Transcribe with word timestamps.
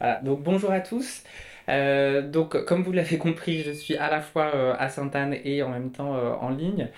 Voilà, 0.00 0.18
donc 0.22 0.42
bonjour 0.42 0.70
à 0.70 0.80
tous. 0.80 1.22
Euh, 1.68 2.22
donc, 2.26 2.64
comme 2.64 2.82
vous 2.82 2.92
l'avez 2.92 3.18
compris, 3.26 3.62
je 3.62 3.70
suis 3.70 3.96
à 3.96 4.10
la 4.10 4.22
fois 4.22 4.50
euh, 4.54 4.74
à 4.78 4.88
Sainte-Anne 4.88 5.36
et 5.44 5.62
en 5.62 5.68
même 5.68 5.92
temps 5.92 6.16
euh, 6.16 6.32
en 6.40 6.48
ligne. 6.48 6.88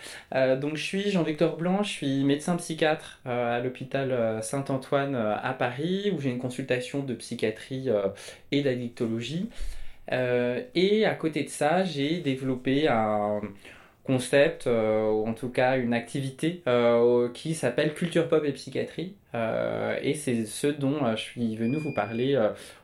donc, 0.61 0.77
je 0.77 0.83
suis 0.85 1.11
Jean-Victor 1.11 1.57
Blanc, 1.57 1.83
je 1.83 1.91
suis 1.91 2.25
médecin 2.25 2.57
psychiatre 2.57 3.21
à 3.25 3.59
l'hôpital 3.59 4.41
Saint-Antoine 4.43 5.17
à 5.17 5.53
Paris, 5.53 6.13
où 6.15 6.21
j'ai 6.21 6.31
une 6.31 6.39
consultation 6.39 7.01
de 7.03 7.15
psychiatrie 7.15 7.89
et 8.53 8.63
d'addictologie. 8.63 9.51
et 10.11 11.05
à 11.05 11.15
côté 11.17 11.43
de 11.43 11.49
ça, 11.49 11.85
j'ai 11.85 12.21
développé 12.21 12.89
un 12.89 13.41
concept, 14.05 14.67
euh, 14.67 15.11
ou 15.11 15.27
en 15.27 15.33
tout 15.33 15.49
cas 15.49 15.79
une 15.79 15.95
activité 15.95 16.63
euh, 16.67 17.29
qui 17.33 17.55
s'appelle 17.55 17.95
Culture 17.95 18.29
Pop 18.29 18.45
et 18.45 18.53
Psychiatrie. 18.53 19.15
Euh, 19.35 19.97
et 20.03 20.15
c'est 20.15 20.45
ce 20.45 20.67
dont 20.67 21.15
je 21.15 21.21
suis 21.21 21.57
venu 21.57 21.77
vous 21.77 21.95
parler 21.95 22.39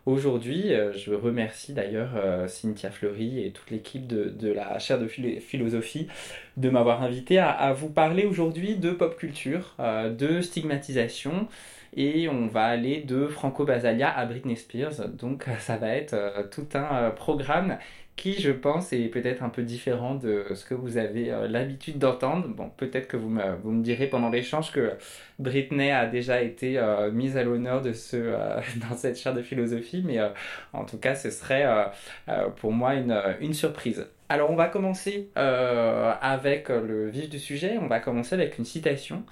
aujourd'hui. 0.07 0.73
je 0.95 1.13
remercie 1.13 1.75
d'ailleurs 1.75 2.11
Cynthia 2.49 2.91
Fleury 2.91 3.45
et 3.45 3.51
toute 3.51 3.71
l'équipe 3.71 4.07
de, 4.07 4.53
la 4.53 4.79
chaire 4.79 4.99
de 4.99 5.09
philosophie 5.09 6.09
de 6.57 6.71
m'avoir 6.71 7.03
invité 7.03 7.39
à, 7.39 7.73
vous 7.73 7.91
parler 7.91 8.25
aujourd'hui 8.25 8.77
de 8.77 8.93
pop 8.93 9.17
culture, 9.19 9.75
de 9.79 10.41
stigmatisation. 10.41 11.49
Et 11.97 12.29
on 12.29 12.47
va 12.47 12.65
aller 12.65 13.01
de 13.01 13.27
Franco 13.27 13.65
Basalia 13.65 14.09
à 14.11 14.25
Britney 14.25 14.57
Spears. 14.57 15.09
Donc 15.09 15.47
ça 15.59 15.77
va 15.77 15.89
être 15.89 16.49
tout 16.51 16.69
un 16.75 17.11
programme 17.11 17.77
qui, 18.19 18.39
je 18.39 18.51
pense, 18.51 18.93
est 18.93 19.09
peut-être 19.09 19.43
un 19.45 19.49
peu 19.49 19.63
différent 19.63 20.17
de 20.17 20.45
ce 20.55 20.65
que 20.65 20.75
vous 20.75 20.99
avez 20.99 21.31
euh, 21.31 21.47
l'habitude 21.47 21.99
d'entendre. 21.99 22.49
Bon, 22.49 22.69
peut-être 22.77 23.07
que 23.07 23.17
vous 23.17 23.31
me, 23.31 23.55
vous 23.63 23.71
me 23.71 23.83
direz 23.83 24.09
pendant 24.09 24.29
l'échange 24.29 24.73
que 24.73 24.93
Britney 25.39 25.93
a 25.93 26.05
déjà 26.07 26.43
été 26.43 26.79
euh, 26.79 27.13
mise 27.13 27.37
à 27.37 27.45
l'honneur 27.45 27.81
de 27.81 27.93
ce, 27.93 28.17
euh, 28.17 28.61
dans 28.91 28.97
cette 28.97 29.17
chaire 29.19 29.35
de 29.35 29.43
philosophie, 29.43 30.03
mais 30.05 30.19
en 30.73 30.85
tout 30.85 30.99
cas, 30.99 31.15
ce 31.15 31.31
serait 31.31 31.65
pour 32.57 32.73
moi 32.73 32.95
une, 32.95 33.17
une, 33.41 33.55
surprise. 33.55 34.07
Alors, 34.29 34.51
on 34.51 34.57
va 34.57 34.67
commencer 34.67 35.31
avec 35.37 36.69
le 36.69 37.09
vif 37.09 37.31
du 37.31 37.39
sujet. 37.39 37.79
On 37.81 37.87
va 37.87 38.01
commencer 38.01 38.35
avec 38.35 38.59
une 38.59 38.65
citation 38.65 39.23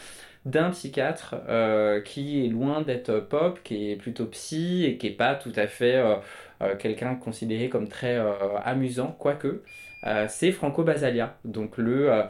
d'un 0.44 0.70
psychiatre 0.70 1.34
qui 2.04 2.44
est 2.44 2.48
loin 2.48 2.82
d'être 2.82 3.18
pop, 3.18 3.58
qui 3.64 3.90
est 3.90 3.96
plutôt 3.96 4.26
psy 4.26 4.84
et 4.84 4.96
qui 4.96 5.08
est 5.08 5.16
pas 5.16 5.34
tout 5.34 5.52
à 5.56 5.66
fait 5.66 6.00
quelqu'un 6.78 7.14
considéré 7.14 7.68
comme 7.68 7.88
très 7.88 8.16
euh, 8.16 8.32
amusant, 8.64 9.14
quoique, 9.18 9.62
euh, 10.04 10.26
c'est 10.28 10.52
Franco 10.52 10.84
Basalia, 10.84 11.36
donc 11.44 11.76
le 11.78 12.22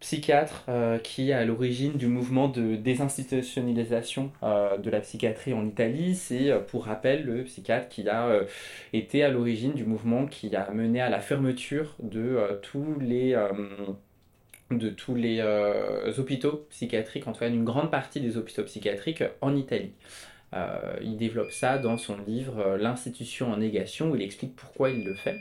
psychiatre 0.00 0.66
qui 1.04 1.30
est 1.30 1.32
à 1.32 1.44
l'origine 1.44 1.92
du 1.92 2.08
mouvement 2.08 2.48
de 2.48 2.74
désinstitutionnalisation 2.74 4.32
de 4.42 4.90
la 4.90 4.98
psychiatrie 4.98 5.52
en 5.52 5.64
Italie. 5.64 6.16
C'est, 6.16 6.52
pour 6.66 6.86
rappel, 6.86 7.24
le 7.24 7.44
psychiatre 7.44 7.88
qui 7.88 8.08
a 8.08 8.40
été 8.92 9.22
à 9.22 9.28
l'origine 9.28 9.74
du 9.74 9.84
mouvement 9.84 10.26
qui 10.26 10.56
a 10.56 10.68
mené 10.72 11.00
à 11.00 11.08
la 11.08 11.20
fermeture 11.20 11.94
de 12.02 12.58
tous 12.62 12.98
les 12.98 13.36
de 14.72 14.88
tous 14.88 15.14
les 15.14 15.40
hôpitaux 16.18 16.66
psychiatriques, 16.70 17.28
en 17.28 17.32
tout 17.32 17.38
cas 17.38 17.48
une 17.48 17.64
grande 17.64 17.92
partie 17.92 18.20
des 18.20 18.36
hôpitaux 18.36 18.64
psychiatriques 18.64 19.22
en 19.40 19.54
Italie. 19.54 19.92
Euh, 20.54 20.96
il 21.00 21.16
développe 21.16 21.50
ça 21.50 21.78
dans 21.78 21.96
son 21.96 22.16
livre 22.26 22.58
euh, 22.58 22.76
L'institution 22.76 23.50
en 23.52 23.56
négation, 23.56 24.10
où 24.10 24.16
il 24.16 24.22
explique 24.22 24.54
pourquoi 24.54 24.90
il 24.90 25.04
le 25.04 25.14
fait. 25.14 25.36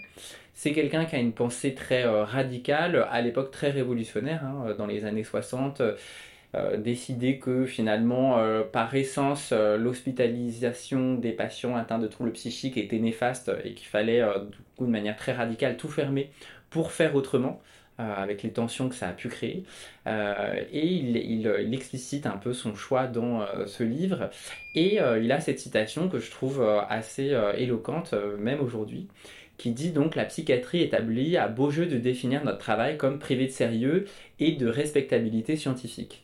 C'est 0.53 0.71
quelqu'un 0.71 1.05
qui 1.05 1.15
a 1.15 1.19
une 1.19 1.33
pensée 1.33 1.73
très 1.73 2.05
euh, 2.05 2.23
radicale, 2.23 3.07
à 3.09 3.21
l'époque 3.21 3.51
très 3.51 3.71
révolutionnaire, 3.71 4.43
hein, 4.45 4.75
dans 4.77 4.85
les 4.85 5.05
années 5.05 5.23
60. 5.23 5.81
décidé 6.77 7.39
que 7.39 7.65
finalement, 7.65 8.37
par 8.73 8.93
essence, 8.93 9.53
l'hospitalisation 9.53 11.13
des 11.15 11.31
patients 11.31 11.77
atteints 11.77 11.97
de 11.97 12.07
troubles 12.07 12.33
psychiques 12.33 12.75
était 12.75 12.99
néfaste 12.99 13.49
et 13.63 13.73
qu'il 13.73 13.87
fallait, 13.87 14.21
de 14.21 14.85
manière 14.85 15.15
très 15.15 15.31
radicale, 15.31 15.77
tout 15.77 15.87
fermer 15.87 16.29
pour 16.69 16.91
faire 16.91 17.15
autrement. 17.15 17.61
Euh, 18.01 18.13
avec 18.15 18.41
les 18.41 18.51
tensions 18.51 18.89
que 18.89 18.95
ça 18.95 19.09
a 19.09 19.13
pu 19.13 19.29
créer. 19.29 19.63
Euh, 20.07 20.61
et 20.71 20.87
il, 20.87 21.73
explicite 21.73 22.25
un 22.25 22.37
peu 22.37 22.53
son 22.53 22.75
choix 22.75 23.07
dans 23.07 23.41
euh, 23.41 23.65
ce 23.67 23.83
livre. 23.83 24.29
Et 24.75 24.99
il 25.21 25.31
a 25.31 25.41
cette 25.41 25.59
citation 25.59 26.07
que 26.09 26.19
je 26.19 26.31
trouve 26.31 26.63
assez 26.89 27.35
éloquente, 27.57 28.13
même 28.39 28.61
aujourd'hui, 28.61 29.07
qui 29.57 29.71
dit 29.71 29.91
donc 29.91 30.15
la 30.15 30.23
psychiatrie 30.25 30.81
établit 30.81 31.35
à 31.35 31.49
beau 31.49 31.71
jeu 31.71 31.85
de 31.87 31.97
définir 31.97 32.45
notre 32.45 32.59
travail 32.59 32.97
comme 32.97 33.19
privé 33.19 33.47
de 33.47 33.51
sérieux 33.51 34.05
et 34.39 34.53
de 34.53 34.67
respectabilité 34.67 35.57
scientifique. 35.57 36.23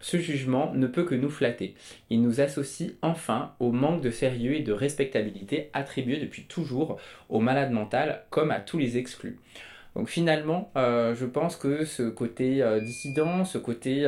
Ce 0.00 0.18
jugement 0.18 0.72
ne 0.74 0.88
peut 0.88 1.04
que 1.04 1.14
nous 1.14 1.30
flatter. 1.30 1.74
Il 2.10 2.22
nous 2.22 2.40
associe 2.40 2.90
enfin 3.02 3.54
au 3.60 3.70
manque 3.70 4.02
de 4.02 4.10
sérieux 4.10 4.54
et 4.54 4.62
de 4.62 4.72
respectabilité 4.72 5.70
attribué 5.72 6.18
depuis 6.18 6.42
toujours 6.42 6.98
aux 7.28 7.40
malades 7.40 7.70
mentales 7.70 8.24
comme 8.30 8.50
à 8.50 8.58
tous 8.58 8.78
les 8.78 8.98
exclus. 8.98 9.38
Donc 9.96 10.10
finalement, 10.10 10.70
euh, 10.76 11.14
je 11.14 11.24
pense 11.24 11.56
que 11.56 11.86
ce 11.86 12.02
côté 12.02 12.62
euh, 12.62 12.80
dissident, 12.80 13.46
ce 13.46 13.56
côté... 13.56 14.06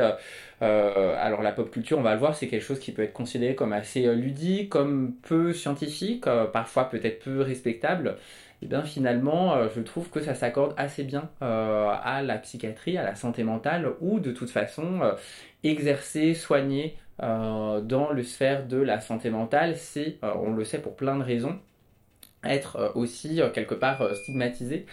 Euh, 0.61 1.15
alors 1.17 1.41
la 1.41 1.51
pop 1.51 1.71
culture, 1.71 1.97
on 1.97 2.03
va 2.03 2.13
le 2.13 2.19
voir, 2.19 2.35
c'est 2.35 2.47
quelque 2.47 2.63
chose 2.63 2.79
qui 2.79 2.91
peut 2.91 3.01
être 3.01 3.13
considéré 3.13 3.55
comme 3.55 3.73
assez 3.73 4.13
ludique, 4.13 4.69
comme 4.69 5.13
peu 5.23 5.51
scientifique, 5.51 6.25
parfois 6.53 6.89
peut-être 6.89 7.23
peu 7.23 7.41
respectable. 7.41 8.17
Et 8.61 8.67
bien 8.67 8.83
finalement, 8.83 9.69
je 9.73 9.81
trouve 9.81 10.09
que 10.09 10.19
ça 10.19 10.35
s'accorde 10.35 10.73
assez 10.75 11.05
bien 11.05 11.29
à 11.39 12.21
la 12.21 12.37
psychiatrie, 12.39 12.97
à 12.97 13.03
la 13.03 13.15
santé 13.15 13.43
mentale, 13.43 13.93
ou 14.01 14.19
de 14.19 14.33
toute 14.33 14.49
façon, 14.49 14.99
exercer, 15.63 16.33
soigner 16.33 16.97
dans 17.19 18.09
le 18.11 18.23
sphère 18.23 18.67
de 18.67 18.77
la 18.77 18.99
santé 18.99 19.29
mentale, 19.29 19.77
c'est, 19.77 20.17
on 20.21 20.51
le 20.51 20.65
sait 20.65 20.79
pour 20.79 20.97
plein 20.97 21.15
de 21.15 21.23
raisons, 21.23 21.57
être 22.43 22.77
euh, 22.77 22.89
aussi 22.95 23.41
euh, 23.41 23.49
quelque 23.49 23.75
part 23.75 24.01
euh, 24.01 24.13
stigmatisé 24.13 24.85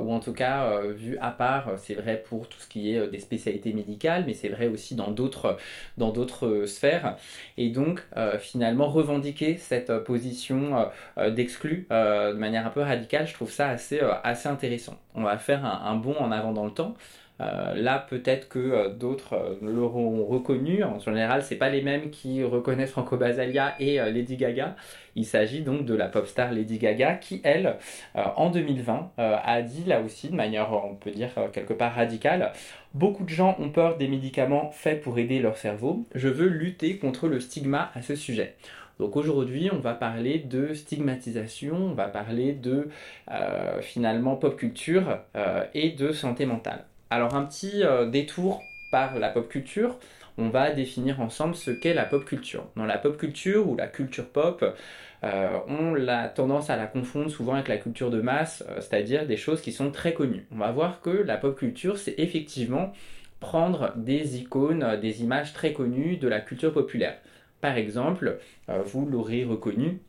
ou 0.00 0.12
en 0.12 0.18
tout 0.18 0.32
cas 0.32 0.80
vu 0.80 1.16
à 1.18 1.30
part 1.30 1.70
c'est 1.76 1.94
vrai 1.94 2.20
pour 2.28 2.48
tout 2.48 2.58
ce 2.58 2.66
qui 2.66 2.92
est 2.92 3.06
des 3.06 3.20
spécialités 3.20 3.72
médicales 3.72 4.24
mais 4.26 4.34
c'est 4.34 4.48
vrai 4.48 4.66
aussi 4.66 4.96
dans 4.96 5.12
d'autres 5.12 5.56
dans 5.98 6.10
d'autres 6.10 6.64
sphères. 6.66 7.16
Et 7.58 7.68
donc 7.68 8.04
finalement 8.40 8.88
revendiquer 8.88 9.56
cette 9.56 9.96
position 9.98 10.88
d'exclu 11.16 11.86
de 11.90 12.32
manière 12.32 12.66
un 12.66 12.70
peu 12.70 12.80
radicale 12.80 13.28
je 13.28 13.34
trouve 13.34 13.52
ça 13.52 13.68
assez 13.68 14.00
assez 14.24 14.48
intéressant. 14.48 14.98
On 15.14 15.22
va 15.22 15.38
faire 15.38 15.64
un, 15.64 15.92
un 15.92 15.94
bond 15.94 16.16
en 16.18 16.32
avant 16.32 16.52
dans 16.52 16.64
le 16.64 16.72
temps 16.72 16.96
euh, 17.40 17.74
là, 17.74 18.04
peut-être 18.08 18.48
que 18.48 18.58
euh, 18.58 18.88
d'autres 18.88 19.34
euh, 19.34 19.54
l'auront 19.62 20.24
reconnu. 20.24 20.82
En 20.82 20.98
général, 20.98 21.42
c'est 21.42 21.56
pas 21.56 21.68
les 21.68 21.82
mêmes 21.82 22.10
qui 22.10 22.42
reconnaissent 22.42 22.90
Franco 22.90 23.16
Basalia 23.16 23.74
et 23.78 23.98
Lady 23.98 24.36
Gaga. 24.36 24.76
Il 25.14 25.24
s'agit 25.24 25.62
donc 25.62 25.84
de 25.84 25.94
la 25.94 26.08
pop 26.08 26.26
star 26.26 26.52
Lady 26.52 26.78
Gaga 26.78 27.14
qui, 27.14 27.40
elle, 27.42 27.76
en 28.14 28.50
2020, 28.50 29.12
a 29.16 29.62
dit 29.62 29.84
là 29.84 30.00
aussi, 30.00 30.28
de 30.28 30.36
manière, 30.36 30.72
on 30.72 30.94
peut 30.94 31.10
dire, 31.10 31.30
quelque 31.52 31.72
part 31.72 31.94
radicale, 31.94 32.52
Beaucoup 32.94 33.24
de 33.24 33.28
gens 33.28 33.54
ont 33.58 33.68
peur 33.68 33.98
des 33.98 34.08
médicaments 34.08 34.70
faits 34.70 35.02
pour 35.02 35.18
aider 35.18 35.40
leur 35.40 35.58
cerveau. 35.58 36.06
Je 36.14 36.28
veux 36.28 36.48
lutter 36.48 36.96
contre 36.96 37.28
le 37.28 37.38
stigma 37.38 37.90
à 37.94 38.00
ce 38.00 38.16
sujet. 38.16 38.54
Donc 38.98 39.14
aujourd'hui, 39.14 39.68
on 39.70 39.78
va 39.78 39.92
parler 39.92 40.38
de 40.38 40.72
stigmatisation, 40.72 41.76
on 41.76 41.92
va 41.92 42.08
parler 42.08 42.52
de 42.52 42.88
finalement 43.82 44.36
pop 44.36 44.56
culture 44.56 45.18
et 45.74 45.90
de 45.90 46.12
santé 46.12 46.46
mentale. 46.46 46.86
Alors 47.10 47.34
un 47.34 47.44
petit 47.46 47.82
euh, 47.84 48.06
détour 48.06 48.62
par 48.90 49.18
la 49.18 49.30
pop 49.30 49.48
culture, 49.48 49.98
on 50.36 50.50
va 50.50 50.70
définir 50.70 51.20
ensemble 51.20 51.54
ce 51.54 51.70
qu'est 51.70 51.94
la 51.94 52.04
pop 52.04 52.22
culture. 52.24 52.66
Dans 52.76 52.84
la 52.84 52.98
pop 52.98 53.16
culture 53.16 53.66
ou 53.66 53.76
la 53.76 53.86
culture 53.86 54.26
pop, 54.28 54.62
euh, 55.24 55.58
on 55.68 56.06
a 56.06 56.28
tendance 56.28 56.68
à 56.68 56.76
la 56.76 56.86
confondre 56.86 57.30
souvent 57.30 57.54
avec 57.54 57.68
la 57.68 57.78
culture 57.78 58.10
de 58.10 58.20
masse, 58.20 58.62
euh, 58.68 58.80
c'est-à-dire 58.80 59.26
des 59.26 59.38
choses 59.38 59.62
qui 59.62 59.72
sont 59.72 59.90
très 59.90 60.12
connues. 60.12 60.46
On 60.52 60.58
va 60.58 60.70
voir 60.70 61.00
que 61.00 61.08
la 61.10 61.38
pop 61.38 61.58
culture, 61.58 61.96
c'est 61.96 62.14
effectivement 62.18 62.92
prendre 63.40 63.94
des 63.96 64.36
icônes, 64.38 64.98
des 65.00 65.22
images 65.22 65.54
très 65.54 65.72
connues 65.72 66.18
de 66.18 66.28
la 66.28 66.40
culture 66.40 66.74
populaire. 66.74 67.16
Par 67.60 67.76
exemple, 67.76 68.38
vous 68.68 69.06
l'aurez 69.06 69.44
reconnu, 69.44 70.00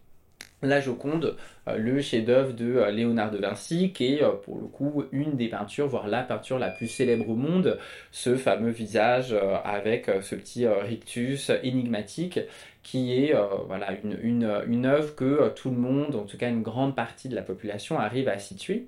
la 0.62 0.82
Joconde, 0.82 1.36
euh, 1.68 1.78
le 1.78 2.02
chef-d'œuvre 2.02 2.54
de 2.54 2.76
euh, 2.76 2.92
Léonard 2.92 3.32
de 3.32 3.38
Vinci, 3.38 3.94
qui 3.94 4.16
est 4.16 4.24
euh, 4.24 4.32
pour 4.32 4.60
le 4.60 4.68
coup 4.68 5.06
une 5.12 5.36
des 5.36 5.48
peintures, 5.48 5.88
voire 5.88 6.08
la 6.08 6.24
peinture 6.24 6.60
la 6.60 6.70
plus 6.70 6.88
célèbre 6.88 7.30
au 7.30 7.36
monde, 7.36 7.78
ce 8.12 8.36
fameux 8.36 8.72
visage 8.72 9.36
avec 9.64 10.10
ce 10.22 10.36
petit 10.36 10.68
rictus 10.68 11.52
énigmatique 11.64 12.40
qui 12.84 13.14
est 13.14 13.36
voilà, 13.68 13.90
une, 14.04 14.48
une, 14.68 14.86
œuvre 14.86 15.16
que 15.16 15.50
tout 15.50 15.70
le 15.70 15.78
monde, 15.78 16.16
en 16.16 16.24
tout 16.24 16.38
cas 16.38 16.50
une 16.50 16.62
grande 16.62 16.96
partie 16.96 17.30
de 17.30 17.36
la 17.36 17.42
population, 17.42 18.00
arrive 18.00 18.28
à 18.28 18.40
situer. 18.40 18.88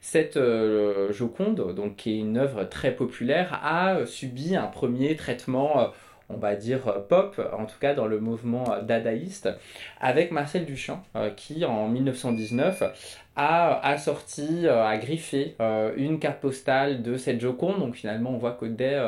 Cette 0.00 0.38
Joconde, 1.10 1.74
donc, 1.74 1.96
qui 1.96 2.12
est 2.12 2.18
une 2.18 2.38
œuvre 2.38 2.64
très 2.64 2.94
populaire, 2.94 3.60
a 3.62 4.04
subi 4.06 4.56
un 4.56 4.66
premier 4.66 5.16
traitement 5.16 5.92
on 6.28 6.36
va 6.36 6.56
dire 6.56 6.88
euh, 6.88 7.00
pop, 7.00 7.40
en 7.56 7.66
tout 7.66 7.78
cas 7.80 7.94
dans 7.94 8.06
le 8.06 8.20
mouvement 8.20 8.82
dadaïste, 8.82 9.48
avec 10.00 10.30
Marcel 10.30 10.64
Duchamp, 10.64 11.02
euh, 11.14 11.30
qui 11.30 11.64
en 11.64 11.88
1919 11.88 12.82
a 13.36 13.86
assorti, 13.86 14.66
a 14.66 14.96
griffé 14.96 15.56
une 15.96 16.18
carte 16.18 16.40
postale 16.40 17.02
de 17.02 17.16
cette 17.16 17.40
Joconde. 17.40 17.78
Donc 17.78 17.96
finalement, 17.96 18.30
on 18.30 18.38
voit 18.38 18.52
que 18.52 18.64
dès 18.64 18.98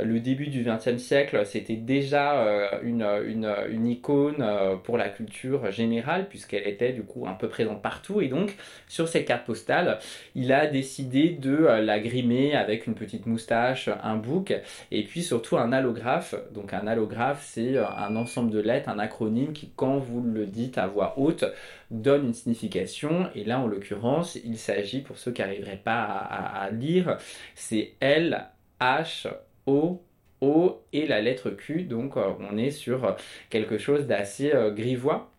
le 0.00 0.20
début 0.20 0.48
du 0.48 0.64
XXe 0.64 0.98
siècle, 0.98 1.44
c'était 1.46 1.76
déjà 1.76 2.80
une, 2.82 3.86
icône 3.86 4.44
pour 4.84 4.98
la 4.98 5.08
culture 5.08 5.70
générale, 5.70 6.28
puisqu'elle 6.28 6.66
était 6.66 6.92
du 6.92 7.02
coup 7.02 7.26
un 7.26 7.34
peu 7.34 7.48
présente 7.48 7.82
partout. 7.82 8.20
Et 8.20 8.28
donc, 8.28 8.54
sur 8.88 9.08
cette 9.08 9.24
carte 9.24 9.46
postale, 9.46 9.98
il 10.34 10.52
a 10.52 10.66
décidé 10.66 11.30
de 11.30 11.56
la 11.56 11.98
grimer 11.98 12.54
avec 12.54 12.86
une 12.86 12.94
petite 12.94 13.26
moustache, 13.26 13.88
un 14.02 14.16
bouc, 14.16 14.54
et 14.90 15.04
puis 15.04 15.22
surtout 15.22 15.56
un 15.56 15.72
allographe. 15.72 16.34
Donc 16.52 16.74
un 16.74 16.86
allographe, 16.86 17.42
c'est 17.46 17.78
un 17.78 18.16
ensemble 18.16 18.50
de 18.50 18.60
lettres, 18.60 18.88
un 18.88 18.98
acronyme 18.98 19.52
qui, 19.52 19.70
quand 19.74 19.98
vous 19.98 20.22
le 20.22 20.46
dites 20.46 20.78
à 20.78 20.86
voix 20.86 21.14
haute, 21.16 21.44
donne 21.92 22.26
une 22.26 22.34
signification. 22.34 23.28
Et 23.34 23.44
là, 23.44 23.60
en 23.60 23.66
l'occurrence, 23.66 24.36
il 24.44 24.58
s'agit, 24.58 25.00
pour 25.00 25.18
ceux 25.18 25.32
qui 25.32 25.42
n'arriveraient 25.42 25.80
pas 25.82 26.02
à, 26.02 26.70
lire, 26.70 27.18
c'est 27.54 27.92
L, 28.00 28.46
H, 28.80 29.28
O, 29.66 30.02
O 30.40 30.82
et 30.92 31.06
la 31.06 31.20
lettre 31.20 31.50
Q. 31.50 31.84
Donc 31.84 32.16
euh, 32.16 32.32
on 32.40 32.56
est 32.56 32.70
sur 32.70 33.16
quelque 33.50 33.78
chose 33.78 34.06
d'assez 34.06 34.52
euh, 34.52 34.72
grivois 34.72 35.31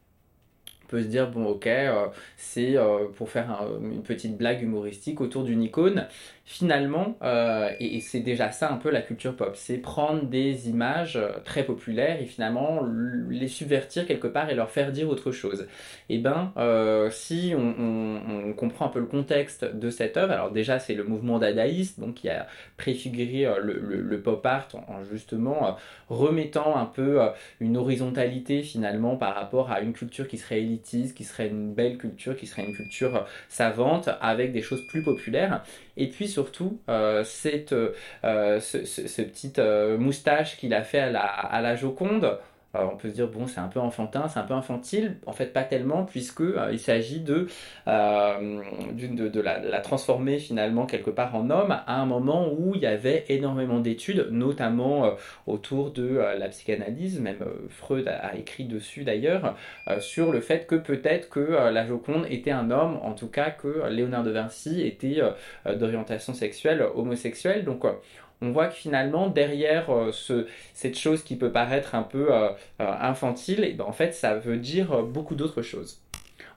peut 0.94 1.02
se 1.02 1.08
dire 1.08 1.32
bon 1.32 1.46
ok 1.46 1.68
c'est 2.38 2.76
pour 3.16 3.30
faire 3.30 3.68
une 3.82 4.04
petite 4.04 4.38
blague 4.38 4.62
humoristique 4.62 5.22
autour 5.22 5.44
d'une 5.44 5.64
icône 5.64 6.08
finalement, 6.46 7.18
euh, 7.24 7.70
et, 7.80 8.02
c'est 8.02 8.20
déjà 8.20 8.52
ça 8.52 8.72
un 8.72 8.78
peu 8.78 8.90
la 8.90 9.02
culture 9.02 9.36
pop, 9.36 9.56
c'est 9.56 9.78
prendre 9.78 10.24
des 10.24 10.70
images 10.70 11.16
euh, 11.16 11.32
très 11.46 11.64
populaires 11.64 12.22
et 12.22 12.26
finalement 12.26 12.82
les 13.30 13.48
subvertir 13.48 14.06
quelque 14.06 14.28
part 14.28 14.50
et 14.50 14.56
leur 14.56 14.70
faire 14.70 14.92
dire 14.92 15.10
autre 15.10 15.32
chose. 15.32 15.68
Et 16.10 16.16
eh 16.16 16.18
ben, 16.20 16.52
euh, 16.58 17.10
si 17.12 17.54
on, 17.58 18.54
comprend 18.58 18.88
un 18.88 18.90
peu 18.90 19.00
le 19.00 19.06
contexte 19.06 19.64
de 19.64 19.90
cette 19.90 20.18
œuvre, 20.18 20.34
alors 20.34 20.52
déjà 20.52 20.80
c'est 20.80 20.96
le 20.96 21.04
mouvement 21.06 21.40
dadaïste, 21.40 22.00
donc 22.00 22.16
qui 22.16 22.30
a 22.30 22.48
préfiguré 22.78 23.48
le, 23.62 24.22
pop 24.22 24.46
art 24.46 24.68
en, 24.74 25.04
justement 25.04 25.78
remettant 26.10 26.78
un 26.78 26.86
peu 26.86 27.20
une 27.60 27.78
horizontalité 27.78 28.62
finalement 28.62 29.16
par 29.18 29.36
rapport 29.36 29.72
à 29.72 29.82
une 29.82 29.94
culture 29.94 30.28
qui 30.28 30.38
serait 30.38 30.62
élitiste, 30.62 30.83
qui 30.84 31.24
serait 31.24 31.48
une 31.48 31.74
belle 31.74 31.98
culture, 31.98 32.36
qui 32.36 32.48
serait 32.48 32.66
une 32.66 32.76
culture 32.76 33.26
savante 33.50 34.10
avec 34.22 34.52
des 34.52 34.62
choses 34.62 34.86
plus 34.88 35.02
populaires. 35.02 35.64
Et 35.98 36.08
puis 36.08 36.28
surtout, 36.28 36.80
euh, 36.90 37.24
cette, 37.24 37.74
euh, 37.74 38.60
ce, 38.60 38.86
ce, 38.86 39.22
petite 39.22 39.60
euh, 39.60 39.98
moustache 39.98 40.58
qu'il 40.58 40.74
a 40.74 40.84
fait 40.84 41.00
à 41.00 41.62
la 41.62 41.76
Joconde, 41.76 42.38
euh, 42.76 42.88
on 42.92 42.98
peut 42.98 43.10
se 43.10 43.14
dire 43.14 43.28
bon 43.28 43.46
c'est 43.46 43.60
un 43.60 43.68
peu 43.68 43.80
enfantin, 43.80 44.28
c'est 44.28 44.40
un 44.40 44.44
peu 44.44 44.56
infantile, 44.56 45.18
en 45.28 45.32
fait 45.32 45.54
pas 45.54 45.64
tellement 45.64 46.06
puisque 46.06 46.42
euh, 46.42 46.70
il 46.72 46.80
s'agit 46.80 47.20
de, 47.20 47.48
euh, 47.88 48.62
de, 48.94 49.42
la, 49.42 49.80
transformer 49.82 50.40
finalement 50.40 50.86
quelque 50.88 51.12
part 51.12 51.36
en 51.36 51.50
homme 51.52 51.72
à 51.72 52.02
un 52.02 52.06
moment 52.06 52.52
où 52.52 52.74
il 52.74 52.82
y 52.82 52.88
avait 52.88 53.26
énormément 53.30 53.80
d'études, 53.80 54.28
notamment 54.32 55.16
autour 55.46 55.92
de 55.92 56.16
la 56.38 56.48
psychanalyse, 56.48 57.20
même 57.20 57.44
Freud 57.70 58.08
a, 58.08 58.36
écrit 58.36 58.66
dessus 58.66 59.04
d'ailleurs, 59.04 59.56
sur 60.00 60.32
le 60.32 60.40
fait 60.40 60.66
que 60.66 60.76
peut-être 60.76 61.30
que 61.30 61.40
la 61.40 61.86
Joconde 61.86 62.26
était 62.30 62.52
un 62.52 62.72
homme, 62.72 62.98
en 63.02 63.14
tout 63.14 63.28
cas 63.28 63.50
que 63.50 63.88
Léonard 63.90 64.24
de 64.24 64.32
Vinci 64.32 64.82
était 64.82 65.22
d'orientation 65.66 66.34
sexuelle 66.34 66.86
homosexuelle, 66.96 67.66
donc 67.66 67.84
on 68.42 68.52
voit 68.52 68.68
que 68.68 68.76
finalement, 68.76 69.28
derrière 69.28 69.90
euh, 69.90 70.12
cette 70.74 70.98
chose 70.98 71.24
qui 71.24 71.36
peut 71.36 71.52
paraître 71.52 71.96
un 71.96 72.04
peu 72.04 72.34
euh, 72.34 72.50
euh, 72.82 72.92
infantile, 73.00 73.64
eh 73.64 73.74
ben, 73.74 73.86
en 73.86 73.94
fait, 73.94 74.14
ça 74.14 74.36
veut 74.36 74.58
dire 74.58 75.04
beaucoup 75.04 75.36
d'autres 75.36 75.62
choses. 75.62 76.02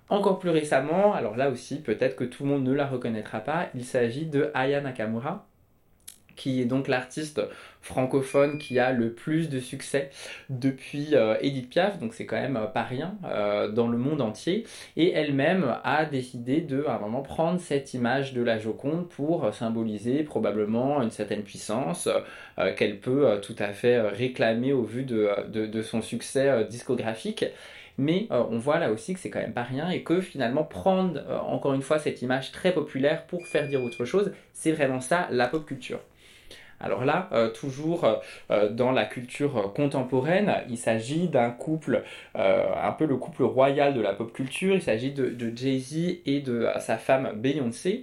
Encore 0.09 0.39
plus 0.39 0.51
récemment, 0.51 1.15
alors 1.15 1.37
là 1.37 1.51
aussi, 1.51 1.81
peut-être 1.81 2.17
que 2.17 2.25
tout 2.25 2.45
le 2.45 2.51
monde 2.51 2.65
ne 2.65 2.73
la 2.73 2.87
reconnaîtra 2.87 3.41
pas, 3.41 3.69
il 3.75 3.85
s'agit 3.85 4.27
de 4.27 4.51
Aya 4.55 4.81
Nakamura, 4.81 5.47
qui 6.37 6.61
est 6.61 6.67
donc 6.67 6.89
l'artiste 6.89 7.41
francophone 7.87 8.59
qui 8.59 8.79
a 8.79 8.93
le 8.93 9.13
plus 9.13 9.49
de 9.49 9.61
succès 9.61 10.11
depuis 10.51 11.11
euh, 11.15 11.37
Edith 11.41 11.71
Piaf, 11.71 11.99
donc 11.99 12.15
c'est 12.15 12.27
quand 12.27 12.41
même 12.41 12.57
euh, 12.57 12.67
pas 12.67 12.83
rien 12.83 13.15
euh, 13.25 13.69
dans 13.69 13.87
le 13.87 13.97
monde 13.97 14.21
entier. 14.21 14.65
Et 14.97 15.13
elle-même 15.13 15.77
a 15.85 16.05
décidé 16.05 16.61
de, 16.61 16.85
à 16.85 16.97
un 16.97 16.99
moment, 16.99 17.23
prendre 17.23 17.61
cette 17.61 17.95
image 17.95 18.35
de 18.35 18.43
la 18.43 18.59
Joconde 18.59 19.09
pour 19.09 19.55
symboliser 19.55 20.25
probablement 20.25 21.01
une 21.03 21.11
certaine 21.11 21.43
puissance 21.43 22.09
qu'elle 22.77 22.99
peut 22.99 23.41
tout 23.43 23.55
à 23.59 23.69
fait 23.69 24.01
réclamer 24.01 24.73
au 24.73 24.83
vu 24.83 25.05
de, 25.05 25.83
son 25.83 26.03
succès 26.03 26.65
discographique. 26.69 27.45
Mais 27.99 28.27
on 28.31 28.59
voit 28.59 28.79
là 28.79 28.91
aussi 28.91 29.15
que 29.15 29.21
c'est 29.21 29.31
quand 29.31 29.41
même 29.41 29.53
pas 29.53 29.63
rien 29.63 29.89
et 29.91 30.03
que 30.03 30.21
finalement 30.21 30.65
prendre 30.65 31.21
encore 31.47 31.75
une 31.75 31.83
fois 31.83 31.99
cette 31.99 32.23
image 32.23 32.53
très 32.53 32.73
populaire 32.73 33.27
pour 33.27 33.47
faire 33.47 33.69
dire 33.69 33.83
autre 33.83 34.05
chose, 34.05 34.33
c'est 34.53 34.73
vraiment 34.73 35.01
ça 35.01 35.29
la 35.31 35.47
pop 35.47 35.65
culture. 35.65 36.01
Alors 36.81 37.05
là, 37.05 37.29
euh, 37.33 37.49
toujours 37.51 38.05
euh, 38.05 38.15
euh, 38.51 38.69
dans 38.69 38.93
la 38.93 39.05
culture 39.05 39.73
contemporaine, 39.75 40.53
il 40.69 40.77
s'agit 40.77 41.29
d'un 41.29 41.51
couple, 41.51 42.03
un 42.35 42.93
peu 42.93 43.07
le 43.07 43.17
couple 43.17 43.45
royal 43.45 43.95
de 43.95 44.01
la 44.01 44.13
pop 44.13 44.33
culture, 44.33 44.75
il 44.75 44.83
s'agit 44.83 45.13
de, 45.13 45.53
Jay-Z 45.55 46.21
et 46.27 46.41
de 46.41 46.69
sa 46.81 46.99
femme 46.99 47.33
Beyoncé 47.37 48.03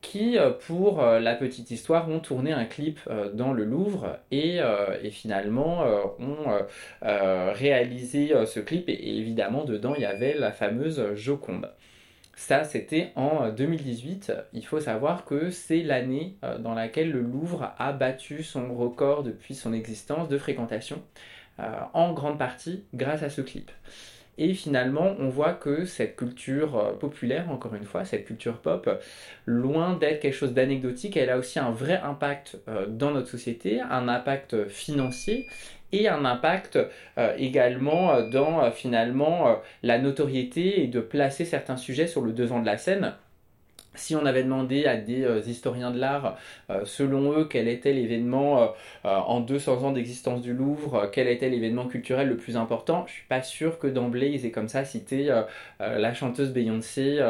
qui, 0.00 0.36
pour 0.66 1.02
la 1.02 1.34
petite 1.34 1.70
histoire, 1.70 2.08
ont 2.08 2.20
tourné 2.20 2.52
un 2.52 2.64
clip 2.64 3.00
dans 3.34 3.52
le 3.52 3.64
Louvre 3.64 4.18
et, 4.30 4.60
finalement 5.10 5.84
ont 6.18 6.58
réalisé 7.02 8.32
ce 8.46 8.60
clip 8.60 8.88
et, 8.88 9.18
évidemment 9.18 9.64
dedans 9.64 9.94
il 9.94 10.02
y 10.02 10.06
avait 10.06 10.34
la 10.34 10.52
fameuse 10.52 11.14
Joconde. 11.14 11.68
Ça, 12.38 12.64
c'était 12.64 13.12
en 13.16 13.48
2018. 13.48 14.30
Il 14.52 14.64
faut 14.64 14.78
savoir 14.78 15.24
que 15.24 15.50
c'est 15.50 15.82
l'année 15.82 16.36
euh, 16.44 16.58
dans 16.58 16.74
laquelle 16.74 17.10
le 17.10 17.22
Louvre 17.22 17.72
a 17.78 17.92
battu 17.92 18.42
son 18.42 18.74
record 18.74 19.22
depuis 19.22 19.54
son 19.54 19.72
existence 19.72 20.28
de 20.28 20.36
fréquentation, 20.36 21.02
euh, 21.60 21.64
en 21.94 22.12
grande 22.12 22.38
partie 22.38 22.84
grâce 22.92 23.22
à 23.22 23.30
ce 23.30 23.40
clip. 23.40 23.70
Et 24.36 24.52
finalement, 24.52 25.16
on 25.18 25.30
voit 25.30 25.54
que 25.54 25.86
cette 25.86 26.14
culture 26.14 26.76
euh, 26.76 26.92
populaire, 26.92 27.50
encore 27.50 27.74
une 27.74 27.86
fois, 27.86 28.04
cette 28.04 28.26
culture 28.26 28.58
pop, 28.58 28.86
loin 29.46 29.96
d'être 29.96 30.20
quelque 30.20 30.34
chose 30.34 30.52
d'anecdotique, 30.52 31.16
elle 31.16 31.30
a 31.30 31.38
aussi 31.38 31.58
un 31.58 31.70
vrai 31.70 31.96
impact 31.96 32.58
dans 32.88 33.12
notre 33.12 33.28
société, 33.28 33.80
un 33.80 34.08
impact 34.08 34.68
financier 34.68 35.46
et 35.96 36.08
un 36.08 36.24
impact 36.24 36.78
euh, 37.18 37.34
également 37.38 38.12
euh, 38.12 38.28
dans 38.28 38.62
euh, 38.62 38.70
finalement 38.70 39.60
la 39.82 39.98
notoriété 39.98 40.82
et 40.82 40.86
de 40.86 41.00
placer 41.00 41.44
certains 41.44 41.76
sujets 41.76 42.06
sur 42.06 42.22
le 42.22 42.32
devant 42.32 42.60
de 42.60 42.66
la 42.66 42.78
scène 42.78 43.14
si 43.94 44.14
on 44.14 44.26
avait 44.26 44.42
demandé 44.42 44.84
à 44.84 44.98
des 44.98 45.24
historiens 45.48 45.90
de 45.90 45.98
l'art, 45.98 46.36
selon 46.84 47.32
eux, 47.32 47.46
quel 47.48 47.66
était 47.66 47.94
l'événement 47.94 48.74
en 49.04 49.40
200 49.40 49.84
ans 49.84 49.92
d'existence 49.92 50.42
du 50.42 50.52
Louvre, 50.52 51.08
quel 51.10 51.28
était 51.28 51.48
l'événement 51.48 51.86
culturel 51.86 52.28
le 52.28 52.36
plus 52.36 52.58
important, 52.58 53.06
je 53.06 53.14
suis 53.14 53.26
pas 53.26 53.40
sûr 53.40 53.78
que 53.78 53.86
d'emblée 53.86 54.28
ils 54.28 54.44
aient 54.44 54.50
comme 54.50 54.68
ça 54.68 54.84
cité 54.84 55.34
la 55.80 56.12
chanteuse 56.12 56.52
Beyoncé 56.52 57.24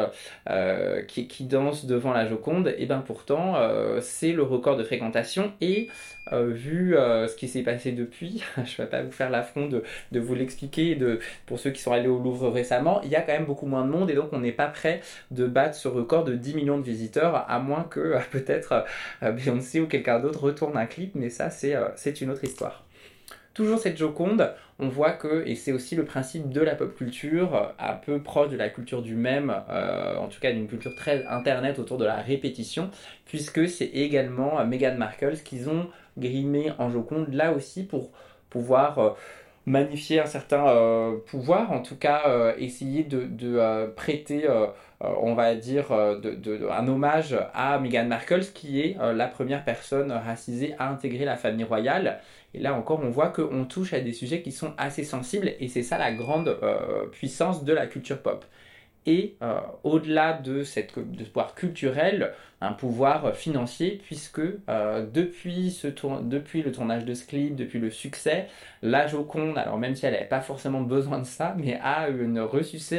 qui, 1.07 1.29
qui, 1.29 1.45
danse 1.45 1.85
devant 1.85 2.11
la 2.11 2.27
Joconde. 2.27 2.75
Et 2.77 2.85
bien 2.85 2.99
pourtant, 2.99 3.55
c'est 4.01 4.33
le 4.33 4.43
record 4.43 4.75
de 4.75 4.83
fréquentation 4.83 5.53
et 5.61 5.87
vu 6.33 6.95
ce 6.95 7.35
qui 7.35 7.47
s'est 7.47 7.63
passé 7.63 7.91
depuis, 7.91 8.43
je 8.65 8.81
vais 8.81 8.87
pas 8.87 9.01
vous 9.01 9.11
faire 9.11 9.29
l'affront 9.29 9.67
de, 9.67 9.83
de, 10.11 10.19
vous 10.19 10.35
l'expliquer 10.35 10.95
de, 10.95 11.19
pour 11.45 11.59
ceux 11.59 11.71
qui 11.71 11.81
sont 11.81 11.91
allés 11.91 12.07
au 12.07 12.19
Louvre 12.19 12.49
récemment, 12.49 13.01
il 13.03 13.09
y 13.09 13.15
a 13.15 13.21
quand 13.21 13.33
même 13.33 13.45
beaucoup 13.45 13.65
moins 13.65 13.85
de 13.85 13.89
monde 13.89 14.09
et 14.09 14.15
donc 14.15 14.29
on 14.33 14.39
n'est 14.39 14.51
pas 14.51 14.67
prêt 14.67 15.01
de 15.31 15.45
battre 15.47 15.75
ce 15.75 15.87
record 15.87 16.23
de 16.23 16.35
10 16.35 16.55
millions 16.55 16.77
de 16.77 16.83
visiteurs, 16.83 17.49
à 17.49 17.59
moins 17.59 17.83
que 17.83 17.99
euh, 17.99 18.19
peut-être 18.31 18.85
euh, 19.23 19.31
Beyoncé 19.31 19.79
ou 19.79 19.87
quelqu'un 19.87 20.19
d'autre 20.19 20.43
retourne 20.43 20.77
un 20.77 20.85
clip, 20.85 21.11
mais 21.15 21.29
ça 21.29 21.49
euh, 21.63 21.89
c'est 21.95 22.21
une 22.21 22.29
autre 22.29 22.43
histoire. 22.43 22.86
Toujours 23.57 23.79
cette 23.79 23.97
Joconde, 23.97 24.53
on 24.77 24.87
voit 24.87 25.13
que, 25.13 25.43
et 25.47 25.55
c'est 25.55 25.71
aussi 25.71 25.95
le 25.95 26.05
principe 26.05 26.51
de 26.51 26.61
la 26.61 26.75
pop 26.75 26.95
culture, 26.95 27.73
un 27.79 27.95
peu 27.95 28.21
proche 28.21 28.49
de 28.49 28.55
la 28.55 28.69
culture 28.69 29.01
du 29.01 29.15
même, 29.15 29.49
en 29.49 30.27
tout 30.27 30.39
cas 30.39 30.51
d'une 30.51 30.67
culture 30.67 30.93
très 30.93 31.25
internet 31.25 31.79
autour 31.79 31.97
de 31.97 32.05
la 32.05 32.17
répétition, 32.17 32.91
puisque 33.25 33.67
c'est 33.67 33.87
également 33.87 34.63
Meghan 34.63 34.93
Markle 34.95 35.37
qu'ils 35.43 35.71
ont 35.71 35.87
grimé 36.19 36.71
en 36.77 36.91
Joconde, 36.91 37.33
là 37.33 37.51
aussi 37.51 37.81
pour 37.83 38.11
pouvoir 38.51 39.15
magnifier 39.67 40.19
un 40.19 40.25
certain 40.25 41.13
pouvoir, 41.27 41.71
en 41.71 41.81
tout 41.81 41.95
cas 41.95 42.55
essayer 42.57 43.03
de, 43.03 43.85
prêter 43.95 44.47
euh, 45.03 45.13
on 45.21 45.35
va 45.35 45.53
dire, 45.53 45.91
euh, 45.91 46.19
un 46.71 46.87
hommage 46.87 47.37
à 47.53 47.77
Meghan 47.77 48.05
Markle, 48.05 48.41
qui 48.53 48.81
est 48.81 48.97
euh, 48.99 49.13
la 49.13 49.27
première 49.27 49.63
personne 49.63 50.11
racisée 50.11 50.73
à 50.79 50.89
intégrer 50.89 51.23
la 51.23 51.35
famille 51.35 51.65
royale. 51.65 52.19
Et 52.55 52.59
là 52.59 52.73
encore, 52.73 53.01
on 53.03 53.09
voit 53.09 53.29
qu'on 53.29 53.65
touche 53.65 53.93
à 53.93 53.99
des 53.99 54.13
sujets 54.13 54.41
qui 54.41 54.51
sont 54.51 54.73
assez 54.77 55.03
sensibles, 55.03 55.51
et 55.59 55.67
c'est 55.67 55.83
ça 55.83 55.99
la 55.99 56.11
grande 56.11 56.57
puissance 57.11 57.63
de 57.63 57.73
la 57.73 57.85
culture 57.85 58.21
pop 58.21 58.45
et 59.07 59.37
euh, 59.41 59.59
au-delà 59.83 60.33
de, 60.33 60.63
cette, 60.63 60.99
de 60.99 61.23
ce 61.23 61.29
pouvoir 61.29 61.55
culturel, 61.55 62.33
un 62.61 62.73
pouvoir 62.73 63.35
financier, 63.35 63.99
puisque 64.03 64.41
euh, 64.69 65.05
depuis, 65.11 65.81
le 65.81 66.71
tournage 66.71 67.05
de 67.05 67.13
ce 67.13 67.25
clip, 67.25 67.55
depuis 67.55 67.79
le 67.79 67.89
succès, 67.89 68.47
la 68.83 69.07
Joconde, 69.07 69.57
alors 69.57 69.79
même 69.79 69.95
si 69.95 70.05
elle 70.05 70.13
n'avait 70.13 70.25
pas 70.25 70.41
forcément 70.41 70.81
besoin 70.81 71.19
de 71.19 71.25
ça, 71.25 71.55
mais 71.57 71.79
a 71.81 72.09
une 72.09 72.39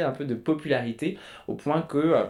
un 0.00 0.10
peu 0.10 0.24
de 0.24 0.34
popularité, 0.34 1.18
au 1.46 1.54
point 1.54 1.82
que... 1.82 2.26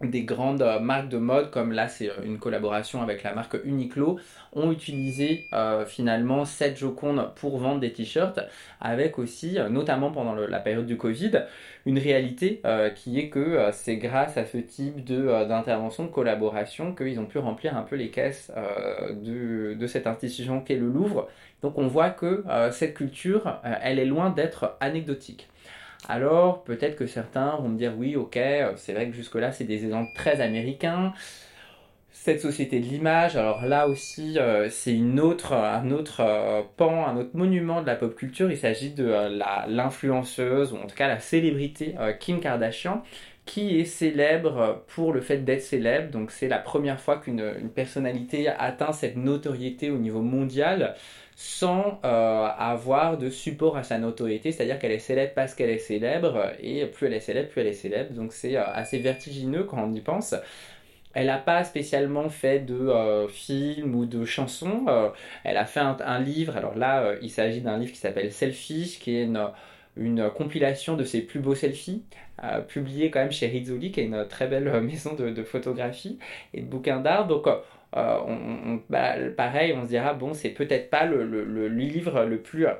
Des 0.00 0.22
grandes 0.22 0.62
euh, 0.62 0.78
marques 0.78 1.08
de 1.08 1.18
mode, 1.18 1.50
comme 1.50 1.72
là 1.72 1.88
c'est 1.88 2.08
euh, 2.08 2.22
une 2.24 2.38
collaboration 2.38 3.02
avec 3.02 3.24
la 3.24 3.34
marque 3.34 3.56
Uniqlo, 3.64 4.20
ont 4.52 4.70
utilisé 4.70 5.46
euh, 5.52 5.84
finalement 5.86 6.44
cette 6.44 6.78
Joconde 6.78 7.32
pour 7.34 7.58
vendre 7.58 7.80
des 7.80 7.92
t-shirts, 7.92 8.38
avec 8.80 9.18
aussi, 9.18 9.58
notamment 9.70 10.12
pendant 10.12 10.34
la 10.34 10.60
période 10.60 10.86
du 10.86 10.96
Covid, 10.96 11.32
une 11.84 11.98
réalité 11.98 12.62
qui 12.94 13.18
est 13.18 13.28
que 13.28 13.70
c'est 13.72 13.96
grâce 13.96 14.36
à 14.36 14.46
ce 14.46 14.58
type 14.58 15.04
d'intervention, 15.04 16.04
de, 16.04 16.10
collaboration, 16.10 16.94
qu'ils 16.94 17.18
ont 17.18 17.26
pu 17.26 17.38
remplir 17.38 17.76
un 17.76 17.82
peu 17.82 17.96
les 17.96 18.10
caisses 18.10 18.52
de, 19.10 19.74
de, 19.74 19.86
cette 19.86 20.06
institution 20.06 20.60
qu'est 20.60 20.76
le 20.76 20.88
Louvre. 20.88 21.28
Donc 21.62 21.76
on 21.76 21.88
voit 21.88 22.10
que 22.10 22.44
cette 22.70 22.94
culture, 22.94 23.60
elle 23.82 23.98
est 23.98 24.06
loin 24.06 24.30
d'être 24.30 24.76
anecdotique. 24.80 25.48
Alors, 26.06 26.62
peut-être 26.64 26.96
que 26.96 27.06
certains 27.06 27.56
vont 27.56 27.68
me 27.68 27.78
dire 27.78 27.92
oui, 27.96 28.14
ok, 28.16 28.36
euh, 28.36 28.72
c'est 28.76 28.92
vrai 28.92 29.08
que 29.08 29.14
jusque-là, 29.14 29.52
c'est 29.52 29.64
des 29.64 29.84
exemples 29.84 30.10
très 30.14 30.40
américains. 30.40 31.12
Cette 32.10 32.40
société 32.40 32.80
de 32.80 32.86
l'image, 32.86 33.36
alors 33.36 33.64
là 33.64 33.88
aussi, 33.88 34.38
euh, 34.38 34.68
c'est 34.70 34.94
une 34.94 35.18
un 35.18 35.90
autre 35.90 36.20
euh, 36.20 36.62
pan, 36.76 37.06
un 37.06 37.16
autre 37.16 37.30
monument 37.34 37.80
de 37.82 37.86
la 37.86 37.96
pop 37.96 38.14
culture. 38.14 38.50
Il 38.50 38.58
s'agit 38.58 38.90
de 38.90 39.06
l'influenceuse, 39.68 40.72
ou 40.72 40.76
en 40.76 40.86
tout 40.86 40.96
cas 40.96 41.08
la 41.08 41.20
célébrité 41.20 41.94
Kim 42.20 42.40
Kardashian, 42.40 43.02
qui 43.44 43.80
est 43.80 43.84
célèbre 43.84 44.84
pour 44.88 45.12
le 45.12 45.20
fait 45.20 45.38
d'être 45.38 45.62
célèbre. 45.62 46.10
Donc 46.10 46.30
c'est 46.30 46.48
la 46.48 46.58
première 46.58 47.00
fois 47.00 47.18
qu'une 47.18 47.70
personnalité 47.74 48.48
atteint 48.48 48.92
cette 48.92 49.16
notoriété 49.16 49.90
au 49.90 49.98
niveau 49.98 50.22
mondial 50.22 50.96
sans 51.40 52.00
euh, 52.04 52.48
avoir 52.58 53.16
de 53.16 53.30
support 53.30 53.76
à 53.76 53.84
sa 53.84 53.96
notoriété, 53.98 54.50
c'est-à-dire 54.50 54.76
qu'elle 54.80 54.90
est 54.90 54.98
célèbre 54.98 55.34
parce 55.36 55.54
qu'elle 55.54 55.70
est 55.70 55.78
célèbre, 55.78 56.50
et 56.60 56.84
plus 56.86 57.06
elle 57.06 57.12
est 57.12 57.20
célèbre, 57.20 57.48
plus 57.48 57.60
elle 57.60 57.68
est 57.68 57.74
célèbre, 57.74 58.12
donc 58.12 58.32
c'est 58.32 58.56
euh, 58.56 58.64
assez 58.66 58.98
vertigineux 58.98 59.62
quand 59.62 59.80
on 59.80 59.94
y 59.94 60.00
pense. 60.00 60.34
Elle 61.14 61.26
n'a 61.26 61.38
pas 61.38 61.62
spécialement 61.62 62.28
fait 62.28 62.58
de 62.58 62.74
euh, 62.74 63.28
films 63.28 63.94
ou 63.94 64.04
de 64.04 64.24
chansons, 64.24 64.86
elle 65.44 65.58
a 65.58 65.64
fait 65.64 65.78
un, 65.78 66.18
livre, 66.18 66.56
alors 66.56 66.76
là 66.76 67.14
il 67.22 67.30
s'agit 67.30 67.60
d'un 67.60 67.78
livre 67.78 67.92
qui 67.92 67.98
s'appelle 67.98 68.32
Selfish, 68.32 68.98
qui 68.98 69.14
est 69.16 69.30
une, 69.96 70.30
compilation 70.30 70.96
de 70.96 71.04
ses 71.04 71.20
plus 71.20 71.38
beaux 71.38 71.54
selfies, 71.54 72.02
publié 72.66 73.12
quand 73.12 73.20
même 73.20 73.30
chez 73.30 73.46
Rizzoli, 73.46 73.92
qui 73.92 74.00
est 74.00 74.06
une 74.06 74.26
très 74.26 74.48
belle 74.48 74.80
maison 74.80 75.14
de, 75.14 75.30
de 75.30 75.42
photographie 75.44 76.18
et 76.52 76.62
de 76.62 76.66
bouquins 76.66 76.98
d'art. 76.98 77.28
Donc 77.28 77.46
euh, 77.96 78.18
on, 78.26 78.80
bah, 78.90 79.14
pareil, 79.36 79.72
on 79.72 79.84
se 79.84 79.88
dira, 79.88 80.14
bon, 80.14 80.34
c'est 80.34 80.50
peut-être 80.50 80.90
pas 80.90 81.06
le, 81.06 81.68
livre 81.68 82.24
le 82.24 82.38
plus 82.38 82.66
euh, 82.66 82.72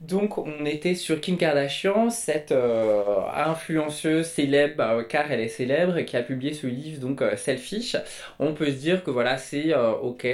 donc 0.00 0.36
on 0.36 0.66
était 0.66 0.94
sur 0.94 1.22
Kim 1.22 1.38
Kardashian, 1.38 2.10
cette 2.10 2.52
euh, 2.52 3.02
influenceuse 3.34 4.26
célèbre 4.26 5.04
car 5.08 5.32
elle 5.32 5.40
est 5.40 5.48
célèbre 5.48 5.98
qui 6.02 6.18
a 6.18 6.22
publié 6.22 6.52
ce 6.52 6.66
livre 6.66 7.00
donc 7.00 7.24
Selfish. 7.38 7.96
On 8.38 8.52
peut 8.52 8.66
se 8.66 8.76
dire 8.76 9.02
que 9.04 9.10
voilà 9.10 9.38
c'est 9.38 9.74
ok 9.74 10.26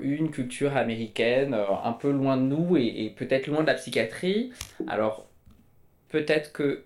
une 0.00 0.30
culture 0.30 0.74
américaine 0.74 1.54
un 1.84 1.92
peu 1.92 2.10
loin 2.10 2.38
de 2.38 2.44
nous 2.44 2.78
et 2.78 3.12
peut-être 3.14 3.46
loin 3.46 3.60
de 3.60 3.66
la 3.66 3.74
psychiatrie. 3.74 4.54
Alors 4.88 5.26
peut-être 6.08 6.52
que 6.52 6.84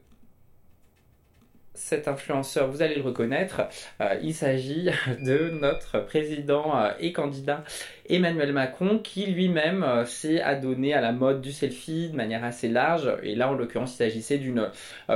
cet 1.79 2.09
influenceur, 2.09 2.69
vous 2.69 2.83
allez 2.83 2.97
le 2.97 3.03
reconnaître, 3.03 3.63
euh, 4.01 4.17
il 4.23 4.35
s'agit 4.35 4.91
de 5.25 5.51
notre 5.51 6.01
président 6.01 6.77
euh, 6.77 6.91
et 6.99 7.13
candidat 7.13 7.65
Emmanuel 8.09 8.53
Macron 8.53 8.99
qui 8.99 9.27
lui-même 9.27 9.85
euh, 9.85 10.05
s'est 10.05 10.41
adonné 10.41 10.93
à 10.93 11.01
la 11.01 11.13
mode 11.13 11.41
du 11.41 11.53
selfie 11.53 12.11
de 12.11 12.17
manière 12.17 12.45
assez 12.45 12.69
large. 12.69 13.11
Et 13.23 13.35
là, 13.35 13.49
en 13.49 13.55
l'occurrence, 13.55 13.95
il 13.95 13.99
s'agissait 13.99 14.39
d'une 14.39 14.71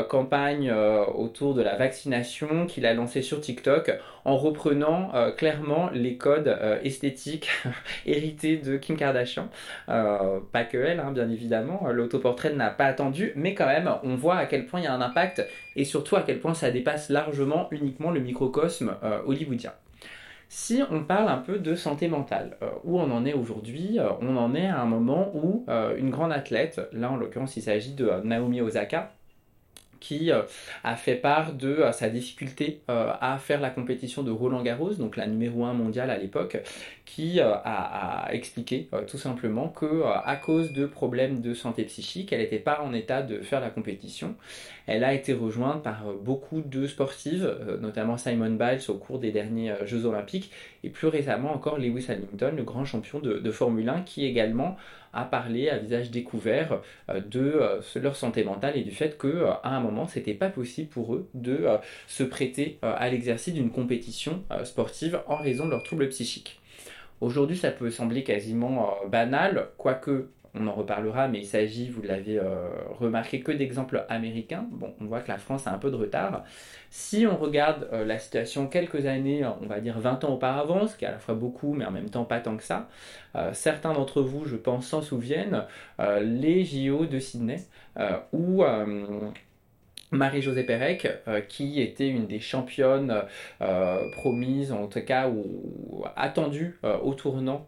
campagne 0.09 0.73
autour 0.73 1.55
de 1.55 1.63
la 1.63 1.77
vaccination 1.77 2.67
qu'il 2.67 2.87
a 2.87 2.95
lancée 2.95 3.23
sur 3.23 3.41
TikTok 3.41 3.91
en 4.25 4.37
reprenant 4.37 5.11
clairement 5.37 5.91
les 5.93 6.17
codes 6.17 6.57
esthétiques 6.83 7.51
hérités 8.07 8.57
de 8.57 8.77
Kim 8.77 8.97
Kardashian. 8.97 9.49
pas 9.87 10.65
que 10.65 10.79
elle, 10.79 11.01
hein, 11.01 11.13
bien 11.13 11.29
évidemment. 11.29 11.89
L'autoportrait 11.91 12.53
n'a 12.53 12.71
pas 12.71 12.87
attendu, 12.87 13.33
mais 13.37 13.55
quand 13.55 13.67
même, 13.67 13.91
on 14.03 14.15
voit 14.15 14.37
à 14.37 14.47
quel 14.47 14.67
point 14.67 14.81
il 14.81 14.85
y 14.85 14.87
a 14.87 14.95
un 14.95 15.01
impact 15.01 15.47
et 15.77 15.85
surtout 15.85 16.17
à 16.17 16.23
quel 16.23 16.41
point 16.41 16.55
ça 16.55 16.71
dépasse 16.71 17.09
largement 17.09 17.69
uniquement 17.71 18.11
le 18.11 18.21
microcosme 18.21 18.97
euh, 19.03 19.21
hollywoodien. 19.27 19.73
Si 20.49 20.83
on 20.91 21.05
parle 21.05 21.29
un 21.29 21.39
peu 21.39 21.59
de 21.59 21.75
santé 21.75 22.09
mentale, 22.09 22.59
euh, 22.63 22.69
où 22.85 23.01
on 23.01 23.11
en 23.11 23.25
est 23.25 23.33
aujourd'hui, 23.33 23.99
euh, 23.99 24.11
on 24.21 24.37
en 24.37 24.55
est 24.55 24.67
à 24.67 24.81
un 24.81 24.87
moment 24.87 25.31
où 25.35 25.65
une 25.97 26.11
grande 26.11 26.33
athlète, 26.33 26.81
là 26.93 27.11
en 27.11 27.17
l'occurrence 27.17 27.57
il 27.57 27.63
s'agit 27.63 27.95
de 27.95 28.11
Naomi 28.25 28.61
Osaka, 28.61 29.13
qui 30.03 30.33
euh, 30.33 30.43
a 30.83 30.97
fait 30.97 31.15
part 31.15 31.53
de 31.53 31.69
euh, 31.69 31.93
sa 31.93 32.09
difficulté 32.09 32.83
euh, 32.91 33.13
à 33.21 33.39
faire 33.39 33.61
la 33.61 33.71
compétition 33.71 34.25
de 34.25 34.33
Roland 34.33 34.63
Garros, 34.63 34.95
donc 34.95 35.17
la 35.17 35.29
numéro 35.29 35.65
1 35.65 35.75
mondiale 35.75 36.11
à 36.11 36.19
l'époque, 36.19 36.59
qui 37.05 37.41
a, 37.41 38.29
expliqué 38.31 38.89
tout 39.07 39.19
simplement 39.19 39.69
que 39.69 40.03
à 40.25 40.35
cause 40.37 40.73
de 40.73 40.87
problèmes 40.87 41.41
de 41.43 41.53
santé 41.53 41.85
psychique, 41.85 42.33
elle 42.33 42.41
n'était 42.41 42.59
pas 42.59 42.81
en 42.81 42.95
état 42.95 43.23
de 43.23 43.41
faire 43.41 43.61
la 43.61 43.69
compétition. 43.69 44.35
Elle 44.87 45.05
a 45.05 45.13
été 45.13 45.35
rejointe 45.35 45.83
par 45.83 46.05
beaucoup 46.23 46.63
de 46.63 46.87
sportives, 46.87 47.55
notamment 47.81 48.17
Simon 48.17 48.53
Biles 48.53 48.81
au 48.89 48.95
cours 48.95 49.19
des 49.19 49.31
derniers 49.31 49.75
Jeux 49.85 50.07
Olympiques, 50.07 50.51
et 50.85 50.89
plus 50.89 51.09
récemment 51.09 51.53
encore 51.53 51.77
Lewis 51.77 52.07
Hamilton, 52.09 52.57
le 52.57 52.63
grand 52.63 52.87
champion 52.87 53.19
de, 53.19 53.35
de 53.35 53.51
Formule 53.51 53.91
1, 53.91 54.03
qui 54.03 54.25
également 54.25 54.77
à 55.13 55.25
parler 55.25 55.69
à 55.69 55.79
visage 55.79 56.11
découvert 56.11 56.81
euh, 57.09 57.21
de 57.21 57.41
euh, 57.41 57.81
leur 57.97 58.17
santé 58.17 58.45
mentale 58.45 58.77
et 58.77 58.83
du 58.83 58.91
fait 58.91 59.19
que 59.19 59.27
euh, 59.27 59.53
à 59.63 59.77
un 59.77 59.81
moment 59.81 60.07
c'était 60.07 60.35
pas 60.35 60.49
possible 60.49 60.89
pour 60.89 61.15
eux 61.15 61.29
de 61.35 61.67
se 62.07 62.23
prêter 62.23 62.79
à 62.83 63.09
l'exercice 63.09 63.55
d'une 63.55 63.71
compétition 63.71 64.43
sportive 64.65 65.21
en 65.27 65.37
raison 65.37 65.67
de 65.67 65.71
leurs 65.71 65.83
troubles 65.83 66.09
psychiques. 66.09 66.61
Aujourd'hui, 67.21 67.57
ça 67.57 67.71
peut 67.71 67.91
sembler 67.91 68.25
quasiment 68.25 68.97
banal, 69.09 69.69
quoique 69.77 70.29
on 70.55 70.67
en 70.67 70.73
reparlera, 70.73 71.29
mais 71.29 71.39
il 71.41 71.47
s'agit, 71.47 71.89
vous 71.89 72.03
l'avez 72.03 72.39
euh, 72.39 72.69
remarqué, 72.91 73.41
que 73.41 73.53
d'exemples 73.53 74.05
américains. 74.09 74.67
Bon, 74.71 74.95
on 75.01 75.07
voit 75.07 75.21
que 75.21 75.29
la 75.29 75.39
France 75.39 75.67
a 75.67 75.73
un 75.73 75.79
peu 75.79 75.91
de 75.91 75.97
retard. 75.97 76.45
Si 76.91 77.27
on 77.27 77.37
regarde 77.39 77.89
euh, 77.93 78.05
la 78.05 78.19
situation 78.19 78.67
quelques 78.67 79.07
années, 79.07 79.45
on 79.63 79.67
va 79.67 79.81
dire 79.81 79.99
20 79.99 80.25
ans 80.25 80.35
auparavant, 80.35 80.87
ce 80.87 80.97
qui 80.97 81.05
est 81.07 81.09
à 81.09 81.13
la 81.13 81.19
fois 81.19 81.35
beaucoup, 81.35 81.73
mais 81.73 81.87
en 81.87 81.91
même 81.91 82.11
temps 82.11 82.25
pas 82.25 82.41
tant 82.41 82.57
que 82.57 82.65
ça, 82.65 82.89
euh, 83.35 83.51
certains 83.55 83.95
d'entre 83.95 84.21
vous, 84.21 84.45
je 84.45 84.57
pense, 84.57 84.87
s'en 84.87 85.01
souviennent, 85.01 85.65
les 86.21 86.65
JO 86.65 87.07
de 87.07 87.19
Sydney, 87.19 87.63
où 88.33 88.63
Marie-Josée 90.13 90.63
Pérec, 90.63 91.09
euh, 91.27 91.41
qui 91.41 91.81
était 91.81 92.09
une 92.09 92.27
des 92.27 92.39
championnes 92.39 93.23
euh, 93.63 94.11
promises, 94.13 94.71
en 94.71 94.87
tout 94.87 95.01
cas 95.01 95.29
ou, 95.29 96.05
attendues 96.17 96.79
euh, 96.85 96.99
au 96.99 97.15
tournant 97.15 97.67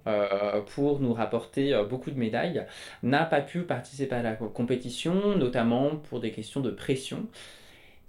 pour 0.74 1.00
nous 1.00 1.12
rapporter 1.12 1.74
beaucoup 1.88 2.10
de 2.10 2.18
médailles, 2.18 2.66
n'a 3.02 3.24
pas 3.24 3.40
pu 3.40 3.62
participer 3.62 4.14
à 4.14 4.22
la 4.22 4.34
compétition, 4.34 5.36
notamment 5.36 5.96
pour 5.96 6.20
des 6.20 6.30
questions 6.30 6.60
de 6.60 6.70
pression. 6.70 7.26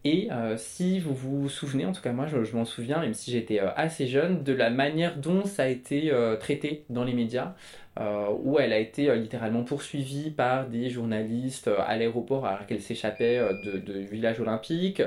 Et 0.03 0.29
si 0.57 0.99
vous 0.99 1.13
vous 1.13 1.49
souvenez, 1.49 1.85
en 1.85 1.91
tout 1.91 2.01
cas 2.01 2.11
moi 2.11 2.27
je, 2.27 2.43
je 2.43 2.55
m'en 2.55 2.65
souviens, 2.65 2.99
même 2.99 3.13
si 3.13 3.31
j'étais 3.31 3.59
assez 3.59 4.07
jeune, 4.07 4.43
de 4.43 4.53
la 4.53 4.69
manière 4.69 5.17
dont 5.17 5.45
ça 5.45 5.63
a 5.63 5.67
été 5.67 6.11
traité 6.39 6.83
dans 6.89 7.03
les 7.03 7.13
médias, 7.13 7.55
euh, 7.97 8.27
où 8.43 8.59
elle 8.59 8.73
a 8.73 8.77
été 8.79 9.09
euh, 9.09 9.15
littéralement 9.15 9.63
poursuivie 9.63 10.29
par 10.29 10.67
des 10.67 10.89
journalistes 10.89 11.69
euh, 11.69 11.77
à 11.85 11.95
l'aéroport 11.95 12.45
alors 12.45 12.65
qu'elle 12.65 12.81
s'échappait 12.81 13.39
de, 13.63 13.77
de 13.77 13.99
village 13.99 14.41
olympique 14.41 15.01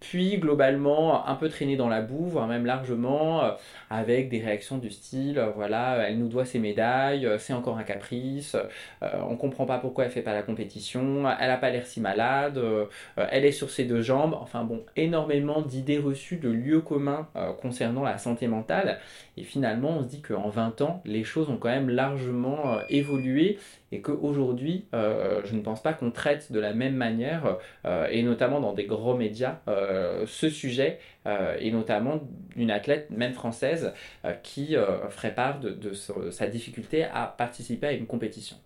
puis 0.00 0.38
globalement 0.38 1.26
un 1.26 1.34
peu 1.34 1.48
traînée 1.48 1.76
dans 1.76 1.88
la 1.88 2.02
boue, 2.02 2.26
voire 2.26 2.46
même 2.46 2.66
largement, 2.66 3.44
euh, 3.44 3.52
avec 3.90 4.28
des 4.28 4.40
réactions 4.40 4.78
du 4.78 4.90
style, 4.90 5.38
euh, 5.38 5.50
voilà, 5.54 6.08
elle 6.08 6.18
nous 6.18 6.28
doit 6.28 6.44
ses 6.44 6.58
médailles, 6.58 7.26
euh, 7.26 7.38
c'est 7.38 7.52
encore 7.52 7.78
un 7.78 7.84
caprice, 7.84 8.56
on 9.02 9.36
comprend 9.36 9.66
pas 9.66 9.78
pourquoi 9.78 10.04
elle 10.04 10.10
fait 10.10 10.22
pas 10.22 10.34
la 10.34 10.42
compétition, 10.42 11.24
elle 11.40 11.50
a 11.50 11.56
pas 11.56 11.70
l'air 11.70 11.86
si 11.86 12.00
malade, 12.00 12.60
elle 13.16 13.44
est 13.44 13.52
sur 13.52 13.70
ses 13.70 13.84
deux 13.84 14.02
jambes, 14.02 14.34
enfin 14.34 14.64
bon, 14.64 14.84
énormément 14.96 15.62
d'idées 15.62 15.98
reçues 15.98 16.36
de 16.36 16.48
lieux 16.48 16.80
communs 16.80 17.28
concernant 17.60 18.02
la 18.02 18.18
santé 18.18 18.46
mentale, 18.46 18.98
et 19.36 19.42
finalement 19.42 19.90
on 19.98 20.02
se 20.02 20.08
dit 20.08 20.22
qu'en 20.22 20.48
20 20.48 20.80
ans, 20.80 21.02
les 21.04 21.24
choses 21.24 21.50
ont 21.50 21.56
quand 21.56 21.68
même 21.68 21.88
largement 21.88 22.78
évolué, 22.88 23.58
et 23.94 24.00
qu'aujourd'hui, 24.00 24.86
je 24.92 25.54
ne 25.54 25.60
pense 25.60 25.82
pas 25.82 25.92
qu'on 25.92 26.10
traite 26.10 26.50
de 26.50 26.58
la 26.58 26.74
même 26.74 26.96
manière, 26.96 27.58
et 28.10 28.22
notamment 28.22 28.60
dans 28.60 28.72
des 28.72 28.86
gros 28.86 29.14
médias, 29.14 29.60
euh, 29.68 30.24
ce 30.26 30.48
sujet, 30.48 30.98
euh, 31.26 31.56
et 31.58 31.70
notamment 31.70 32.20
une 32.56 32.70
athlète, 32.70 33.10
même 33.10 33.32
française, 33.32 33.92
euh, 34.24 34.32
qui 34.42 34.76
ferait 35.10 35.34
part 35.34 35.60
de, 35.60 35.92
sa 36.30 36.46
difficulté 36.46 37.04
à 37.04 37.26
participer 37.26 37.86
à 37.86 37.92
une 37.92 38.06
compétition. 38.06 38.56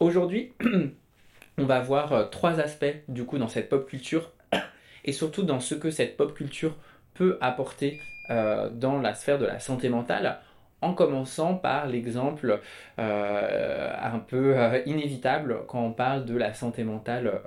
Aujourd'hui, 0.00 0.52
on 1.58 1.64
va 1.64 1.80
voir 1.80 2.30
trois 2.30 2.60
aspects 2.60 2.94
du 3.08 3.24
coup 3.24 3.38
dans 3.38 3.48
cette 3.48 3.68
pop 3.68 3.88
culture 3.88 4.32
et 5.04 5.12
surtout 5.12 5.42
dans 5.42 5.60
ce 5.60 5.74
que 5.74 5.90
cette 5.90 6.16
pop 6.16 6.34
culture 6.34 6.76
peut 7.14 7.38
apporter 7.40 8.00
dans 8.28 8.98
la 9.00 9.14
sphère 9.14 9.38
de 9.38 9.44
la 9.44 9.58
santé 9.58 9.88
mentale 9.90 10.38
en 10.82 10.92
commençant 10.94 11.54
par 11.54 11.86
l'exemple 11.86 12.60
un 12.98 14.18
peu 14.28 14.56
inévitable 14.86 15.60
quand 15.66 15.82
on 15.82 15.92
parle 15.92 16.24
de 16.26 16.36
la 16.36 16.52
santé 16.52 16.84
mentale 16.84 17.40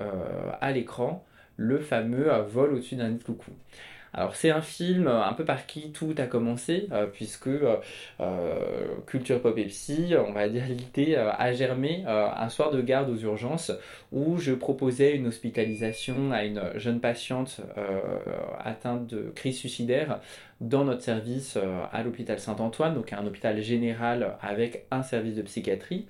à 0.62 0.72
l'écran, 0.72 1.24
le 1.58 1.80
fameux 1.80 2.32
vol 2.48 2.74
au-dessus 2.74 2.96
d'un 2.96 3.10
nid 3.10 3.20
coucou. 3.20 3.52
Alors 4.18 4.36
c'est 4.36 4.50
un 4.50 4.62
film 4.62 5.08
un 5.08 5.34
peu 5.34 5.44
par 5.44 5.66
qui 5.66 5.92
tout 5.92 6.16
a 6.18 6.26
commencé, 6.26 6.88
puisque 7.14 7.50
Culture 9.06 9.42
Pop 9.42 9.58
et 9.58 9.66
Psy, 9.66 10.14
on 10.18 10.32
va 10.32 10.48
dire 10.48 10.64
l'idée 10.68 11.16
a 11.16 11.52
germé 11.52 12.06
un 12.08 12.48
soir 12.48 12.72
de 12.72 12.82
garde 12.82 13.10
aux 13.10 13.18
urgences 13.18 13.74
où 14.14 14.38
je 14.38 14.54
proposais 14.54 15.16
une 15.16 15.28
hospitalisation 15.28 16.32
à 16.32 16.46
une 16.46 16.62
jeune 16.76 17.02
patiente 17.02 17.60
atteinte 18.64 19.06
de 19.08 19.32
crise 19.36 19.58
suicidaire 19.58 20.22
dans 20.62 20.86
notre 20.86 21.02
service 21.02 21.58
à 21.92 22.02
l'hôpital 22.02 22.40
Saint-Antoine, 22.40 22.96
donc 22.96 23.12
un 23.12 23.26
hôpital 23.28 23.62
général 23.62 24.38
avec 24.42 24.86
un 24.92 25.04
service 25.04 25.36
de 25.36 25.42
psychiatrie. 25.42 26.08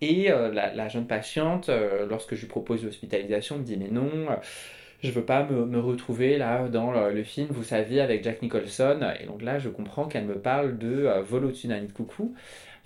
Et 0.00 0.30
euh, 0.30 0.52
la, 0.52 0.88
jeune 0.88 1.06
patiente, 1.06 1.68
euh, 1.68 2.06
lorsque 2.06 2.34
je 2.34 2.42
lui 2.42 2.48
propose 2.48 2.84
l'hospitalisation, 2.84 3.58
me 3.58 3.64
dit 3.64 3.76
mais 3.76 3.88
non, 3.88 4.10
je 5.02 5.10
veux 5.10 5.24
pas 5.24 5.44
me, 5.44 5.78
retrouver 5.78 6.38
là 6.38 6.68
dans 6.68 6.92
le, 6.92 7.22
film, 7.22 7.48
vous 7.50 7.64
savez, 7.64 8.00
avec 8.00 8.24
Jack 8.24 8.42
Nicholson. 8.42 9.00
Et 9.20 9.26
donc 9.26 9.42
là, 9.42 9.58
je 9.58 9.68
comprends 9.68 10.06
qu'elle 10.06 10.24
me 10.24 10.38
parle 10.38 10.78
de 10.78 11.06
euh, 11.06 11.22
Vol 11.22 11.44
au-dessus 11.44 11.68
de 11.68 11.92
coucou 11.92 12.34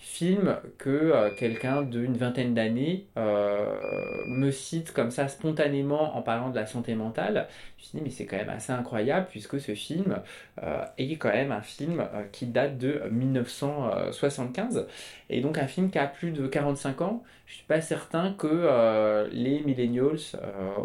film 0.00 0.57
que 0.79 0.88
euh, 0.88 1.31
quelqu'un 1.37 1.83
d'une 1.83 2.17
vingtaine 2.17 2.55
d'années 2.55 3.07
euh, 3.19 3.76
me 4.26 4.50
cite 4.50 4.93
comme 4.93 5.11
ça 5.11 5.29
spontanément 5.29 6.17
en 6.17 6.23
parlant 6.23 6.49
de 6.49 6.57
la 6.57 6.64
santé 6.64 6.95
mentale. 6.95 7.49
Je 7.76 7.83
me 7.83 7.87
suis 7.87 7.99
dit, 7.99 8.05
mais 8.05 8.11
c'est 8.11 8.25
quand 8.25 8.38
même 8.38 8.49
assez 8.49 8.73
incroyable 8.73 9.26
puisque 9.29 9.61
ce 9.61 9.75
film 9.75 10.21
euh, 10.62 10.85
est 10.97 11.17
quand 11.17 11.29
même 11.29 11.52
un 11.52 11.61
film 11.61 12.02
qui 12.33 12.47
date 12.47 12.79
de 12.79 13.02
1975 13.11 14.87
et 15.29 15.43
donc 15.43 15.59
un 15.59 15.67
film 15.67 15.90
qui 15.90 15.99
a 15.99 16.07
plus 16.07 16.31
de 16.31 16.47
45 16.47 17.02
ans. 17.02 17.23
Je 17.50 17.57
suis 17.57 17.64
pas 17.64 17.80
certain 17.80 18.33
que 18.33 19.28
les 19.33 19.61
millennials 19.62 20.21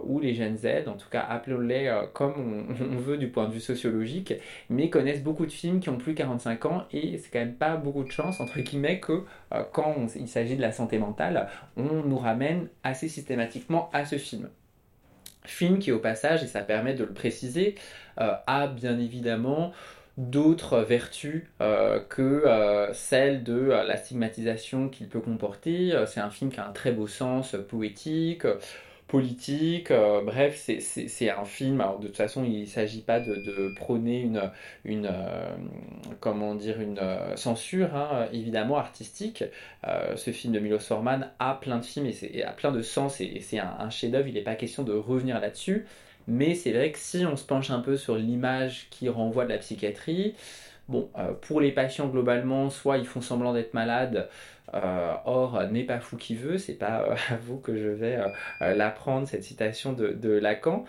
ou 0.04 0.20
les 0.20 0.34
Gen 0.34 0.58
Z, 0.58 0.88
en 0.88 0.94
tout 0.94 1.10
cas 1.12 1.22
appelons-les 1.22 1.96
comme 2.14 2.66
on, 2.82 2.98
veut 2.98 3.18
du 3.18 3.28
point 3.28 3.48
de 3.48 3.54
vue 3.54 3.60
sociologique, 3.60 4.34
mais 4.72 4.90
connaissent 4.90 5.22
beaucoup 5.22 5.46
de 5.46 5.52
films 5.52 5.80
qui 5.80 5.90
ont 5.90 5.98
plus 6.00 6.14
de 6.14 6.18
45 6.18 6.66
ans 6.66 6.86
et 6.92 7.20
c'est 7.20 7.30
quand 7.30 7.38
même 7.38 7.54
pas 7.54 7.76
beaucoup 7.76 8.04
de 8.04 8.10
chance 8.10 8.40
entre 8.40 8.60
guillemets 8.62 9.00
que 9.00 9.24
euh, 9.54 9.64
quand 9.72 10.08
il 10.16 10.28
s'agit 10.28 10.56
de 10.56 10.62
la 10.62 10.72
santé 10.72 10.98
mentale, 10.98 11.50
on 11.78 11.84
nous 12.04 12.18
ramène 12.18 12.68
assez 12.84 13.10
systématiquement 13.10 13.92
à 13.94 14.04
ce 14.04 14.18
film. 14.18 14.50
Film 15.44 15.78
qui 15.78 15.92
au 15.92 16.00
passage, 16.00 16.44
et 16.44 16.48
ça 16.48 16.62
permet 16.62 16.96
de 16.96 17.04
le 17.04 17.14
préciser, 17.14 17.76
euh, 18.20 18.34
a 18.48 18.66
bien 18.66 18.98
évidemment 18.98 19.72
d'autres 20.18 20.80
vertus 20.80 21.44
euh, 21.62 22.00
que 22.00 22.44
celle 22.94 23.44
de 23.44 23.60
la 23.70 23.98
stigmatisation 23.98 24.90
qu'il 24.90 25.08
peut 25.08 25.22
comporter. 25.22 25.94
C'est 26.08 26.20
un 26.20 26.30
film 26.30 26.52
qui 26.52 26.60
a 26.60 26.68
un 26.68 26.72
très 26.72 26.92
beau 26.92 27.08
sens 27.08 27.56
poétique, 27.68 28.46
politique. 29.08 29.92
Euh, 29.92 30.22
bref, 30.22 30.56
c'est 30.58 31.30
un 31.30 31.46
film. 31.46 31.82
Alors, 31.82 32.00
de 32.00 32.08
toute 32.08 32.18
façon, 32.18 32.44
il 32.44 32.62
ne 32.62 32.66
s'agit 32.66 33.02
pas 33.02 33.20
de, 33.20 33.74
prôner 33.76 34.30
une, 34.84 35.06
euh, 35.06 35.56
comment 36.20 36.56
dire, 36.56 36.82
une 36.82 37.00
euh, 37.00 37.36
censure, 37.36 37.96
hein, 37.96 38.28
évidemment, 38.34 38.78
artistique. 38.78 39.44
ce 40.16 40.32
film 40.32 40.54
de 40.54 40.60
Milos 40.60 40.80
Forman 40.80 41.30
a 41.40 41.54
plein 41.56 41.78
de 41.80 41.86
films 41.86 42.08
et, 42.08 42.44
a 42.44 42.52
plein 42.52 42.72
de 42.72 42.82
sens 42.82 43.22
et, 43.22 43.40
c'est 43.42 43.60
un 43.60 43.90
chef-d'œuvre. 43.90 44.28
Il 44.28 44.34
n'est 44.36 44.42
pas 44.42 44.56
question 44.56 44.84
de 44.84 44.94
revenir 44.94 45.40
là-dessus. 45.40 45.86
Mais 46.28 46.56
c'est 46.56 46.72
vrai 46.72 46.92
que 46.92 47.00
si 47.00 47.26
on 47.26 47.36
se 47.36 47.46
penche 47.46 47.70
un 47.72 47.80
peu 47.80 47.98
sur 47.98 48.16
l'image 48.16 48.88
qui 48.90 49.10
renvoie 49.10 49.46
de 49.46 49.50
la 49.50 49.58
psychiatrie, 49.58 50.34
bon, 50.88 51.10
pour 51.42 51.62
les 51.62 51.72
patients 51.72 52.08
globalement, 52.08 52.70
soit 52.70 52.98
ils 52.98 53.06
font 53.06 53.22
semblant 53.22 53.54
d'être 53.54 53.74
malades, 53.74 54.28
euh, 54.74 55.14
or, 55.26 55.64
n'est 55.72 55.84
pas 55.84 56.00
fou 56.00 56.18
qui 56.18 56.36
veut, 56.36 56.58
c'est 56.58 56.74
pas 56.74 57.04
euh, 57.04 57.16
à 57.30 57.38
vous 57.38 57.58
que 57.58 57.78
je 57.78 57.88
vais 57.88 58.18
euh, 58.62 58.74
l'apprendre, 58.76 59.28
cette 59.28 59.44
citation 59.44 59.94
de 59.94 60.30
Lacan. 60.30 60.86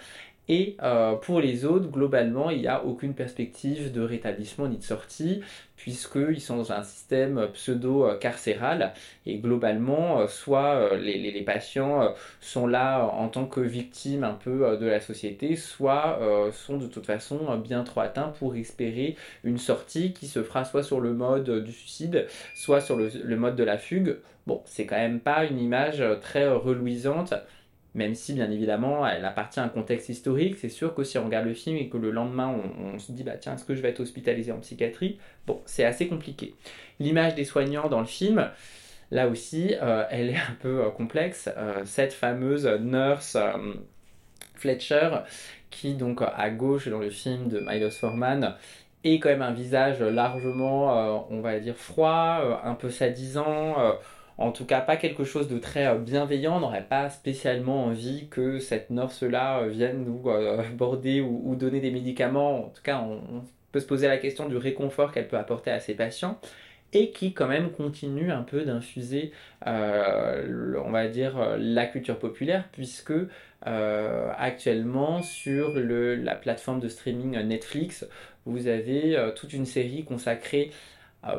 Et 0.48 0.76
euh, 0.82 1.14
pour 1.16 1.40
les 1.40 1.64
autres, 1.64 1.88
globalement, 1.88 2.50
il 2.50 2.60
n'y 2.60 2.68
a 2.68 2.84
aucune 2.84 3.14
perspective 3.14 3.92
de 3.92 4.00
rétablissement 4.00 4.68
ni 4.68 4.76
de 4.76 4.82
sortie, 4.82 5.40
puisqu'ils 5.76 6.40
sont 6.40 6.56
dans 6.56 6.72
un 6.72 6.84
système 6.84 7.48
pseudo-carcéral. 7.52 8.92
Et 9.26 9.38
globalement, 9.38 10.20
euh, 10.20 10.28
soit 10.28 10.76
euh, 10.76 10.96
les, 10.98 11.42
patients 11.42 12.14
sont 12.40 12.66
là 12.66 13.04
en 13.04 13.28
tant 13.28 13.46
que 13.46 13.60
victimes 13.60 14.24
un 14.24 14.34
peu 14.34 14.76
de 14.78 14.86
la 14.86 15.00
société, 15.00 15.54
soit 15.54 16.18
sont 16.52 16.76
de 16.76 16.86
toute 16.86 17.06
façon 17.06 17.56
bien 17.58 17.84
trop 17.84 18.00
atteints 18.00 18.32
pour 18.38 18.56
espérer 18.56 19.16
une 19.44 19.58
sortie 19.58 20.12
qui 20.12 20.26
se 20.26 20.42
fera 20.42 20.64
soit 20.64 20.82
sur 20.82 21.00
le 21.00 21.12
mode 21.12 21.62
du 21.62 21.70
suicide, 21.70 22.26
soit 22.56 22.80
sur 22.80 22.96
le, 22.96 23.10
le 23.22 23.36
mode 23.36 23.54
de 23.54 23.62
la 23.62 23.78
fugue. 23.78 24.16
Bon, 24.46 24.62
c'est 24.64 24.86
quand 24.86 24.96
même 24.96 25.20
pas 25.20 25.44
une 25.44 25.60
image 25.60 26.02
très 26.20 26.48
reluisante 26.48 27.34
même 27.96 28.14
si 28.14 28.34
bien 28.34 28.50
évidemment 28.50 29.06
elle 29.06 29.24
appartient 29.24 29.58
à 29.58 29.64
un 29.64 29.68
contexte 29.68 30.10
historique, 30.10 30.56
c'est 30.58 30.68
sûr 30.68 30.94
que 30.94 31.02
si 31.02 31.18
on 31.18 31.24
regarde 31.24 31.46
le 31.46 31.54
film 31.54 31.76
et 31.76 31.88
que 31.88 31.96
le 31.96 32.10
lendemain 32.10 32.54
on, 32.78 32.98
se 32.98 33.10
dit 33.10 33.24
bah 33.24 33.36
tiens 33.40 33.54
est-ce 33.54 33.64
que 33.64 33.74
je 33.74 33.80
vais 33.80 33.88
être 33.88 34.00
hospitalisé 34.00 34.52
en 34.52 34.60
psychiatrie, 34.60 35.18
bon 35.46 35.60
c'est 35.64 35.84
assez 35.84 36.06
compliqué. 36.06 36.54
L'image 37.00 37.34
des 37.34 37.44
soignants 37.44 37.88
dans 37.88 38.00
le 38.00 38.06
film, 38.06 38.50
là 39.10 39.28
aussi 39.28 39.74
euh, 39.82 40.04
elle 40.10 40.28
est 40.28 40.36
un 40.36 40.56
peu 40.60 40.84
euh, 40.84 40.90
complexe. 40.90 41.48
Euh, 41.56 41.82
cette 41.86 42.12
fameuse 42.12 42.66
nurse 42.66 43.38
Fletcher 44.54 45.10
qui 45.70 45.94
donc 45.94 46.20
à 46.22 46.50
gauche 46.50 46.88
dans 46.88 47.00
le 47.00 47.10
film 47.10 47.48
de 47.48 47.60
Milos 47.60 47.90
Forman 47.90 48.56
est 49.04 49.20
quand 49.20 49.30
même 49.30 49.42
un 49.42 49.52
visage 49.52 50.00
largement 50.00 51.26
on 51.30 51.40
va 51.40 51.58
dire 51.60 51.76
froid, 51.76 52.60
un 52.62 52.74
peu 52.74 52.90
sadisant 52.90 53.76
en 54.38 54.52
tout 54.52 54.64
cas 54.64 54.80
pas 54.80 54.96
quelque 54.96 55.24
chose 55.24 55.48
de 55.48 55.58
très 55.58 55.86
euh, 55.86 55.98
bienveillant, 55.98 56.56
on 56.56 56.60
n'aurait 56.60 56.86
pas 56.86 57.08
spécialement 57.10 57.86
envie 57.86 58.28
que 58.28 58.58
cette 58.58 58.90
nurse-là 58.90 59.60
euh, 59.60 59.68
vienne 59.68 60.04
nous 60.04 60.28
euh, 60.28 60.62
border 60.74 61.20
ou, 61.20 61.54
donner 61.56 61.80
des 61.80 61.90
médicaments. 61.90 62.66
En 62.66 62.68
tout 62.68 62.82
cas, 62.82 63.00
on, 63.00 63.42
peut 63.72 63.80
se 63.80 63.86
poser 63.86 64.08
la 64.08 64.16
question 64.16 64.48
du 64.48 64.56
réconfort 64.56 65.12
qu'elle 65.12 65.28
peut 65.28 65.36
apporter 65.36 65.70
à 65.70 65.80
ses 65.80 65.94
patients 65.94 66.38
et 66.92 67.10
qui 67.10 67.34
quand 67.34 67.48
même 67.48 67.72
continue 67.72 68.30
un 68.30 68.42
peu 68.42 68.62
d'infuser, 68.62 69.32
on 69.66 70.90
va 70.90 71.08
dire, 71.08 71.56
la 71.58 71.84
culture 71.84 72.18
populaire, 72.18 72.68
puisque 72.72 73.12
actuellement 73.60 75.20
sur 75.22 75.74
la 75.74 76.34
plateforme 76.36 76.80
de 76.80 76.88
streaming 76.88 77.38
Netflix, 77.40 78.06
vous 78.46 78.68
avez 78.68 79.30
toute 79.34 79.52
une 79.52 79.66
série 79.66 80.04
consacrée 80.04 80.70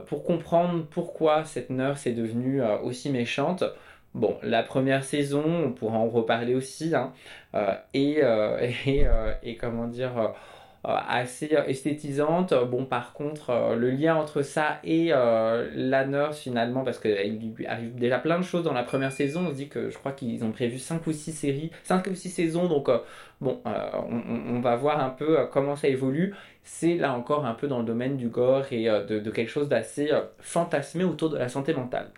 pour 0.08 0.23
comprendre 0.23 0.86
pourquoi 0.89 1.45
cette 1.45 1.69
nurse 1.69 2.08
est 2.08 2.13
devenue 2.13 2.62
euh, 2.62 2.78
aussi 2.80 3.10
méchante. 3.10 3.63
Bon, 4.13 4.38
la 4.41 4.63
première 4.63 5.04
saison, 5.04 5.43
on 5.45 5.71
pourra 5.71 5.97
en 5.97 6.08
reparler 6.08 6.56
aussi, 6.56 6.95
hein, 6.95 7.13
euh, 7.56 7.76
et, 7.93 9.56
comment 9.60 9.88
dire, 9.88 10.34
assez 10.88 11.56
esthétisante. 11.67 12.54
Bon, 12.69 12.86
par 12.86 13.13
contre, 13.13 13.76
le 13.78 13.91
lien 13.91 14.15
entre 14.15 14.41
ça 14.41 14.80
et 14.84 15.10
la 15.10 16.06
nurse, 16.06 16.39
finalement, 16.39 16.84
parce 16.84 17.00
qu'il 17.00 17.54
lui 17.56 17.65
arrive 17.65 17.95
déjà 17.95 18.19
plein 18.19 18.39
de 18.39 18.43
choses 18.43 18.63
dans 18.63 18.73
la 18.73 18.84
première 18.84 19.12
saison, 19.12 19.45
on 19.47 19.50
se 19.50 19.56
dit 19.56 19.67
que 19.67 19.89
je 19.89 19.97
crois 19.97 20.13
qu'ils 20.13 20.43
ont 20.43 20.52
prévu 20.52 20.80
5 20.80 21.06
ou 21.08 21.12
6 21.12 21.32
séries, 21.34 21.71
5 21.84 22.08
ou 22.08 22.15
6 22.15 22.30
saisons, 22.30 22.67
donc 22.67 22.89
bon, 23.41 23.62
on, 23.65 24.60
va 24.60 24.76
voir 24.76 25.04
un 25.04 25.10
peu 25.10 25.38
comment 25.52 25.76
ça 25.76 25.88
évolue 25.88 26.34
c'est 26.67 26.95
là 26.95 27.13
encore 27.13 27.45
un 27.45 27.54
peu 27.54 27.67
dans 27.67 27.80
le 27.80 27.86
domaine 27.86 28.17
du 28.17 28.28
gore 28.28 28.65
et 28.71 28.89
euh, 28.89 29.04
de, 29.06 29.32
quelque 29.32 29.50
chose 29.50 29.69
d'assez 29.69 30.12
euh, 30.12 30.21
fantasmé 30.39 31.06
autour 31.06 31.30
de 31.30 31.38
la 31.38 31.47
santé 31.47 31.73
mentale. 31.73 32.12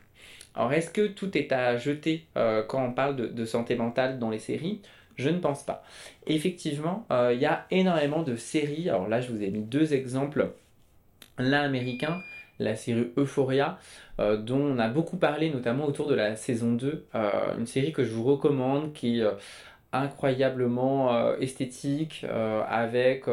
Alors 0.55 0.73
est-ce 0.73 0.89
que 0.89 1.05
tout 1.07 1.37
est 1.37 1.51
à 1.51 1.77
jeter 1.77 2.25
euh, 2.35 2.63
quand 2.67 2.83
on 2.83 2.91
parle 2.91 3.15
de, 3.15 3.45
santé 3.45 3.75
mentale 3.75 4.17
dans 4.17 4.31
les 4.31 4.39
séries? 4.39 4.81
Je 5.19 5.29
ne 5.29 5.37
pense 5.37 5.63
pas. 5.63 5.83
Effectivement, 6.25 7.05
il 7.11 7.39
y 7.39 7.45
a 7.45 7.65
énormément 7.71 8.23
de 8.23 8.35
séries. 8.35 8.89
Alors 8.89 9.07
là, 9.07 9.21
je 9.21 9.31
vous 9.31 9.43
ai 9.43 9.49
mis 9.51 9.61
deux 9.61 9.93
exemples. 9.93 10.53
L'un 11.37 11.61
américain, 11.61 12.21
la 12.57 12.75
série 12.75 13.11
Euphoria, 13.17 13.77
dont 14.17 14.61
on 14.61 14.79
a 14.79 14.87
beaucoup 14.87 15.17
parlé 15.17 15.49
notamment 15.49 15.85
autour 15.85 16.07
de 16.07 16.15
la 16.15 16.35
saison 16.35 16.73
2. 16.73 17.07
une 17.57 17.67
série 17.67 17.91
que 17.91 18.03
je 18.03 18.11
vous 18.11 18.23
recommande 18.23 18.93
qui 18.93 19.19
est 19.19 19.27
incroyablement 19.91 21.35
esthétique, 21.37 22.25
avec 22.67 23.27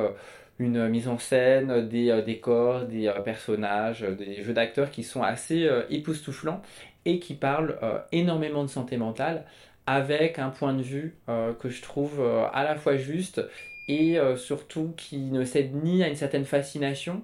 une 0.58 0.88
mise 0.88 1.08
en 1.08 1.18
scène, 1.18 1.88
des 1.88 2.10
euh, 2.10 2.22
décors, 2.22 2.84
des 2.86 3.08
euh, 3.08 3.20
personnages, 3.20 4.02
euh, 4.02 4.14
des 4.14 4.42
jeux 4.42 4.54
d'acteurs 4.54 4.90
qui 4.90 5.02
sont 5.02 5.22
assez 5.22 5.68
époustouflants 5.90 6.62
et 7.04 7.20
qui 7.20 7.34
parlent 7.34 7.78
énormément 8.10 8.64
de 8.64 8.68
santé 8.68 8.96
mentale 8.96 9.44
avec 9.86 10.38
un 10.38 10.50
point 10.50 10.74
de 10.74 10.82
vue 10.82 11.16
que 11.26 11.68
je 11.68 11.82
trouve 11.82 12.20
à 12.52 12.64
la 12.64 12.74
fois 12.74 12.96
juste 12.96 13.40
et 13.88 14.18
surtout 14.36 14.92
qui 14.96 15.18
ne 15.18 15.44
cède 15.44 15.74
ni 15.74 16.02
à 16.02 16.08
une 16.08 16.16
certaine 16.16 16.44
fascination 16.44 17.22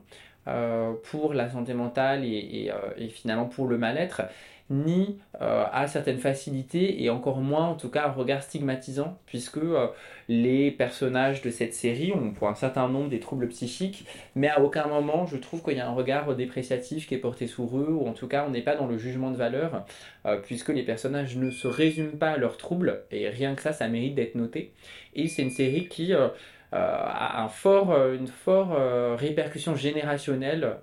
pour 1.04 1.34
la 1.34 1.50
santé 1.50 1.74
mentale 1.74 2.24
et 2.24 2.72
finalement 3.12 3.46
pour 3.46 3.66
le 3.66 3.78
mal-être, 3.78 4.22
ni 4.72 5.18
euh, 5.40 5.64
à 5.70 5.86
certaines 5.86 6.18
facilités 6.18 7.02
et 7.02 7.10
encore 7.10 7.38
moins 7.38 7.68
en 7.68 7.74
tout 7.74 7.90
cas 7.90 8.06
un 8.06 8.12
regard 8.12 8.42
stigmatisant 8.42 9.18
puisque 9.26 9.58
euh, 9.58 9.88
les 10.28 10.70
personnages 10.70 11.42
de 11.42 11.50
cette 11.50 11.74
série 11.74 12.12
ont 12.12 12.32
pour 12.32 12.48
un 12.48 12.54
certain 12.54 12.88
nombre 12.88 13.08
des 13.08 13.20
troubles 13.20 13.48
psychiques 13.48 14.06
mais 14.34 14.48
à 14.48 14.60
aucun 14.60 14.86
moment 14.86 15.26
je 15.26 15.36
trouve 15.36 15.62
qu'il 15.62 15.76
y 15.76 15.80
a 15.80 15.88
un 15.88 15.92
regard 15.92 16.34
dépréciatif 16.34 17.06
qui 17.06 17.14
est 17.14 17.18
porté 17.18 17.46
sur 17.46 17.76
eux 17.78 17.90
ou 17.90 18.06
en 18.08 18.12
tout 18.12 18.28
cas 18.28 18.44
on 18.48 18.50
n'est 18.50 18.62
pas 18.62 18.74
dans 18.74 18.86
le 18.86 18.98
jugement 18.98 19.30
de 19.30 19.36
valeur 19.36 19.84
euh, 20.26 20.38
puisque 20.42 20.70
les 20.70 20.82
personnages 20.82 21.36
ne 21.36 21.50
se 21.50 21.68
résument 21.68 22.16
pas 22.18 22.30
à 22.30 22.36
leurs 22.38 22.56
troubles 22.56 23.02
et 23.10 23.28
rien 23.28 23.54
que 23.54 23.62
ça 23.62 23.72
ça 23.72 23.88
mérite 23.88 24.14
d'être 24.14 24.34
noté. 24.34 24.72
Et 25.14 25.28
c'est 25.28 25.42
une 25.42 25.50
série 25.50 25.88
qui 25.88 26.14
a 26.72 27.42
un 27.42 27.48
fort, 27.48 27.94
une 28.12 28.26
forte 28.26 28.70
répercussion 29.18 29.76
générationnelle 29.76 30.76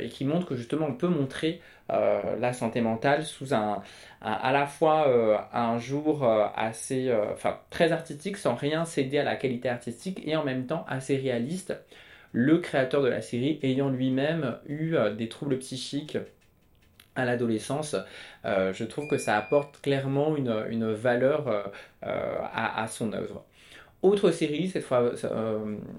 et 0.00 0.08
qui 0.08 0.24
montre 0.24 0.46
que 0.46 0.56
justement 0.56 0.86
on 0.86 0.94
peut 0.94 1.08
montrer 1.08 1.60
la 1.88 2.52
santé 2.52 2.80
mentale 2.80 3.24
sous 3.24 3.54
un, 3.54 3.82
à 4.20 4.52
la 4.52 4.66
fois 4.66 5.06
un 5.52 5.78
jour 5.78 6.28
assez, 6.56 7.12
enfin 7.32 7.58
très 7.70 7.92
artistique 7.92 8.36
sans 8.36 8.54
rien 8.54 8.84
céder 8.84 9.18
à 9.18 9.24
la 9.24 9.36
qualité 9.36 9.68
artistique 9.68 10.20
et 10.26 10.36
en 10.36 10.44
même 10.44 10.66
temps 10.66 10.84
assez 10.88 11.16
réaliste. 11.16 11.74
Le 12.32 12.58
créateur 12.58 13.02
de 13.02 13.08
la 13.08 13.22
série 13.22 13.58
ayant 13.62 13.88
lui-même 13.88 14.58
eu 14.66 14.96
des 15.16 15.28
troubles 15.28 15.58
psychiques 15.58 16.18
à 17.18 17.24
l'adolescence, 17.24 17.96
euh, 18.44 18.72
je 18.72 18.84
trouve 18.84 19.08
que 19.08 19.18
ça 19.18 19.36
apporte 19.36 19.80
clairement 19.80 20.36
une, 20.36 20.92
valeur 20.92 21.48
euh, 21.48 21.62
euh, 22.06 22.38
à, 22.54 22.86
son 22.86 23.12
œuvre. 23.12 23.44
Autre 24.02 24.30
série, 24.30 24.68
cette 24.68 24.84
fois 24.84 25.12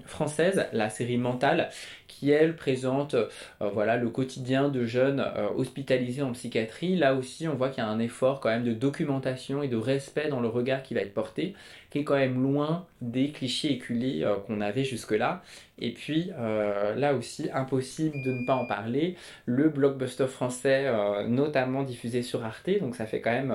française, 0.06 0.66
la 0.72 0.88
série 0.88 1.18
Mentale, 1.18 1.70
qui 2.10 2.30
elle 2.30 2.56
présente 2.56 3.16
voilà, 3.60 3.96
le 3.96 4.08
quotidien 4.10 4.68
de 4.68 4.84
jeunes 4.84 5.24
hospitalisés 5.56 6.22
en 6.22 6.32
psychiatrie. 6.32 6.96
Là 6.96 7.14
aussi, 7.14 7.48
on 7.48 7.54
voit 7.54 7.68
qu'il 7.68 7.82
y 7.82 7.86
a 7.86 7.88
un 7.88 7.98
effort 7.98 8.40
quand 8.40 8.48
même 8.48 8.64
de 8.64 8.72
documentation 8.72 9.62
et 9.62 9.68
de 9.68 9.76
respect 9.76 10.28
dans 10.28 10.40
le 10.40 10.48
regard 10.48 10.82
qui 10.82 10.94
va 10.94 11.00
être 11.00 11.14
porté, 11.14 11.54
qui 11.90 11.98
est 11.98 12.04
quand 12.04 12.16
même 12.16 12.42
loin 12.42 12.86
des 13.00 13.30
clichés 13.30 13.72
éculés 13.72 14.26
qu'on 14.46 14.60
avait 14.60 14.84
jusque-là. 14.84 15.42
Et 15.80 15.92
puis 15.92 16.30
euh, 16.38 16.94
là 16.94 17.14
aussi, 17.14 17.48
impossible 17.52 18.14
de 18.22 18.32
ne 18.32 18.46
pas 18.46 18.54
en 18.54 18.66
parler, 18.66 19.16
le 19.46 19.68
blockbuster 19.68 20.26
français, 20.26 20.84
euh, 20.86 21.26
notamment 21.26 21.82
diffusé 21.82 22.22
sur 22.22 22.44
Arte, 22.44 22.70
donc 22.80 22.94
ça 22.94 23.06
fait 23.06 23.20
quand 23.20 23.32
même 23.32 23.50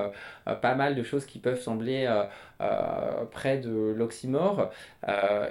euh, 0.48 0.56
pas 0.56 0.76
mal 0.76 0.96
de 0.96 1.04
choses 1.04 1.26
qui 1.26 1.40
peuvent 1.40 1.62
sembler 1.62 2.06
près 3.32 3.58
de 3.58 3.94
l'oxymore. 3.96 4.72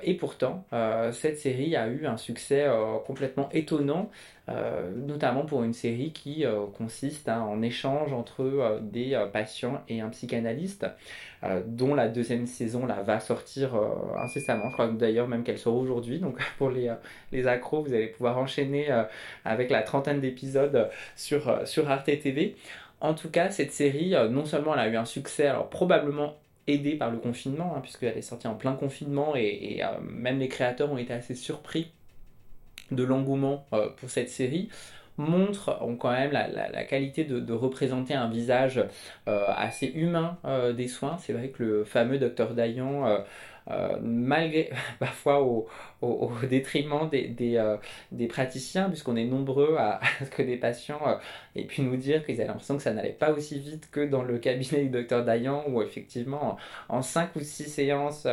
et 0.03 0.15
pourtant, 0.15 0.65
cette 1.13 1.39
série 1.39 1.77
a 1.77 1.87
eu 1.87 2.07
un 2.07 2.17
succès 2.17 2.67
complètement 2.99 3.49
étonnant. 3.53 4.11
notamment 4.97 5.45
pour 5.47 5.65
une 5.65 5.73
série 5.73 6.13
qui 6.13 6.45
consiste 6.77 7.29
hein, 7.29 7.41
en 7.41 7.63
échange 7.63 8.13
entre 8.13 8.81
des 8.83 9.19
patients 9.33 9.83
et 9.89 10.01
un 10.01 10.11
psychanalyste. 10.11 10.87
Euh, 11.45 11.61
dont 11.67 11.95
la 11.95 12.09
deuxième 12.09 12.47
saison 12.47 12.87
là, 12.87 13.03
va 13.03 13.21
sortir 13.21 13.75
euh, 13.75 14.17
incessamment. 14.19 14.69
Je 14.71 14.73
crois 14.73 14.89
d'ailleurs 14.89 15.29
même 15.29 15.43
qu'elle 15.45 15.59
sort 15.59 15.77
aujourd'hui. 15.77 16.19
Donc 16.19 16.39
pour 16.59 16.71
les, 16.71 16.89
euh, 16.89 16.95
les 17.33 17.47
accros, 17.47 17.83
vous 17.83 17.93
allez 17.93 18.07
pouvoir 18.07 18.39
enchaîner 18.39 18.89
avec 19.45 19.71
la 19.71 19.83
trentaine 19.83 20.21
d'épisodes 20.21 20.89
sur, 21.17 21.67
sur 21.67 21.91
Arte 21.91 22.07
TV. 22.07 22.57
En 23.01 23.13
tout 23.13 23.29
cas, 23.29 23.51
cette 23.51 23.73
série, 23.73 24.15
non 24.31 24.47
seulement 24.47 24.75
elle 24.75 24.81
a 24.81 24.89
eu 24.89 24.97
un 24.97 25.05
succès, 25.05 25.47
alors 25.47 25.69
probablement 25.69 26.37
aidé 26.67 26.95
par 26.95 27.11
le 27.11 27.19
confinement, 27.19 27.75
hein, 27.77 27.81
puisqu'elle 27.83 28.17
est 28.17 28.23
sortie 28.23 28.47
en 28.47 28.55
plein 28.55 28.73
confinement 28.73 29.37
et, 29.37 29.83
même 30.03 30.39
les 30.39 30.49
créateurs 30.49 30.91
ont 30.91 30.97
été 30.97 31.13
assez 31.13 31.35
surpris 31.35 31.93
de 32.91 33.03
l'engouement 33.03 33.67
pour 33.97 34.11
cette 34.11 34.29
série 34.31 34.69
montrent 35.17 35.79
quand 35.99 36.11
même 36.11 36.33
la, 36.33 36.85
qualité 36.85 37.25
de, 37.25 37.53
représenter 37.53 38.15
un 38.15 38.29
visage 38.29 38.83
euh, 39.29 39.45
assez 39.49 39.87
humain 39.87 40.39
euh, 40.45 40.73
des 40.73 40.89
soins. 40.89 41.17
C'est 41.19 41.33
vrai 41.33 41.49
que 41.49 41.63
le 41.63 41.85
fameux 41.85 42.19
docteur 42.19 42.55
Dayan 42.55 43.07
euh, 43.07 43.19
euh, 43.19 43.23
malgré 44.03 44.71
parfois 44.99 45.43
au, 45.43 45.69
détriment 46.51 47.09
des, 47.09 47.29
des, 47.29 47.57
euh, 47.57 47.77
des 48.13 48.27
praticiens, 48.27 48.89
puisqu'on 48.89 49.17
est 49.17 49.25
nombreux 49.25 49.77
à, 49.79 50.01
ce 50.23 50.31
que 50.31 50.43
des 50.43 50.57
patients 50.57 51.01
euh, 51.07 51.15
aient 51.57 51.65
pu 51.65 51.83
nous 51.83 51.97
dire 51.97 52.25
qu'ils 52.25 52.37
avaient 52.37 52.49
l'impression 52.49 52.77
que 52.77 52.83
ça 52.83 52.93
n'allait 52.93 53.11
pas 53.11 53.33
aussi 53.33 53.59
vite 53.59 53.91
que 53.91 54.05
dans 54.05 54.23
le 54.23 54.39
cabinet 54.39 54.83
du 54.83 54.91
docteur 54.91 55.25
Dayan, 55.25 55.65
où 55.69 55.83
effectivement 55.83 56.57
en 56.89 57.03
5 57.03 57.37
ou 57.37 57.41
6 57.41 57.65
séances 57.65 58.27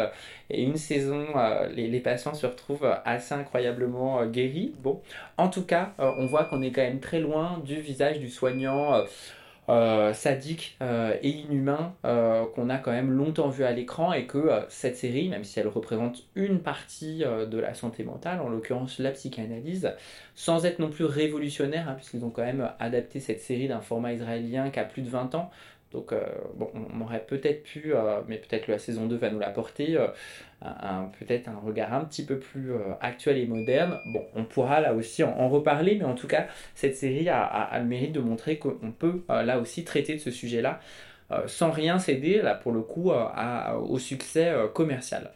et 0.49 0.63
une 0.63 0.75
saison, 0.75 1.27
les, 1.73 1.87
les, 1.87 1.99
patients 2.01 2.33
se 2.33 2.45
retrouvent 2.45 2.93
assez 3.05 3.33
incroyablement 3.33 4.25
guéris. 4.25 4.73
Bon, 4.79 5.01
en 5.37 5.47
tout 5.49 5.63
cas, 5.63 5.93
on 5.97 6.25
voit 6.25 6.45
qu'on 6.45 6.61
est 6.61 6.71
quand 6.71 6.81
même 6.81 6.99
très 6.99 7.19
loin 7.19 7.61
du 7.63 7.79
visage 7.79 8.19
du 8.19 8.29
soignant. 8.29 9.05
Euh, 9.71 10.11
sadique 10.11 10.75
euh, 10.81 11.15
et 11.21 11.29
inhumain 11.29 11.95
euh, 12.03 12.45
qu'on 12.55 12.69
a 12.69 12.77
quand 12.77 12.91
même 12.91 13.09
longtemps 13.09 13.47
vu 13.47 13.63
à 13.63 13.71
l'écran 13.71 14.11
et 14.11 14.25
que 14.25 14.49
cette 14.67 14.97
série, 14.97 15.29
même 15.29 15.45
si 15.45 15.61
elle 15.61 15.69
représente 15.69 16.23
une 16.35 16.59
partie 16.59 17.19
de 17.19 17.57
la 17.57 17.73
santé 17.73 18.03
mentale, 18.03 18.41
en 18.41 18.49
l'occurrence 18.49 18.99
la 18.99 19.11
psychanalyse, 19.11 19.93
sans 20.35 20.65
être 20.65 20.79
non 20.79 20.89
plus 20.89 21.05
révolutionnaire, 21.05 21.87
hein, 21.87 21.93
puisqu'ils 21.93 22.25
ont 22.25 22.31
quand 22.31 22.43
même 22.43 22.69
adapté 22.79 23.21
cette 23.21 23.39
série 23.39 23.69
d'un 23.69 23.79
format 23.79 24.11
israélien 24.11 24.71
qui 24.71 24.79
a 24.79 24.83
plus 24.83 25.03
de 25.03 25.09
20 25.09 25.35
ans, 25.35 25.51
donc, 25.91 26.13
euh, 26.13 26.21
bon, 26.55 26.71
on 26.73 27.01
aurait 27.01 27.25
peut-être 27.25 27.63
pu, 27.63 27.93
euh, 27.93 28.21
mais 28.27 28.37
peut-être 28.37 28.67
la 28.67 28.79
saison 28.79 29.07
2 29.07 29.17
va 29.17 29.29
nous 29.29 29.39
l'apporter, 29.39 29.97
euh, 29.97 30.07
peut-être 31.19 31.49
un 31.49 31.59
regard 31.59 31.93
un 31.93 32.05
petit 32.05 32.25
peu 32.25 32.39
plus 32.39 32.71
actuel 33.01 33.37
et 33.37 33.45
moderne. 33.45 33.99
Bon, 34.13 34.23
on 34.35 34.45
pourra 34.45 34.79
là 34.79 34.93
aussi 34.93 35.23
en, 35.23 35.49
reparler, 35.49 35.95
mais 35.95 36.05
en 36.05 36.15
tout 36.15 36.27
cas, 36.27 36.47
cette 36.75 36.95
série 36.95 37.27
a, 37.29 37.77
le 37.77 37.85
mérite 37.85 38.13
de 38.13 38.21
montrer 38.21 38.57
qu'on 38.57 38.93
peut 38.97 39.23
là 39.27 39.59
aussi 39.59 39.83
traiter 39.83 40.13
de 40.13 40.19
ce 40.19 40.31
sujet-là 40.31 40.79
sans 41.47 41.71
rien 41.71 41.97
céder, 41.97 42.41
là 42.41 42.55
pour 42.55 42.73
le 42.73 42.81
coup, 42.81 43.11
au 43.11 43.99
succès 43.99 44.53
commercial. 44.73 45.31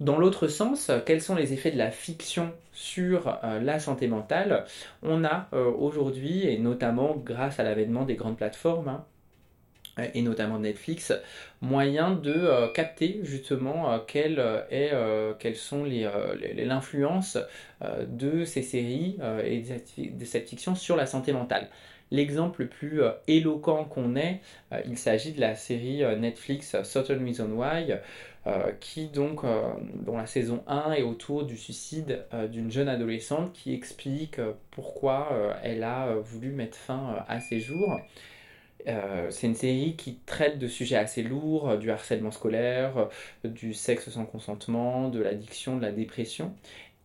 Dans 0.00 0.18
l'autre 0.18 0.48
sens, 0.48 0.90
quels 1.04 1.20
sont 1.20 1.34
les 1.34 1.52
effets 1.52 1.70
de 1.70 1.78
la 1.78 1.90
fiction 1.90 2.50
sur 2.72 3.38
la 3.42 3.78
santé 3.78 4.08
mentale? 4.08 4.64
On 5.02 5.22
a 5.22 5.48
aujourd'hui, 5.52 6.48
et 6.48 6.58
notamment 6.58 7.14
grâce 7.14 7.60
à 7.60 7.62
l'avènement 7.62 8.04
des 8.04 8.14
grandes 8.14 8.38
plateformes, 8.38 8.88
hein, 8.88 9.04
et 10.12 10.22
notamment 10.22 10.58
Netflix, 10.58 11.12
moyen 11.60 12.12
de 12.12 12.32
euh, 12.32 12.68
capter 12.68 13.20
justement 13.22 13.92
euh, 13.92 13.98
quelle, 14.06 14.38
est, 14.70 14.90
euh, 14.92 15.32
quelles 15.38 15.56
sont 15.56 15.84
l'influence 15.84 17.38
de 18.08 18.44
ces 18.44 18.62
séries 18.62 19.18
et 19.44 19.62
de 20.10 20.24
cette 20.24 20.48
fiction 20.48 20.74
sur 20.74 20.96
la 20.96 21.06
santé 21.06 21.32
mentale. 21.32 21.68
L'exemple 22.10 22.62
le 22.62 22.68
plus 22.68 23.02
éloquent 23.26 23.84
qu'on 23.84 24.16
ait, 24.16 24.40
il 24.86 24.96
s'agit 24.96 25.32
de 25.32 25.40
la 25.40 25.54
série 25.54 26.02
Netflix 26.18 26.76
Certain 26.82 27.18
Reason 27.18 27.50
Why, 27.50 27.94
qui 28.80 29.08
donc, 29.08 29.42
dont 30.06 30.16
la 30.16 30.26
saison 30.26 30.62
1 30.66 30.92
est 30.92 31.02
autour 31.02 31.44
du 31.44 31.56
suicide 31.56 32.24
d'une 32.50 32.70
jeune 32.70 32.88
adolescente 32.88 33.52
qui 33.52 33.74
explique 33.74 34.40
pourquoi 34.70 35.28
elle 35.62 35.82
a 35.82 36.14
voulu 36.14 36.50
mettre 36.50 36.76
fin 36.76 37.22
à 37.28 37.40
ses 37.40 37.60
jours. 37.60 37.98
Euh, 38.86 39.30
c'est 39.30 39.46
une 39.46 39.54
série 39.54 39.96
qui 39.96 40.18
traite 40.26 40.58
de 40.58 40.68
sujets 40.68 40.96
assez 40.96 41.22
lourds, 41.22 41.70
euh, 41.70 41.76
du 41.78 41.90
harcèlement 41.90 42.30
scolaire, 42.30 43.08
euh, 43.44 43.48
du 43.48 43.72
sexe 43.72 44.10
sans 44.10 44.26
consentement, 44.26 45.08
de 45.08 45.20
l'addiction, 45.20 45.76
de 45.76 45.82
la 45.82 45.92
dépression, 45.92 46.54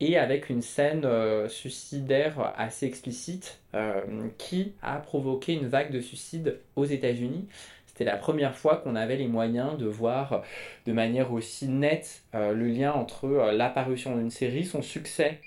et 0.01 0.17
avec 0.17 0.49
une 0.49 0.61
scène 0.61 1.05
suicidaire 1.49 2.53
assez 2.57 2.85
explicite 2.85 3.59
qui 4.37 4.71
a 4.81 4.95
provoqué 4.97 5.53
une 5.53 5.67
vague 5.67 5.91
de 5.91 5.99
suicides 5.99 6.57
aux 6.77 6.85
États-Unis. 6.85 7.49
C'était 7.85 8.05
la 8.05 8.15
première 8.15 8.55
fois 8.55 8.77
qu'on 8.77 8.95
avait 8.95 9.17
les 9.17 9.27
moyens 9.27 9.77
de 9.77 9.87
voir 9.87 10.43
de 10.85 10.93
manière 10.93 11.33
aussi 11.33 11.67
nette 11.67 12.21
le 12.33 12.67
lien 12.69 12.93
entre 12.93 13.51
l'apparition 13.51 14.15
d'une 14.15 14.29
série, 14.29 14.63
son 14.63 14.81
succès 14.81 15.41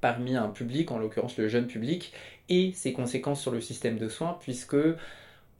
parmi 0.00 0.36
un 0.36 0.48
public, 0.48 0.90
en 0.90 0.98
l'occurrence 0.98 1.36
le 1.36 1.48
jeune 1.48 1.66
public, 1.66 2.12
et 2.48 2.72
ses 2.72 2.92
conséquences 2.92 3.40
sur 3.40 3.50
le 3.50 3.60
système 3.60 3.98
de 3.98 4.08
soins, 4.08 4.38
puisque 4.40 4.76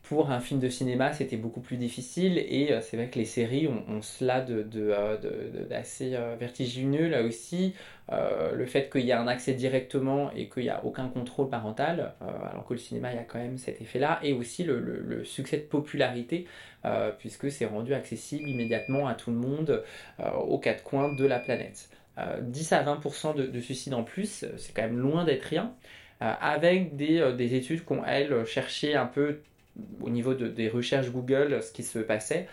pour 0.08 0.30
un 0.30 0.38
film 0.38 0.60
de 0.60 0.68
cinéma, 0.68 1.12
c'était 1.12 1.36
beaucoup 1.36 1.60
plus 1.60 1.76
difficile 1.76 2.38
et 2.38 2.72
euh, 2.72 2.80
c'est 2.80 2.96
vrai 2.96 3.08
que 3.08 3.18
les 3.18 3.24
séries 3.24 3.66
ont, 3.66 4.02
cela 4.02 4.40
d'assez 4.40 6.10
de, 6.10 6.16
euh, 6.16 6.36
vertigineux 6.38 7.08
là 7.08 7.22
aussi. 7.22 7.74
Euh, 8.12 8.54
le 8.54 8.66
fait 8.66 8.88
qu'il 8.88 9.04
y 9.04 9.10
a 9.10 9.20
un 9.20 9.26
accès 9.26 9.54
directement 9.54 10.30
et 10.32 10.48
qu'il 10.48 10.62
n'y 10.62 10.68
a 10.68 10.84
aucun 10.84 11.08
contrôle 11.08 11.48
parental, 11.48 12.14
alors 12.20 12.64
que 12.64 12.74
le 12.74 12.78
cinéma, 12.78 13.12
il 13.12 13.16
y 13.16 13.18
a 13.18 13.24
quand 13.24 13.40
même 13.40 13.58
cet 13.58 13.80
effet-là, 13.80 14.20
et 14.22 14.32
aussi 14.32 14.62
le, 14.62 15.24
succès 15.24 15.56
de 15.56 15.62
popularité, 15.62 16.46
puisque 17.18 17.50
c'est 17.50 17.66
rendu 17.66 17.94
accessible 17.94 18.48
immédiatement 18.48 19.08
à 19.08 19.14
tout 19.14 19.32
le 19.32 19.36
monde 19.36 19.82
aux 20.46 20.58
quatre 20.58 20.84
coins 20.84 21.12
de 21.12 21.24
la 21.24 21.40
planète. 21.40 21.88
10 22.42 22.72
à 22.72 22.84
20% 22.84 23.34
de, 23.34 23.46
de 23.46 23.60
suicides 23.60 23.94
en 23.94 24.04
plus, 24.04 24.44
c'est 24.56 24.72
quand 24.72 24.82
même 24.82 24.98
loin 24.98 25.24
d'être 25.24 25.42
rien. 25.42 25.74
Avec 26.20 26.96
des, 26.96 27.32
des 27.36 27.54
études 27.54 27.84
qui 27.84 27.92
ont, 27.92 28.04
elles, 28.04 28.44
cherché 28.46 28.94
un 28.94 29.06
peu 29.06 29.40
au 30.00 30.10
niveau 30.10 30.34
des 30.34 30.68
recherches 30.68 31.10
Google 31.10 31.62
ce 31.62 31.72
qui 31.72 31.82
se 31.82 31.98
passait, 31.98 32.48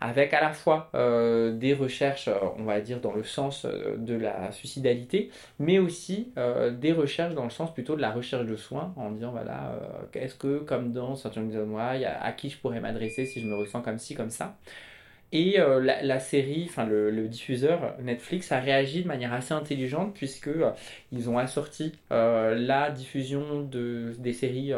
avec 0.00 0.32
à 0.32 0.40
la 0.40 0.52
fois 0.52 0.90
euh, 0.94 1.52
des 1.52 1.74
recherches, 1.74 2.28
euh, 2.28 2.38
on 2.56 2.64
va 2.64 2.80
dire, 2.80 3.00
dans 3.00 3.12
le 3.12 3.22
sens 3.22 3.66
euh, 3.66 3.96
de 3.98 4.14
la 4.14 4.50
suicidalité, 4.50 5.30
mais 5.58 5.78
aussi 5.78 6.32
des 6.80 6.92
recherches 6.92 7.34
dans 7.34 7.44
le 7.44 7.50
sens 7.50 7.72
plutôt 7.72 7.96
de 7.96 8.00
la 8.00 8.10
recherche 8.10 8.46
de 8.46 8.56
soins, 8.56 8.92
en 8.96 9.10
disant, 9.10 9.30
voilà, 9.30 9.78
qu'est-ce 10.12 10.34
que, 10.34 10.58
comme 10.58 10.92
dans 10.92 11.16
Saturn 11.16 11.50
Why, 11.50 12.04
à 12.04 12.32
qui 12.32 12.50
je 12.50 12.58
pourrais 12.58 12.80
m'adresser 12.80 13.26
si 13.26 13.40
je 13.40 13.46
me 13.46 13.56
ressens 13.56 13.82
comme 13.82 13.98
ci, 13.98 14.14
comme 14.14 14.30
ça. 14.30 14.56
Et 15.32 15.58
la, 15.58 16.18
série, 16.18 16.66
enfin 16.68 16.86
le, 16.86 17.28
diffuseur 17.28 17.94
Netflix 18.00 18.50
a 18.50 18.58
réagi 18.58 19.02
de 19.02 19.08
manière 19.08 19.32
assez 19.32 19.54
intelligente 19.54 20.12
puisque 20.12 20.50
ils 21.12 21.30
ont 21.30 21.38
assorti 21.38 21.92
la 22.10 22.90
diffusion 22.90 23.62
de, 23.62 24.12
des 24.18 24.32
séries 24.32 24.72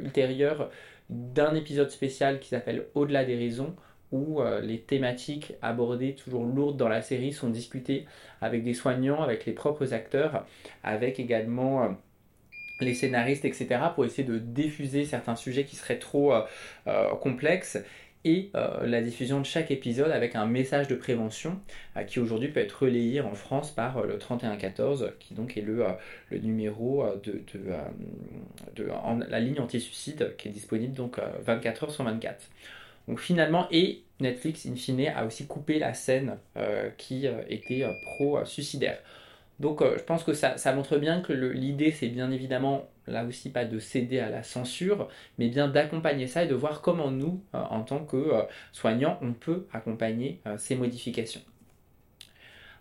ultérieures 0.00 0.70
d'un 1.10 1.54
épisode 1.54 1.90
spécial 1.90 2.38
qui 2.40 2.48
s'appelle 2.48 2.86
Au-delà 2.94 3.24
des 3.24 3.36
raisons, 3.36 3.74
où 4.10 4.40
les 4.62 4.80
thématiques 4.80 5.52
abordées, 5.60 6.14
toujours 6.14 6.44
lourdes 6.44 6.78
dans 6.78 6.88
la 6.88 7.02
série, 7.02 7.32
sont 7.32 7.50
discutées 7.50 8.06
avec 8.40 8.62
des 8.62 8.74
soignants, 8.74 9.22
avec 9.22 9.44
les 9.44 9.52
propres 9.52 9.92
acteurs, 9.92 10.46
avec 10.82 11.20
également 11.20 11.94
les 12.80 12.94
scénaristes, 12.94 13.44
etc., 13.44 13.80
pour 13.94 14.04
essayer 14.04 14.26
de 14.26 14.38
diffuser 14.38 15.04
certains 15.04 15.36
sujets 15.36 15.64
qui 15.64 15.76
seraient 15.76 15.98
trop 15.98 16.32
complexes 17.20 17.78
et 18.24 18.50
euh, 18.54 18.86
la 18.86 19.00
diffusion 19.00 19.40
de 19.40 19.46
chaque 19.46 19.70
épisode 19.70 20.10
avec 20.10 20.34
un 20.34 20.46
message 20.46 20.88
de 20.88 20.96
prévention 20.96 21.60
euh, 21.96 22.02
qui 22.02 22.18
aujourd'hui 22.18 22.48
peut 22.48 22.60
être 22.60 22.82
relayé 22.82 23.20
en 23.20 23.34
France 23.34 23.70
par 23.70 23.98
euh, 23.98 24.06
le 24.06 24.18
3114 24.18 25.12
qui 25.20 25.34
donc 25.34 25.56
est 25.56 25.62
le, 25.62 25.84
le 26.30 26.38
numéro 26.38 27.04
de, 27.22 27.42
de, 28.76 28.88
la 29.28 29.40
ligne 29.40 29.60
anti-suicide 29.60 30.34
qui 30.36 30.48
est 30.48 30.50
disponible 30.50 30.94
donc 30.94 31.20
24 31.44 31.84
heures 31.84 31.90
sur 31.90 32.04
24. 32.04 32.50
Donc 33.06 33.20
finalement, 33.20 33.66
et 33.70 34.02
Netflix 34.20 34.66
in 34.66 34.74
fine 34.74 35.08
a 35.08 35.24
aussi 35.24 35.46
coupé 35.46 35.78
la 35.78 35.94
scène 35.94 36.36
qui 36.98 37.26
était 37.48 37.86
pro-suicidaire. 38.02 38.98
Donc 39.60 39.82
je 39.82 40.02
pense 40.02 40.24
que 40.24 40.34
ça, 40.34 40.58
ça 40.58 40.74
montre 40.74 40.98
bien 40.98 41.20
que 41.20 41.32
l'idée 41.32 41.90
c'est 41.92 42.08
bien 42.08 42.30
évidemment 42.30 42.88
là 43.08 43.24
aussi 43.24 43.50
pas 43.50 43.64
de 43.64 43.78
céder 43.78 44.20
à 44.20 44.30
la 44.30 44.42
censure, 44.42 45.08
mais 45.38 45.48
bien 45.48 45.68
d'accompagner 45.68 46.26
ça 46.26 46.44
et 46.44 46.46
de 46.46 46.54
voir 46.54 46.80
comment 46.82 47.10
nous, 47.10 47.42
euh, 47.54 47.58
en 47.70 47.82
tant 47.82 48.04
que 48.04 48.16
euh, 48.16 48.42
soignants, 48.72 49.18
on 49.22 49.32
peut 49.32 49.66
accompagner 49.72 50.40
euh, 50.46 50.56
ces 50.58 50.76
modifications. 50.76 51.40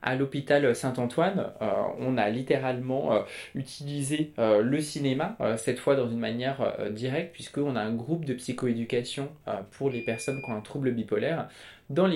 À 0.03 0.15
l'hôpital 0.15 0.75
Saint-Antoine, 0.75 1.51
on 1.99 2.19
a 2.19 2.29
littéralement 2.29 3.25
utilisé 3.55 4.31
le 4.37 4.79
cinéma, 4.79 5.35
cette 5.57 5.79
fois 5.79 5.95
dans 5.95 6.07
une 6.07 6.19
manière 6.19 6.77
directe, 6.91 7.33
puisqu'on 7.33 7.75
a 7.75 7.81
un 7.81 7.95
groupe 7.95 8.23
de 8.23 8.35
psychoéducation 8.35 9.29
pour 9.71 9.89
les 9.89 10.01
personnes 10.01 10.39
qui 10.43 10.51
ont 10.51 10.55
un 10.55 10.61
trouble 10.61 10.91
bipolaire, 10.91 11.49
dans, 11.89 12.07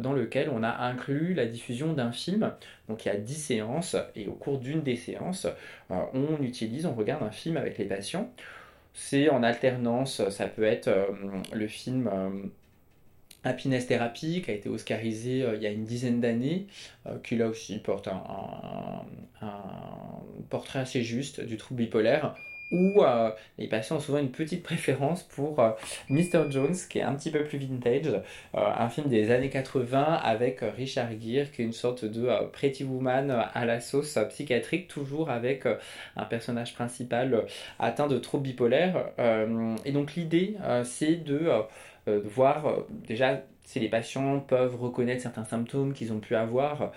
dans 0.00 0.12
lequel 0.12 0.50
on 0.50 0.62
a 0.62 0.70
inclus 0.84 1.34
la 1.34 1.46
diffusion 1.46 1.92
d'un 1.92 2.12
film. 2.12 2.52
Donc 2.88 3.04
il 3.04 3.08
y 3.08 3.10
a 3.10 3.16
10 3.16 3.34
séances 3.34 3.96
et 4.16 4.26
au 4.26 4.32
cours 4.32 4.58
d'une 4.58 4.82
des 4.82 4.96
séances, 4.96 5.46
euh, 5.90 5.94
on 6.14 6.42
utilise, 6.42 6.86
on 6.86 6.94
regarde 6.94 7.22
un 7.22 7.30
film 7.30 7.56
avec 7.56 7.78
les 7.78 7.84
patients. 7.84 8.32
C'est 8.94 9.30
en 9.30 9.42
alternance, 9.42 10.28
ça 10.30 10.46
peut 10.46 10.64
être 10.64 10.88
euh, 10.88 11.06
le 11.52 11.66
film 11.66 12.10
euh, 12.12 12.30
Happiness 13.44 13.86
Therapy 13.86 14.42
qui 14.42 14.50
a 14.50 14.54
été 14.54 14.68
oscarisé 14.68 15.44
il 15.54 15.62
y 15.62 15.66
a 15.66 15.70
une 15.70 15.84
dizaine 15.84 16.20
d'années, 16.20 16.68
qui 17.24 17.34
là 17.34 17.48
aussi 17.48 17.80
porte 17.80 18.06
un, 18.06 19.02
portrait 20.48 20.78
assez 20.78 21.02
juste 21.02 21.40
du 21.40 21.56
trouble 21.56 21.82
bipolaire 21.82 22.36
où 22.72 23.02
euh, 23.02 23.30
les 23.58 23.68
patients 23.68 23.96
ont 23.96 24.00
souvent 24.00 24.18
une 24.18 24.30
petite 24.30 24.62
préférence 24.62 25.22
pour 25.22 25.60
euh, 25.60 25.70
Mr. 26.08 26.50
Jones, 26.50 26.74
qui 26.88 26.98
est 26.98 27.02
un 27.02 27.14
petit 27.14 27.30
peu 27.30 27.44
plus 27.44 27.58
vintage, 27.58 28.06
euh, 28.06 28.20
un 28.54 28.88
film 28.88 29.08
des 29.08 29.30
années 29.30 29.50
80 29.50 30.02
avec 30.02 30.60
Richard 30.76 31.10
Gere, 31.20 31.52
qui 31.52 31.62
est 31.62 31.64
une 31.66 31.72
sorte 31.72 32.04
de 32.04 32.28
Pretty 32.50 32.82
Woman 32.84 33.30
à 33.30 33.64
la 33.66 33.80
sauce 33.80 34.18
psychiatrique, 34.30 34.88
toujours 34.88 35.30
avec 35.30 35.66
un 36.16 36.24
personnage 36.24 36.74
principal 36.74 37.44
atteint 37.78 38.08
de 38.08 38.18
troubles 38.18 38.44
bipolaires. 38.44 39.10
et 39.84 39.92
donc 39.92 40.14
l'idée, 40.14 40.56
c'est 40.84 41.16
de 41.16 41.50
voir 42.06 42.84
déjà 43.06 43.42
si 43.64 43.80
les 43.80 43.88
patients 43.88 44.40
peuvent 44.40 44.80
reconnaître 44.80 45.22
certains 45.22 45.44
symptômes 45.44 45.92
qu'ils 45.92 46.12
ont 46.12 46.20
pu 46.20 46.34
avoir 46.34 46.92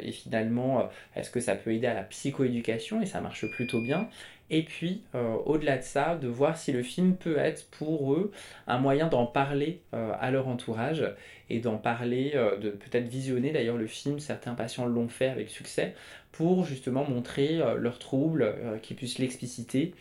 et 0.00 0.12
finalement 0.12 0.88
est-ce 1.14 1.30
que 1.30 1.40
ça 1.40 1.54
peut 1.54 1.72
aider 1.72 1.86
à 1.86 1.94
la 1.94 2.02
psychoéducation 2.02 3.02
et 3.02 3.06
ça 3.06 3.20
marche 3.20 3.46
plutôt 3.50 3.80
bien 3.80 4.08
et 4.48 4.62
puis, 4.62 5.02
euh, 5.14 5.34
au-delà 5.44 5.78
de 5.78 5.82
ça, 5.82 6.14
de 6.14 6.28
voir 6.28 6.56
si 6.56 6.72
le 6.72 6.82
film 6.82 7.16
peut 7.16 7.36
être 7.36 7.68
pour 7.70 8.14
eux 8.14 8.30
un 8.68 8.78
moyen 8.78 9.08
d'en 9.08 9.26
parler 9.26 9.80
euh, 9.92 10.12
à 10.20 10.30
leur 10.30 10.46
entourage 10.46 11.04
et 11.50 11.58
d'en 11.58 11.78
parler, 11.78 12.32
euh, 12.34 12.56
de 12.56 12.70
peut-être 12.70 13.08
visionner 13.08 13.50
d'ailleurs 13.50 13.76
le 13.76 13.88
film, 13.88 14.20
certains 14.20 14.54
patients 14.54 14.86
l'ont 14.86 15.08
fait 15.08 15.28
avec 15.28 15.50
succès, 15.50 15.94
pour 16.30 16.64
justement 16.64 17.08
montrer 17.08 17.62
leurs 17.78 17.98
troubles, 17.98 18.54
qu'ils 18.82 18.94
puissent 18.94 19.18
l'expliciter 19.18 19.94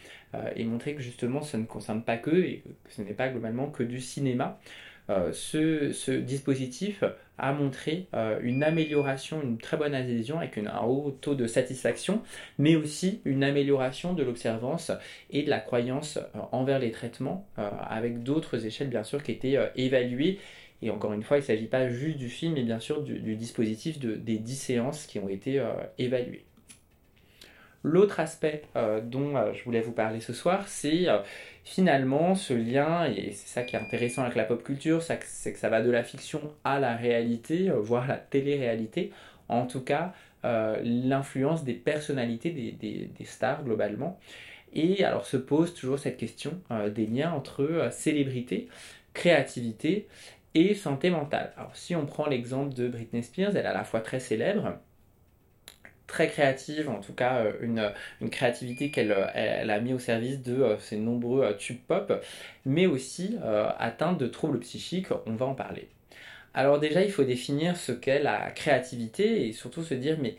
et 0.57 0.65
montrer 0.65 0.93
que 0.93 1.01
justement 1.01 1.41
ça 1.41 1.57
ne 1.57 1.63
concerne 1.63 2.03
pas 2.03 2.17
qu'eux 2.17 2.43
et 2.43 2.61
que 2.83 2.91
ce 2.91 3.01
n'est 3.01 3.13
pas 3.13 3.29
globalement 3.29 3.67
que 3.67 3.83
du 3.83 4.01
cinéma. 4.01 4.59
Euh, 5.09 5.31
ce, 5.31 6.11
dispositif 6.11 7.03
a 7.37 7.53
montré 7.53 8.07
euh, 8.13 8.39
une 8.41 8.63
amélioration, 8.63 9.41
une 9.43 9.57
très 9.57 9.77
bonne 9.77 9.93
adhésion 9.93 10.39
avec 10.39 10.57
un 10.57 10.81
haut 10.83 11.15
taux 11.21 11.35
de 11.35 11.47
satisfaction, 11.47 12.23
mais 12.57 12.75
aussi 12.75 13.21
une 13.25 13.43
amélioration 13.43 14.13
de 14.13 14.23
l'observance 14.23 14.91
et 15.29 15.43
de 15.43 15.49
la 15.49 15.59
croyance 15.59 16.17
euh, 16.17 16.39
envers 16.51 16.79
les 16.79 16.91
traitements, 16.91 17.47
avec 17.57 18.23
d'autres 18.23 18.65
échelles 18.65 18.89
bien 18.89 19.03
sûr 19.03 19.21
qui 19.21 19.31
étaient 19.31 19.57
évaluées. 19.75 20.39
Et 20.81 20.89
encore 20.89 21.13
une 21.13 21.23
fois, 21.23 21.37
il 21.37 21.41
ne 21.41 21.45
s'agit 21.45 21.67
pas 21.67 21.89
juste 21.89 22.17
du 22.17 22.29
film, 22.29 22.53
mais 22.53 22.63
bien 22.63 22.79
sûr 22.79 23.01
du, 23.01 23.35
dispositif 23.35 23.99
des 23.99 24.37
10 24.37 24.55
séances 24.55 25.05
qui 25.05 25.19
ont 25.19 25.29
été 25.29 25.63
évaluées. 25.97 26.45
L'autre 27.81 28.19
aspect 28.19 28.63
dont 29.03 29.53
je 29.53 29.63
voulais 29.63 29.81
vous 29.81 29.93
parler 29.93 30.19
ce 30.19 30.33
soir, 30.33 30.67
c'est 30.67 31.07
finalement, 31.65 32.35
ce 32.35 32.53
lien, 32.53 33.05
et 33.05 33.31
c'est 33.31 33.47
ça 33.47 33.63
qui 33.63 33.75
est 33.75 33.79
intéressant 33.79 34.21
avec 34.21 34.35
la 34.35 34.45
pop 34.45 34.63
culture, 34.63 35.01
c'est 35.01 35.17
que 35.17 35.57
ça 35.57 35.67
va 35.69 35.81
de 35.81 35.89
la 35.91 36.03
fiction 36.03 36.39
à 36.63 36.79
la 36.79 36.95
réalité, 36.95 37.69
euh, 37.69 37.79
voire 37.79 38.07
la 38.07 38.17
télé-réalité. 38.17 39.11
En 39.49 39.65
tout 39.65 39.81
cas, 39.81 40.13
euh, 40.45 40.79
l'influence 40.83 41.63
des 41.63 41.73
personnalités, 41.73 42.51
des, 42.51 43.25
stars 43.25 43.63
globalement. 43.63 44.19
Et 44.73 45.03
alors 45.03 45.25
se 45.25 45.37
pose 45.37 45.73
toujours 45.73 45.99
cette 45.99 46.17
question 46.17 46.61
euh, 46.71 46.89
des 46.89 47.07
liens 47.07 47.31
entre 47.33 47.89
célébrité, 47.91 48.67
créativité 49.13 50.07
et 50.53 50.75
santé 50.75 51.09
mentale. 51.09 51.51
Alors 51.57 51.75
si 51.75 51.95
on 51.95 52.05
prend 52.05 52.27
l'exemple 52.27 52.73
de 52.75 52.87
Britney 52.87 53.23
Spears, 53.23 53.55
elle 53.55 53.65
est 53.65 53.69
à 53.69 53.73
la 53.73 53.83
fois 53.83 54.01
très 54.01 54.19
célèbre, 54.19 54.77
très 56.07 56.27
créative, 56.27 56.89
en 56.89 56.99
tout 56.99 57.13
cas 57.13 57.45
euh, 57.45 57.53
une, 57.61 58.29
créativité 58.29 58.91
qu'elle 58.91 59.11
euh, 59.11 59.27
elle 59.33 59.71
a 59.71 59.79
mis 59.79 59.93
au 59.93 59.99
service 59.99 60.41
de 60.41 60.61
euh, 60.61 60.79
ses 60.79 60.97
nombreux 60.97 61.55
tubes 61.57 61.81
pop, 61.87 62.23
mais 62.65 62.85
aussi 62.85 63.37
atteinte 63.79 64.17
de 64.17 64.27
troubles 64.27 64.59
psychiques, 64.59 65.07
on 65.25 65.35
va 65.35 65.45
en 65.45 65.55
parler. 65.55 65.89
Alors 66.53 66.79
déjà, 66.79 67.03
il 67.03 67.11
faut 67.11 67.23
définir 67.23 67.75
ce 67.75 67.91
qu'est 67.91 68.21
la 68.21 68.51
créativité 68.51 69.47
et 69.47 69.51
surtout 69.51 69.83
se 69.83 69.93
dire, 69.93 70.17
mais 70.21 70.35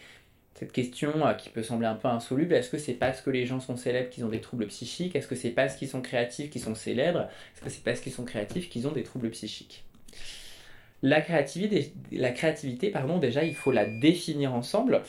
cette 0.55 0.73
question 0.73 1.13
qui 1.37 1.51
peut 1.51 1.63
sembler 1.63 1.87
un 1.87 1.95
peu 1.95 2.09
insoluble, 2.09 2.55
est-ce 2.55 2.71
que 2.71 2.79
c'est 2.79 2.95
parce 2.95 3.21
que 3.21 3.29
les 3.29 3.45
gens 3.45 3.61
sont 3.61 3.77
célèbres 3.77 4.09
qu'ils 4.09 4.25
ont 4.25 4.31
des 4.31 4.41
troubles 4.41 4.67
psychiques? 4.69 5.15
Est-ce 5.15 5.29
que 5.29 5.35
c'est 5.35 5.51
parce 5.51 5.77
qu'ils 5.77 5.89
sont 5.89 6.01
créatifs 6.01 6.49
qu'ils 6.49 6.63
sont 6.63 6.75
célèbres? 6.75 7.29
Est-ce 7.55 7.63
que 7.63 7.71
c'est 7.71 7.85
parce 7.85 8.01
qu'ils 8.01 8.13
sont 8.13 8.25
créatifs 8.25 8.71
qu'ils 8.71 8.89
ont 8.89 8.93
des 8.93 9.03
troubles 9.03 9.31
psychiques? 9.31 9.85
La 11.07 12.31
créativité, 12.33 12.91
pardon, 12.91 13.19
déjà, 13.19 13.45
il 13.45 13.55
faut 13.55 13.71
la 13.71 13.87
définir 13.87 14.55
ensemble. 14.55 15.03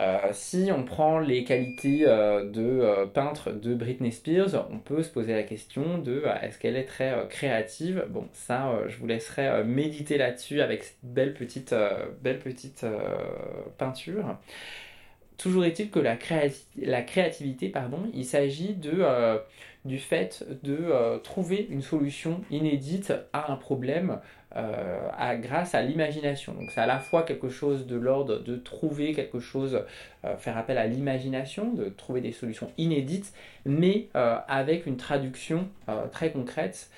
Euh, 0.00 0.18
si 0.32 0.70
on 0.76 0.82
prend 0.82 1.20
les 1.20 1.44
qualités 1.44 2.04
euh, 2.06 2.50
de 2.50 2.62
euh, 2.62 3.06
peintre 3.06 3.52
de 3.52 3.74
Britney 3.74 4.10
Spears, 4.10 4.66
on 4.70 4.78
peut 4.78 5.02
se 5.02 5.10
poser 5.10 5.32
la 5.34 5.44
question 5.44 5.98
de 5.98 6.24
est-ce 6.42 6.58
qu'elle 6.58 6.76
est 6.76 6.86
très 6.86 7.14
créative? 7.28 8.06
Bon, 8.10 8.26
ça, 8.32 8.80
je 8.88 8.96
vous 8.98 9.06
laisserai 9.06 9.64
méditer 9.64 10.18
là-dessus 10.18 10.60
avec 10.60 10.82
cette 10.82 10.98
belle 11.02 11.34
petite, 11.34 11.74
belle 12.22 12.40
peinture. 13.78 14.36
Toujours 15.36 15.64
est-il 15.64 15.90
que 15.90 15.98
la, 15.98 16.16
créativité, 16.16 17.72
il 18.12 18.24
s'agit 18.24 18.74
du 19.84 19.98
fait 19.98 20.44
de 20.62 21.18
trouver 21.22 21.66
une 21.70 21.82
solution 21.82 22.40
inédite 22.50 23.12
à 23.32 23.52
un 23.52 23.56
problème 23.56 24.20
euh, 24.56 25.08
à, 25.18 25.34
grâce 25.34 25.74
à 25.74 25.82
l'imagination. 25.82 26.52
Donc 26.54 26.70
c'est 26.70 26.80
à 26.80 26.86
la 26.86 27.00
fois 27.00 27.24
quelque 27.24 27.48
chose 27.48 27.88
de 27.88 27.96
l'ordre 27.96 28.38
de 28.38 28.54
trouver 28.54 29.12
quelque 29.12 29.40
chose, 29.40 29.82
euh, 30.24 30.36
faire 30.36 30.56
appel 30.56 30.78
à 30.78 30.86
l'imagination, 30.86 31.72
de 31.72 31.88
trouver 31.88 32.20
des 32.20 32.30
solutions 32.30 32.70
inédites, 32.78 33.32
mais 33.64 34.06
euh, 34.14 34.36
avec 34.46 34.86
une 34.86 34.96
traduction 34.96 35.68
très 36.12 36.30
concrète 36.30 36.90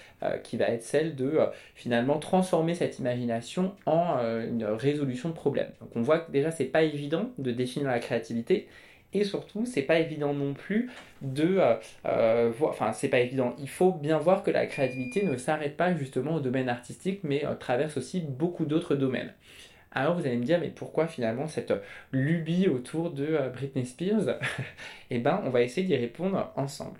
qui 0.42 0.56
va 0.56 0.66
être 0.66 0.82
celle 0.82 1.14
de 1.14 1.38
finalement 1.74 2.18
transformer 2.18 2.74
cette 2.74 2.98
imagination 2.98 3.74
en 3.84 4.16
une 4.40 4.64
résolution 4.64 5.28
de 5.28 5.34
problème. 5.34 5.68
Donc 5.80 5.90
on 5.94 6.02
voit 6.02 6.20
que 6.20 6.32
déjà 6.32 6.50
c'est 6.50 6.64
pas 6.64 6.82
évident 6.82 7.30
de 7.38 7.50
définir 7.52 7.88
la 7.88 7.98
créativité, 7.98 8.66
et 9.12 9.24
surtout 9.24 9.66
c'est 9.66 9.82
pas 9.82 9.98
évident 9.98 10.34
non 10.34 10.54
plus 10.54 10.90
de 11.22 11.58
euh, 11.58 11.74
euh, 12.06 12.52
voir 12.56 12.70
enfin 12.72 12.92
c'est 12.92 13.08
pas 13.08 13.20
évident. 13.20 13.54
Il 13.58 13.68
faut 13.68 13.92
bien 13.92 14.18
voir 14.18 14.42
que 14.42 14.50
la 14.50 14.66
créativité 14.66 15.24
ne 15.24 15.36
s'arrête 15.36 15.76
pas 15.76 15.94
justement 15.94 16.34
au 16.34 16.40
domaine 16.40 16.68
artistique 16.68 17.20
mais 17.22 17.44
euh, 17.44 17.54
traverse 17.54 17.96
aussi 17.96 18.20
beaucoup 18.20 18.66
d'autres 18.66 18.94
domaines. 18.94 19.32
Alors 19.92 20.14
vous 20.14 20.26
allez 20.26 20.36
me 20.36 20.44
dire 20.44 20.60
mais 20.60 20.70
pourquoi 20.70 21.06
finalement 21.06 21.48
cette 21.48 21.72
lubie 22.12 22.68
autour 22.68 23.10
de 23.10 23.38
Britney 23.52 23.86
Spears? 23.86 24.38
Eh 25.10 25.18
ben 25.18 25.40
on 25.44 25.50
va 25.50 25.62
essayer 25.62 25.86
d'y 25.86 25.96
répondre 25.96 26.52
ensemble. 26.56 26.98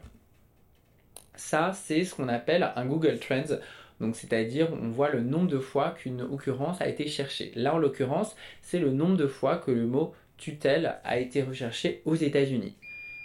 Ça 1.35 1.73
c'est 1.75 2.05
ce 2.05 2.15
qu'on 2.15 2.29
appelle 2.29 2.73
un 2.77 2.87
Google 2.87 3.19
Trends. 3.19 3.57
Donc 4.01 4.15
c'est-à-dire 4.15 4.69
on 4.73 4.89
voit 4.89 5.11
le 5.11 5.21
nombre 5.21 5.49
de 5.49 5.59
fois 5.59 5.91
qu'une 5.91 6.23
occurrence 6.23 6.81
a 6.81 6.89
été 6.89 7.09
cherchée. 7.09 7.53
Là 7.55 7.75
en 7.75 7.79
l'occurrence, 7.79 8.37
c'est 8.63 8.79
le 8.79 8.91
nombre 8.91 9.17
de 9.17 9.27
fois 9.27 9.57
que 9.57 9.71
le 9.71 9.87
mot 9.87 10.15
tutelle 10.37 10.97
a 11.05 11.19
été 11.19 11.43
recherché 11.43 12.03
aux 12.05 12.15
États-Unis. 12.15 12.77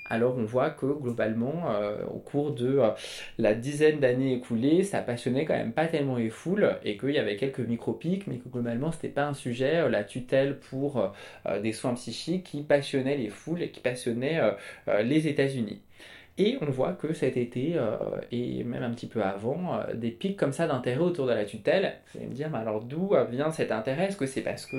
alors 0.10 0.38
on 0.38 0.44
voit 0.44 0.72
que 0.72 0.86
globalement, 0.86 1.74
au 2.14 2.20
cours 2.20 2.52
de 2.52 2.82
la 3.38 3.54
dizaine 3.54 4.00
d'années 4.00 4.34
écoulées, 4.34 4.84
ça 4.84 5.02
passionnait 5.02 5.46
quand 5.46 5.56
même 5.56 5.72
pas 5.72 5.88
tellement 5.88 6.18
les 6.18 6.30
foules 6.30 6.76
et 6.84 6.98
qu'il 6.98 7.12
y 7.12 7.18
avait 7.18 7.38
quelques 7.38 7.60
micro-pics, 7.60 8.28
mais 8.28 8.38
que 8.38 8.50
globalement 8.50 8.92
c'était 8.92 9.08
pas 9.08 9.26
un 9.26 9.34
sujet, 9.34 9.88
la 9.90 10.04
tutelle 10.04 10.60
pour 10.60 11.14
des 11.62 11.72
soins 11.72 11.94
psychiques 11.94 12.44
qui 12.44 12.64
passionnait 12.64 13.16
les 13.16 13.30
foules 13.30 13.62
et 13.62 13.70
qui 13.70 13.80
passionnait 13.80 14.42
les 15.02 15.28
États-Unis. 15.28 15.82
Et 16.38 16.58
on 16.62 16.66
voit 16.72 16.94
que 16.94 17.14
cet 17.14 17.38
été, 17.38 17.74
euh, 17.76 17.98
et 18.32 18.64
même 18.64 18.84
un 18.84 18.92
petit 18.92 19.08
peu 19.08 19.22
avant, 19.22 19.76
euh, 19.76 19.94
des 19.94 20.12
pics 20.12 20.38
comme 20.38 20.54
ça 20.54 20.66
d'intérêt 20.66 21.02
autour 21.02 21.28
de 21.28 21.34
la 21.34 21.46
tutelle. 21.46 21.94
Vous 22.14 22.20
allez 22.20 22.28
me 22.28 22.34
dire, 22.34 22.50
mais 22.50 22.58
alors 22.58 22.82
d'où 22.82 23.14
euh, 23.14 23.26
vient 23.26 23.52
cet 23.52 23.72
intérêt? 23.72 24.06
Est-ce 24.06 24.18
que 24.18 24.26
c'est 24.26 24.42
parce 24.42 24.66
que 24.66 24.76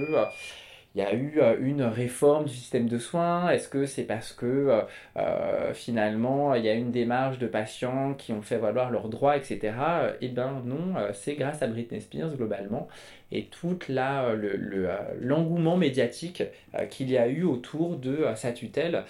il 0.95 1.01
y 1.01 1.05
a 1.05 1.15
eu 1.15 1.41
une 1.61 1.83
réforme 1.83 2.45
du 2.45 2.55
système 2.55 2.87
de 2.87 2.99
soins 2.99 3.51
Est-ce 3.51 3.69
que 3.69 3.87
c'est 3.87 4.05
parce 4.05 4.33
que 4.33 4.83
finalement 5.73 6.55
il 6.55 6.65
y 6.65 6.69
a 6.69 6.75
une 6.75 6.91
démarche 6.91 7.39
de 7.39 7.47
patients 7.47 8.15
qui 8.15 8.33
ont 8.33 8.43
fait 8.43 8.59
valoir 8.59 8.91
leurs 8.91 9.09
droits, 9.09 9.37
etc. 9.37 9.73
Eh 10.21 10.29
bien 10.29 10.63
non, 10.65 10.95
c'est 11.13 11.35
grâce 11.35 11.63
à 11.63 11.67
Britney 11.67 12.01
Spears 12.01 12.37
globalement 12.37 12.89
et 13.33 13.47
tout 13.47 13.79
euh, 13.91 14.37
euh, 14.45 14.99
l'engouement 15.19 15.77
médiatique 15.77 16.43
euh, 16.75 16.85
qu'il 16.87 17.11
y 17.11 17.17
a 17.17 17.27
eu 17.29 17.43
autour 17.43 17.97
de 17.97 18.27
sa 18.37 18.53
tutelle, 18.53 19.05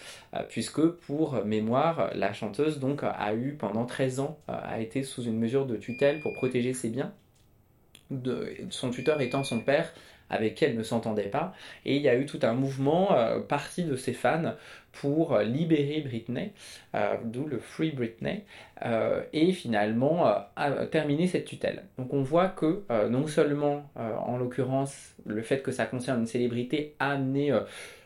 puisque 0.48 0.86
pour 0.86 1.44
mémoire, 1.44 2.10
la 2.14 2.32
chanteuse 2.32 2.78
donc 2.78 3.02
a 3.02 3.34
eu 3.34 3.54
pendant 3.54 3.84
13 3.84 4.20
ans, 4.20 4.38
a 4.48 4.80
été 4.80 5.02
sous 5.02 5.24
une 5.24 5.38
mesure 5.38 5.66
de 5.66 5.76
tutelle 5.76 6.20
pour 6.20 6.32
protéger 6.34 6.72
ses 6.72 6.88
biens, 6.88 7.12
son 8.70 8.90
tuteur 8.90 9.20
étant 9.20 9.42
son 9.42 9.60
père, 9.60 9.92
avec 10.32 10.54
qui 10.56 10.64
elle 10.64 10.76
ne 10.76 10.82
s'entendait 10.82 11.28
pas. 11.28 11.54
Et 11.84 11.96
il 11.96 12.02
y 12.02 12.08
a 12.08 12.16
eu 12.16 12.26
tout 12.26 12.40
un 12.42 12.54
mouvement 12.54 13.16
euh, 13.16 13.38
parti 13.38 13.84
de 13.84 13.94
ses 13.94 14.14
fans 14.14 14.54
pour 14.90 15.38
libérer 15.38 16.00
Britney, 16.00 16.52
euh, 16.94 17.14
d'où 17.24 17.46
le 17.46 17.58
Free 17.58 17.92
Britney, 17.92 18.42
euh, 18.84 19.22
et 19.32 19.52
finalement 19.52 20.34
terminer 20.90 21.28
cette 21.28 21.46
tutelle. 21.46 21.84
Donc 21.96 22.12
on 22.12 22.22
voit 22.22 22.48
que 22.48 22.82
non 23.08 23.26
seulement, 23.26 23.90
en 23.96 24.36
l'occurrence, 24.36 25.14
le 25.24 25.40
fait 25.40 25.62
que 25.62 25.72
ça 25.72 25.86
concerne 25.86 26.20
une 26.20 26.26
célébrité 26.26 26.94
a 26.98 27.12
amené 27.12 27.58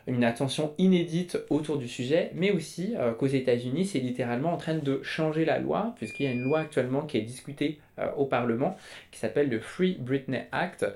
une 0.07 0.23
attention 0.23 0.75
inédite 0.79 1.41
autour 1.51 1.79
du 1.79 1.89
sujet, 1.89 2.31
mais 2.35 2.53
aussi 2.53 2.95
qu'aux 3.19 3.27
États-Unis, 3.27 3.87
c'est 3.87 3.99
littéralement 3.99 4.53
en 4.53 4.57
train 4.57 4.77
de 4.77 5.03
changer 5.03 5.45
la 5.45 5.59
loi, 5.59 5.93
puisqu'il 5.97 6.27
y 6.27 6.29
a 6.29 6.33
une 6.33 6.45
loi 6.45 6.61
actuellement 6.61 7.03
qui 7.03 7.19
est 7.19 7.23
discutée 7.23 7.81
au 8.17 8.27
Parlement, 8.27 8.77
qui 9.11 9.19
s'appelle 9.19 9.49
le 9.49 9.59
Free 9.59 9.97
Britney 9.99 10.45
Act, 10.53 10.87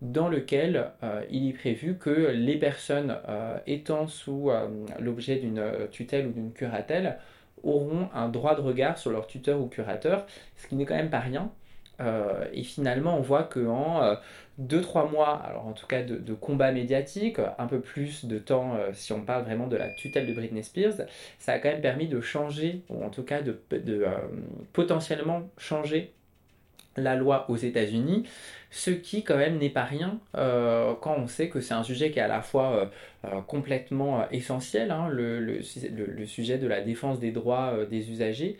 dans 0.00 0.28
lequel 0.28 0.92
euh, 1.02 1.22
il 1.30 1.48
est 1.48 1.52
prévu 1.52 1.96
que 1.96 2.10
les 2.10 2.56
personnes 2.56 3.16
euh, 3.28 3.58
étant 3.66 4.06
sous 4.06 4.50
euh, 4.50 4.66
l'objet 4.98 5.36
d'une 5.36 5.62
tutelle 5.90 6.28
ou 6.28 6.32
d'une 6.32 6.52
curatelle 6.52 7.18
auront 7.62 8.08
un 8.14 8.28
droit 8.28 8.54
de 8.54 8.62
regard 8.62 8.96
sur 8.96 9.10
leur 9.10 9.26
tuteur 9.26 9.60
ou 9.60 9.66
curateur, 9.66 10.26
ce 10.56 10.66
qui 10.66 10.76
n'est 10.76 10.86
quand 10.86 10.96
même 10.96 11.10
pas 11.10 11.20
rien. 11.20 11.50
et 12.54 12.62
finalement, 12.62 13.18
on 13.18 13.20
voit 13.20 13.42
qu'en 13.42 14.16
2-3 14.58 15.10
mois, 15.10 15.36
alors 15.44 15.66
en 15.66 15.72
tout 15.72 15.86
cas 15.86 16.02
de, 16.02 16.16
de, 16.16 16.32
combat 16.32 16.72
médiatique, 16.72 17.38
un 17.58 17.66
peu 17.66 17.80
plus 17.80 18.24
de 18.24 18.38
temps 18.38 18.78
si 18.94 19.12
on 19.12 19.20
parle 19.20 19.44
vraiment 19.44 19.66
de 19.66 19.76
la 19.76 19.90
tutelle 19.90 20.26
de 20.26 20.32
Britney 20.32 20.64
Spears, 20.64 21.02
ça 21.38 21.52
a 21.52 21.58
quand 21.58 21.68
même 21.68 21.82
permis 21.82 22.08
de 22.08 22.22
changer, 22.22 22.80
ou 22.88 23.04
en 23.04 23.10
tout 23.10 23.24
cas 23.24 23.42
de, 23.42 23.60
de 23.70 24.06
potentiellement 24.72 25.50
changer 25.58 26.14
la 27.02 27.16
loi 27.16 27.46
aux 27.48 27.56
États-Unis, 27.56 28.24
ce 28.70 28.90
qui 28.90 29.24
quand 29.24 29.36
même 29.36 29.58
n'est 29.58 29.70
pas 29.70 29.84
rien 29.84 30.18
euh, 30.36 30.94
quand 31.00 31.16
on 31.16 31.26
sait 31.26 31.48
que 31.48 31.60
c'est 31.60 31.74
un 31.74 31.82
sujet 31.82 32.10
qui 32.12 32.20
est 32.20 32.22
à 32.22 32.28
la 32.28 32.40
fois 32.40 32.70
euh, 32.72 32.86
euh, 33.24 33.40
complètement 33.42 34.28
essentiel, 34.30 34.92
hein, 34.92 35.08
le, 35.08 35.60
sujet 35.62 36.58
de 36.58 36.66
la 36.68 36.80
défense 36.80 37.18
des 37.18 37.32
droits 37.32 37.74
des 37.90 38.10
usagers, 38.10 38.56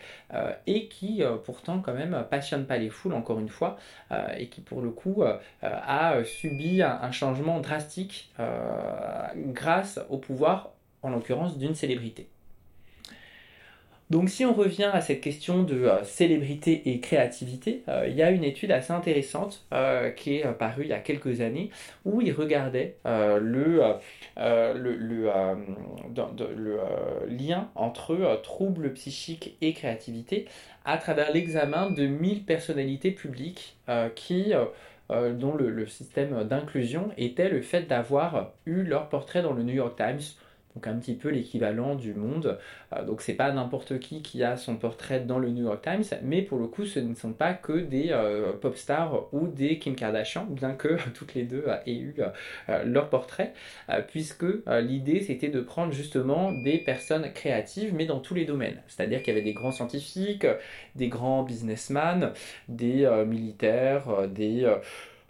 et 0.66 0.88
qui 0.88 1.22
pourtant 1.44 1.80
quand 1.80 1.94
même 1.94 2.24
passionne 2.30 2.66
pas 2.66 2.76
les 2.76 2.90
foules, 2.90 3.14
encore 3.14 3.38
une 3.38 3.48
fois, 3.48 3.78
et 4.36 4.48
qui 4.48 4.60
pour 4.60 4.82
le 4.82 4.90
coup 4.90 5.22
a 5.62 6.24
subi 6.24 6.82
un 6.82 7.12
changement 7.12 7.60
drastique 7.60 8.32
grâce 9.36 10.00
au 10.10 10.18
pouvoir, 10.18 10.72
en 11.02 11.10
l'occurrence, 11.10 11.56
d'une 11.56 11.74
célébrité. 11.74 12.28
Donc 14.10 14.28
si 14.28 14.44
on 14.44 14.52
revient 14.52 14.90
à 14.92 15.00
cette 15.00 15.20
question 15.20 15.62
de 15.62 15.84
euh, 15.84 16.02
célébrité 16.02 16.90
et 16.90 16.98
créativité, 16.98 17.84
euh, 17.88 18.06
il 18.08 18.16
y 18.16 18.22
a 18.22 18.32
une 18.32 18.42
étude 18.42 18.72
assez 18.72 18.92
intéressante 18.92 19.64
euh, 19.72 20.10
qui 20.10 20.36
est 20.36 20.52
parue 20.54 20.82
il 20.82 20.88
y 20.88 20.92
a 20.92 20.98
quelques 20.98 21.40
années 21.40 21.70
où 22.04 22.20
il 22.20 22.32
regardait 22.32 22.96
le, 23.04 23.94
lien 27.28 27.68
entre 27.76 28.40
troubles 28.42 28.92
psychiques 28.94 29.56
et 29.60 29.72
créativité 29.72 30.46
à 30.84 30.98
travers 30.98 31.32
l'examen 31.32 31.90
de 31.90 32.06
1000 32.06 32.44
personnalités 32.44 33.12
publiques 33.12 33.76
qui 34.16 34.52
dont 35.08 35.54
le 35.54 35.86
système 35.86 36.44
d'inclusion 36.44 37.10
était 37.16 37.48
le 37.48 37.62
fait 37.62 37.82
d'avoir 37.82 38.52
eu 38.66 38.82
leur 38.82 39.08
portrait 39.08 39.42
dans 39.42 39.52
le 39.52 39.62
New 39.62 39.74
York 39.74 39.96
Times 39.96 40.20
donc 40.74 40.86
un 40.86 40.94
petit 40.94 41.14
peu 41.14 41.28
l'équivalent 41.28 41.94
du 41.94 42.14
monde. 42.14 42.58
Euh, 42.92 43.04
donc 43.04 43.22
c'est 43.22 43.34
pas 43.34 43.50
n'importe 43.52 43.98
qui 43.98 44.22
qui 44.22 44.42
a 44.44 44.56
son 44.56 44.76
portrait 44.76 45.20
dans 45.20 45.38
le 45.38 45.50
New 45.50 45.64
York 45.64 45.82
Times, 45.82 46.18
mais 46.22 46.42
pour 46.42 46.58
le 46.58 46.66
coup 46.66 46.84
ce 46.84 47.00
ne 47.00 47.14
sont 47.14 47.32
pas 47.32 47.54
que 47.54 47.72
des 47.72 48.08
euh, 48.10 48.52
pop 48.52 48.76
stars 48.76 49.32
ou 49.32 49.48
des 49.48 49.78
Kim 49.78 49.96
Kardashian, 49.96 50.46
bien 50.46 50.72
que 50.72 50.96
toutes 51.14 51.34
les 51.34 51.44
deux 51.44 51.64
aient 51.86 51.94
eu 51.94 52.14
euh, 52.68 52.84
leur 52.84 53.08
portrait, 53.10 53.52
puisque 54.08 54.44
l'idée 54.66 55.20
c'était 55.20 55.48
de 55.48 55.60
prendre 55.60 55.92
justement 55.92 56.52
des 56.64 56.78
personnes 56.78 57.32
créatives, 57.32 57.92
mais 57.94 58.06
dans 58.06 58.20
tous 58.20 58.34
les 58.34 58.44
domaines. 58.44 58.80
C'est-à-dire 58.86 59.22
qu'il 59.22 59.34
y 59.34 59.36
avait 59.36 59.44
des 59.44 59.52
grands 59.52 59.72
scientifiques, 59.72 60.46
des 60.94 61.08
grands 61.08 61.42
businessmen, 61.42 62.32
des 62.68 63.08
militaires, 63.26 64.28
des 64.28 64.66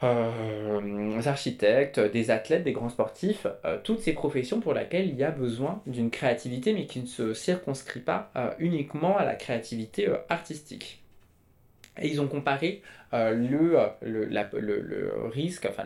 euh, 0.02 1.20
architectes, 1.26 2.00
des 2.00 2.30
athlètes, 2.30 2.64
des 2.64 2.72
grands 2.72 2.88
sportifs, 2.88 3.46
euh, 3.64 3.78
toutes 3.84 4.00
ces 4.00 4.14
professions 4.14 4.60
pour 4.60 4.72
lesquelles 4.72 5.08
il 5.08 5.16
y 5.16 5.24
a 5.24 5.30
besoin 5.30 5.82
d'une 5.86 6.10
créativité, 6.10 6.72
mais 6.72 6.86
qui 6.86 7.00
ne 7.00 7.06
se 7.06 7.34
circonscrit 7.34 8.00
pas 8.00 8.30
euh, 8.36 8.50
uniquement 8.58 9.18
à 9.18 9.24
la 9.24 9.34
créativité 9.34 10.08
artistique. 10.30 11.02
Et 12.00 12.08
ils 12.08 12.20
ont 12.20 12.28
comparé 12.28 12.82
le, 13.12 13.76
le, 14.00 15.12
risque, 15.26 15.66
enfin 15.68 15.82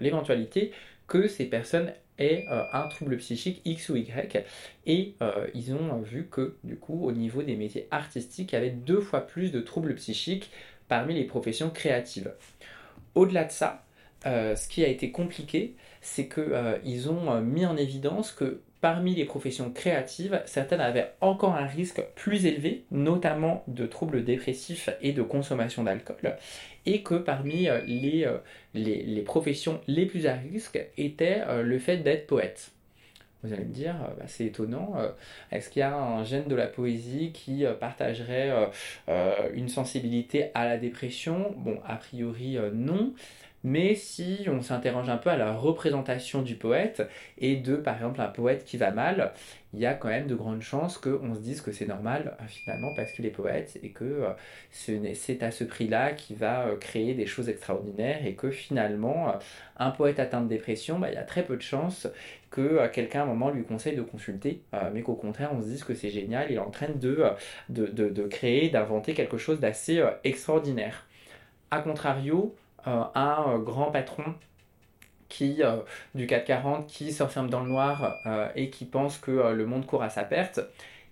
l'éventualité 0.00 0.72
que 1.06 1.28
ces 1.28 1.44
personnes 1.44 1.92
aient 2.18 2.46
un 2.48 2.88
trouble 2.88 3.18
psychique 3.18 3.60
X 3.64 3.90
ou 3.90 3.96
Y. 3.96 4.44
Et 4.86 5.14
ils 5.54 5.74
ont 5.74 6.00
vu 6.00 6.26
que, 6.28 6.56
du 6.64 6.76
coup, 6.76 7.06
au 7.06 7.12
niveau 7.12 7.42
des 7.42 7.54
métiers 7.54 7.86
artistiques, 7.90 8.52
il 8.52 8.54
y 8.56 8.58
avait 8.58 8.70
deux 8.70 9.00
fois 9.00 9.20
plus 9.20 9.52
de 9.52 9.60
troubles 9.60 9.94
psychiques 9.94 10.50
parmi 10.88 11.14
les 11.14 11.24
professions 11.24 11.70
créatives. 11.70 12.32
Au-delà 13.14 13.44
de 13.44 13.50
ça, 13.50 13.84
euh, 14.26 14.56
ce 14.56 14.68
qui 14.68 14.84
a 14.84 14.88
été 14.88 15.10
compliqué, 15.10 15.74
c'est 16.00 16.28
qu'ils 16.28 16.42
euh, 16.52 17.08
ont 17.08 17.30
euh, 17.30 17.40
mis 17.40 17.64
en 17.66 17.76
évidence 17.76 18.32
que 18.32 18.62
parmi 18.80 19.14
les 19.14 19.24
professions 19.24 19.70
créatives, 19.70 20.40
certaines 20.44 20.80
avaient 20.80 21.12
encore 21.20 21.54
un 21.54 21.66
risque 21.66 22.02
plus 22.14 22.46
élevé, 22.46 22.84
notamment 22.90 23.64
de 23.66 23.86
troubles 23.86 24.24
dépressifs 24.24 24.90
et 25.00 25.12
de 25.12 25.22
consommation 25.22 25.82
d'alcool, 25.82 26.36
et 26.86 27.02
que 27.02 27.16
parmi 27.16 27.68
les, 27.86 28.24
les, 28.74 29.22
professions 29.22 29.80
les 29.88 30.06
plus 30.06 30.28
à 30.28 30.34
risque 30.34 30.78
était 30.96 31.42
le 31.60 31.78
fait 31.80 31.96
d'être 31.96 32.28
poète. 32.28 32.70
Vous 33.42 33.52
allez 33.52 33.64
me 33.64 33.72
dire, 33.72 33.94
bah, 34.18 34.24
c'est 34.26 34.46
étonnant, 34.46 34.94
est-ce 35.52 35.70
qu'il 35.70 35.80
y 35.80 35.82
a 35.84 35.96
un 35.96 36.24
gène 36.24 36.48
de 36.48 36.56
la 36.56 36.66
poésie 36.66 37.32
qui 37.32 37.64
partagerait 37.78 38.52
une 39.54 39.68
sensibilité 39.68 40.50
à 40.54 40.64
la 40.64 40.76
dépression? 40.76 41.54
Bon, 41.56 41.78
a 41.86 41.96
priori 41.96 42.58
non, 42.72 43.14
mais 43.64 43.94
si 43.94 44.46
on 44.48 44.62
s'interroge 44.62 45.08
un 45.08 45.16
peu 45.16 45.30
à 45.30 45.36
la 45.36 45.52
représentation 45.52 46.42
du 46.42 46.54
poète 46.54 47.08
et 47.38 47.56
de 47.56 47.76
par 47.76 47.96
exemple 47.96 48.20
un 48.20 48.28
poète 48.28 48.64
qui 48.64 48.76
va 48.76 48.90
mal, 48.90 49.32
il 49.74 49.80
y 49.80 49.86
a 49.86 49.94
quand 49.94 50.08
même 50.08 50.26
de 50.26 50.34
grandes 50.34 50.62
chances 50.62 50.96
qu'on 50.96 51.34
se 51.34 51.40
dise 51.40 51.60
que 51.60 51.72
c'est 51.72 51.86
normal 51.86 52.36
euh, 52.40 52.44
finalement 52.46 52.94
parce 52.94 53.12
qu'il 53.12 53.26
est 53.26 53.30
poète 53.30 53.78
et 53.82 53.90
que 53.90 54.04
euh, 54.04 55.12
c'est 55.14 55.42
à 55.42 55.50
ce 55.50 55.64
prix-là 55.64 56.12
qu'il 56.12 56.36
va 56.36 56.68
euh, 56.68 56.76
créer 56.76 57.14
des 57.14 57.26
choses 57.26 57.48
extraordinaires 57.48 58.24
et 58.24 58.34
que 58.34 58.50
finalement 58.50 59.34
un 59.76 59.90
poète 59.90 60.20
atteint 60.20 60.40
de 60.40 60.48
dépression, 60.48 60.98
bah, 60.98 61.08
il 61.10 61.14
y 61.14 61.18
a 61.18 61.24
très 61.24 61.44
peu 61.44 61.56
de 61.56 61.62
chances 61.62 62.06
que 62.50 62.86
quelqu'un 62.88 63.20
à 63.20 63.22
un 63.24 63.26
moment 63.26 63.50
lui 63.50 63.62
conseille 63.62 63.94
de 63.94 64.02
consulter, 64.02 64.62
mais 64.94 65.02
qu'au 65.02 65.14
contraire 65.14 65.50
on 65.52 65.60
se 65.60 65.66
dise 65.66 65.84
que 65.84 65.94
c'est 65.94 66.08
génial, 66.08 66.46
il 66.48 66.54
est 66.54 66.58
en 66.58 66.70
train 66.70 66.88
de, 66.88 68.26
créer, 68.30 68.70
d'inventer 68.70 69.12
quelque 69.12 69.36
chose 69.36 69.60
d'assez 69.60 70.02
extraordinaire. 70.24 71.06
A 71.70 71.80
contrario, 71.80 72.56
un 73.14 73.44
euh, 73.48 73.58
grand 73.58 73.90
patron 73.90 74.34
qui, 75.28 75.62
euh, 75.62 75.76
du 76.14 76.26
CAC 76.26 76.46
40 76.46 76.86
qui 76.86 77.12
s'enferme 77.12 77.50
dans 77.50 77.60
le 77.60 77.68
noir 77.68 78.16
et 78.54 78.70
qui 78.70 78.86
pense 78.86 79.18
que 79.18 79.52
le 79.52 79.66
monde 79.66 79.84
court 79.84 80.02
à 80.02 80.08
sa 80.08 80.24
perte, 80.24 80.60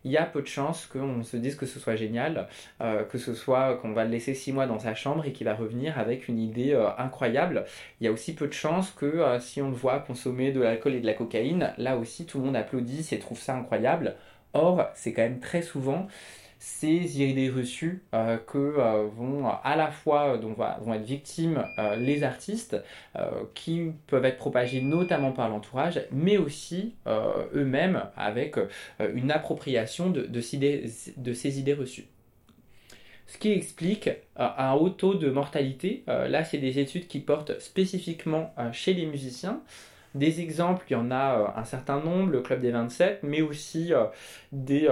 il 0.05 0.13
y 0.13 0.17
a 0.17 0.25
peu 0.25 0.41
de 0.41 0.47
chances 0.47 0.87
qu'on 0.87 1.23
se 1.23 1.37
dise 1.37 1.57
que 1.57 1.67
ce 1.67 1.79
soit 1.81 1.97
génial, 1.97 2.49
que 2.81 3.19
ce 3.19 3.35
soit 3.35 3.77
qu'on 3.77 3.93
va 3.93 4.05
le 4.05 4.11
laisser 4.11 4.35
six 4.35 4.53
mois 4.53 4.67
dans 4.67 4.79
sa 4.79 4.95
chambre 4.95 5.27
et 5.27 5.33
qu'il 5.33 5.45
va 5.47 5.55
revenir 5.55 5.99
avec 5.99 6.29
une 6.29 6.39
idée 6.39 6.75
incroyable. 6.97 7.67
Il 8.01 8.05
y 8.05 8.09
a 8.09 8.13
aussi 8.13 8.35
peu 8.35 8.47
de 8.47 8.53
chances 8.53 8.93
que 8.93 9.39
si 9.41 9.61
on 9.61 9.69
le 9.69 9.75
voit 9.75 9.99
consommer 9.99 10.53
de 10.53 10.61
l'alcool 10.63 10.95
et 10.95 11.01
de 11.01 11.07
la 11.07 11.15
cocaïne, 11.15 11.75
là 11.77 11.97
aussi 11.99 12.25
tout 12.25 12.39
le 12.39 12.45
monde 12.45 12.57
applaudit 12.57 13.07
et 13.13 13.19
trouve 13.19 13.41
ça 13.41 13.55
incroyable. 13.55 14.15
Or, 14.55 14.87
c'est 14.95 15.13
quand 15.13 15.23
même 15.23 15.41
très 15.41 15.61
souvent 15.61 16.07
ces 16.67 17.23
idées 17.23 17.49
reçues 17.49 18.03
euh, 18.13 18.39
que 18.39 18.59
euh, 18.59 19.07
vont 19.07 19.49
à 19.49 19.77
la 19.77 19.93
fois 19.93 20.37
donc, 20.37 20.59
vont 20.59 20.95
être 20.95 21.05
victimes 21.05 21.65
euh, 21.79 21.95
les 21.95 22.25
artistes 22.25 22.77
qui 23.55 23.93
peuvent 24.09 24.25
être 24.25 24.37
propagés 24.37 24.81
notamment 24.83 25.31
par 25.31 25.49
l'entourage 25.49 26.01
mais 26.11 26.39
aussi 26.39 26.97
eux-mêmes 27.07 28.03
avec 28.17 28.57
une 28.99 29.31
appropriation 29.31 30.11
de, 30.11 30.27
de, 30.27 30.41
ces 30.41 31.59
idées 31.61 31.73
reçues 31.73 32.07
ce 33.29 33.39
qui 33.39 33.53
explique 33.53 34.11
un 34.37 34.73
haut 34.73 34.91
taux 34.91 35.15
de 35.15 35.31
mortalité. 35.31 36.05
là, 36.07 36.45
c'est 36.45 36.59
des 36.59 36.79
études 36.79 37.07
qui 37.07 37.21
portent 37.21 37.59
spécifiquement 37.61 38.55
chez 38.73 38.93
les 38.93 39.07
musiciens. 39.07 39.63
Des 40.15 40.41
exemples, 40.41 40.85
il 40.91 40.93
y 40.93 40.97
en 40.97 41.11
a 41.11 41.55
un 41.57 41.65
certain 41.65 42.01
nombre, 42.01 42.31
le 42.31 42.41
Club 42.41 42.61
des 42.61 42.71
27, 42.71 43.21
mais 43.23 43.43
aussi 43.43 43.93
des 44.53 44.89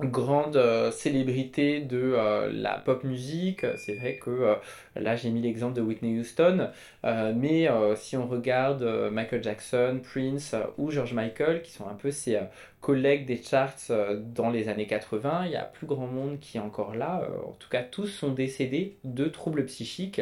grande 0.00 0.56
euh, 0.56 0.92
célébrité 0.92 1.80
de 1.80 2.14
euh, 2.16 2.50
la 2.52 2.78
pop 2.78 3.02
musique. 3.04 3.66
C'est 3.76 3.94
vrai 3.94 4.16
que 4.16 4.30
euh, 4.30 4.54
là 4.94 5.16
j'ai 5.16 5.30
mis 5.30 5.40
l'exemple 5.40 5.74
de 5.74 5.80
Whitney 5.80 6.18
Houston, 6.18 6.70
mais 7.04 7.68
si 7.96 8.16
on 8.16 8.26
regarde 8.26 8.82
Michael 9.10 9.42
Jackson, 9.42 10.00
Prince 10.02 10.54
ou 10.76 10.90
George 10.90 11.14
Michael, 11.14 11.62
qui 11.62 11.72
sont 11.72 11.86
un 11.88 11.94
peu 11.94 12.10
ses 12.10 12.38
collègues 12.80 13.26
des 13.26 13.40
charts 13.42 13.90
dans 14.16 14.50
les 14.50 14.68
années 14.68 14.86
80, 14.86 15.46
il 15.46 15.52
y 15.52 15.56
a 15.56 15.64
plus 15.64 15.86
grand 15.86 16.06
monde 16.06 16.38
qui 16.40 16.58
est 16.58 16.60
encore 16.60 16.94
là. 16.94 17.28
en 17.46 17.52
tout 17.52 17.68
cas, 17.68 17.82
tous 17.82 18.06
sont 18.06 18.30
décédés 18.30 18.98
de 19.04 19.26
troubles 19.26 19.64
psychiques. 19.66 20.20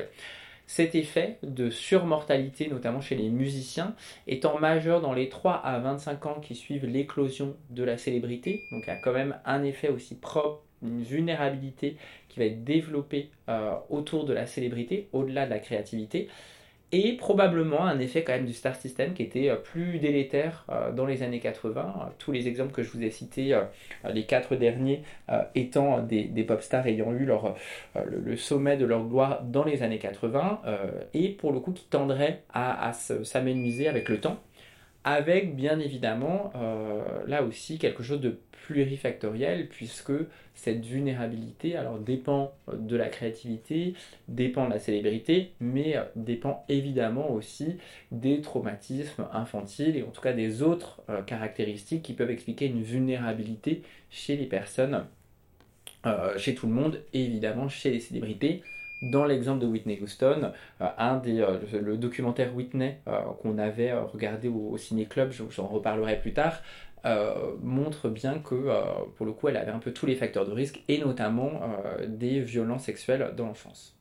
Cet 0.67 0.97
effet 0.97 1.39
de 1.43 1.71
surmortalité, 1.71 2.69
notamment 2.69 3.01
chez 3.01 3.15
les 3.15 3.29
musiciens, 3.29 3.95
étant 4.27 4.59
majeur 4.59 5.01
dans 5.01 5.13
les 5.13 5.29
3 5.29 5.55
à 5.55 5.79
25 5.79 6.27
ans 6.27 6.41
qui 6.41 6.55
suivent 6.57 6.87
l'éclosion 6.87 7.57
de 7.71 7.85
la 7.85 7.97
célébrité, 7.97 8.63
donc 8.73 8.83
il 8.85 8.89
y 8.89 8.93
a 8.93 8.97
quand 8.97 9.13
même 9.13 9.37
un 9.45 9.63
effet 9.63 9.89
aussi 9.89 10.17
propre, 10.17 10.63
une 10.83 11.03
vulnérabilité 11.03 11.97
qui 12.29 12.39
va 12.41 12.47
être 12.47 12.65
développée 12.65 13.31
euh, 13.49 13.75
autour 13.89 14.25
de 14.25 14.33
la 14.33 14.47
célébrité, 14.47 15.09
au-delà 15.13 15.47
de 15.47 15.51
la 15.51 15.59
créativité 15.59 16.29
et 16.93 17.15
probablement 17.15 17.85
un 17.85 17.99
effet 17.99 18.23
quand 18.23 18.33
même 18.33 18.47
du 18.47 18.53
star 18.53 18.77
system 18.77 19.13
qui 19.13 19.23
était 19.23 19.51
euh, 19.51 19.57
plus 19.57 19.99
délétère 19.99 20.65
euh, 20.71 20.93
dans 20.93 21.05
les 21.05 21.23
années 21.23 21.41
80. 21.41 22.13
Tous 22.19 22.31
les 22.31 22.47
exemples 22.47 22.73
que 22.73 22.83
je 22.83 22.91
vous 22.91 23.03
ai 23.03 23.11
cités, 23.11 23.55
euh, 23.55 23.63
les 24.13 24.25
quatre 24.25 24.55
derniers 24.55 25.03
étant 25.55 26.01
des, 26.01 26.45
pop 26.47 26.63
stars 26.63 26.87
ayant 26.87 27.13
eu 27.13 27.25
leur, 27.25 27.57
le, 28.05 28.37
sommet 28.37 28.77
de 28.77 28.85
leur 28.85 29.05
gloire 29.05 29.43
dans 29.43 29.65
les 29.65 29.83
années 29.83 29.99
80 29.99 30.61
et 31.15 31.31
pour 31.31 31.53
le 31.53 31.61
coup 31.61 31.73
qui 31.73 31.85
tendraient 31.85 32.43
à, 32.53 32.89
à 32.89 32.93
s'amenuiser 32.93 33.89
avec 33.89 34.09
le 34.09 34.21
temps 34.21 34.39
avec 35.05 35.57
bien 35.57 35.81
évidemment 35.81 36.53
là 37.27 37.43
aussi 37.43 37.79
quelque 37.79 38.03
chose 38.03 38.21
de 38.21 38.39
plurifactoriel 38.67 39.69
puisque 39.69 40.13
cette 40.55 40.85
vulnérabilité 40.85 41.77
alors 41.77 41.99
dépend 41.99 42.53
euh, 42.69 42.77
de 42.77 42.97
la 42.97 43.09
créativité, 43.09 43.95
dépend 44.27 44.67
de 44.67 44.73
la 44.73 44.81
célébrité, 44.81 45.53
mais 45.61 45.97
euh, 45.97 46.03
dépend 46.17 46.65
évidemment 46.69 47.31
aussi 47.31 47.77
des 48.11 48.41
traumatismes 48.41 49.29
infantiles 49.33 49.97
et 49.97 50.03
en 50.03 50.11
tout 50.11 50.21
cas 50.21 50.33
des 50.33 50.63
autres 50.63 51.01
euh, 51.11 51.23
caractéristiques 51.23 52.03
qui 52.03 52.15
peuvent 52.15 52.31
expliquer 52.31 52.67
une 52.67 52.83
vulnérabilité 52.83 53.83
chez 54.11 54.37
les 54.37 54.47
personnes, 54.47 55.05
chez 56.37 56.55
tout 56.55 56.69
le 56.69 56.73
monde 56.73 57.01
et 57.13 57.25
évidemment 57.25 57.69
chez 57.69 57.91
les 57.91 57.99
célébrités. 57.99 58.63
Dans 59.03 59.25
l'exemple 59.25 59.61
de 59.61 59.67
Whitney 59.67 59.99
Houston, 60.01 60.53
le 60.79 61.97
documentaire 61.97 62.55
Whitney 62.55 63.01
qu'on 63.43 63.59
avait 63.59 63.93
regardé 63.93 64.47
au, 64.47 64.71
au 64.71 64.79
Ciné 64.79 65.07
Club, 65.07 65.33
j'en 65.33 65.67
reparlerai 65.67 66.21
plus 66.21 66.33
tard, 66.33 66.63
euh, 67.07 67.55
montre 67.63 68.09
bien 68.09 68.41
que 68.41 68.57
euh, 68.57 68.83
pour 69.17 69.27
le 69.27 69.33
coup 69.33 69.47
elle 69.47 69.57
avait 69.57 69.71
un 69.71 69.79
peu 69.79 69.93
tous 69.93 70.07
les 70.07 70.17
facteurs 70.17 70.45
de 70.45 70.51
risque 70.51 70.83
et 70.89 70.99
notamment 70.99 71.61
euh, 71.63 72.05
des 72.09 72.41
violences 72.41 72.85
sexuelles 72.85 73.33
dans 73.37 73.47
l'enfance. 73.47 73.97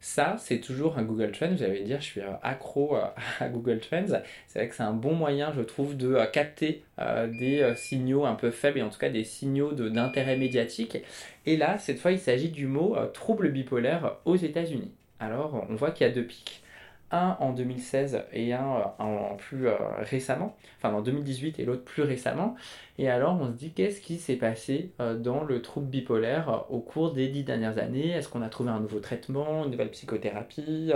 Ça, 0.00 0.36
c'est 0.38 0.60
toujours 0.60 0.98
un 0.98 1.02
Google 1.02 1.32
Trends. 1.32 1.56
Allez 1.60 1.82
dire, 1.82 1.98
je 2.00 2.04
suis 2.04 2.20
accro 2.42 2.94
à 3.40 3.48
Google 3.48 3.80
Trends. 3.80 4.20
C'est 4.46 4.58
vrai 4.58 4.68
que 4.68 4.74
c'est 4.74 4.82
un 4.82 4.92
bon 4.92 5.14
moyen, 5.14 5.50
je 5.56 5.62
trouve, 5.62 5.96
de 5.96 6.18
capter 6.30 6.84
des 6.98 7.72
signaux 7.74 8.26
un 8.26 8.34
peu 8.34 8.50
faibles 8.50 8.80
et 8.80 8.82
en 8.82 8.90
tout 8.90 8.98
cas 8.98 9.08
des 9.08 9.24
signaux 9.24 9.72
d'intérêt 9.72 10.36
médiatique. 10.36 10.98
Et 11.46 11.56
là, 11.56 11.78
cette 11.78 12.00
fois, 12.00 12.12
il 12.12 12.18
s'agit 12.18 12.50
du 12.50 12.66
mot 12.66 12.94
trouble 13.14 13.50
bipolaire 13.50 14.18
aux 14.26 14.36
États-Unis. 14.36 14.92
Alors, 15.20 15.66
on 15.70 15.74
voit 15.74 15.90
qu'il 15.90 16.06
y 16.06 16.10
a 16.10 16.12
deux 16.12 16.26
pics 16.26 16.62
un 17.14 17.36
en 17.40 17.52
2016 17.52 18.24
et 18.32 18.52
un 18.52 18.76
euh, 18.76 19.02
en, 19.02 19.36
plus 19.36 19.68
euh, 19.68 19.76
récemment, 19.98 20.56
enfin 20.78 20.92
en 20.94 21.00
2018 21.00 21.58
et 21.58 21.64
l'autre 21.64 21.84
plus 21.84 22.02
récemment. 22.02 22.54
Et 22.98 23.08
alors 23.08 23.38
on 23.40 23.48
se 23.48 23.56
dit 23.56 23.72
qu'est-ce 23.72 24.00
qui 24.00 24.18
s'est 24.18 24.36
passé 24.36 24.92
euh, 25.00 25.16
dans 25.16 25.44
le 25.44 25.62
trouble 25.62 25.86
bipolaire 25.86 26.64
au 26.70 26.80
cours 26.80 27.12
des 27.12 27.28
dix 27.28 27.44
dernières 27.44 27.78
années? 27.78 28.10
Est-ce 28.10 28.28
qu'on 28.28 28.42
a 28.42 28.48
trouvé 28.48 28.70
un 28.70 28.80
nouveau 28.80 29.00
traitement, 29.00 29.64
une 29.64 29.70
nouvelle 29.70 29.90
psychothérapie 29.90 30.92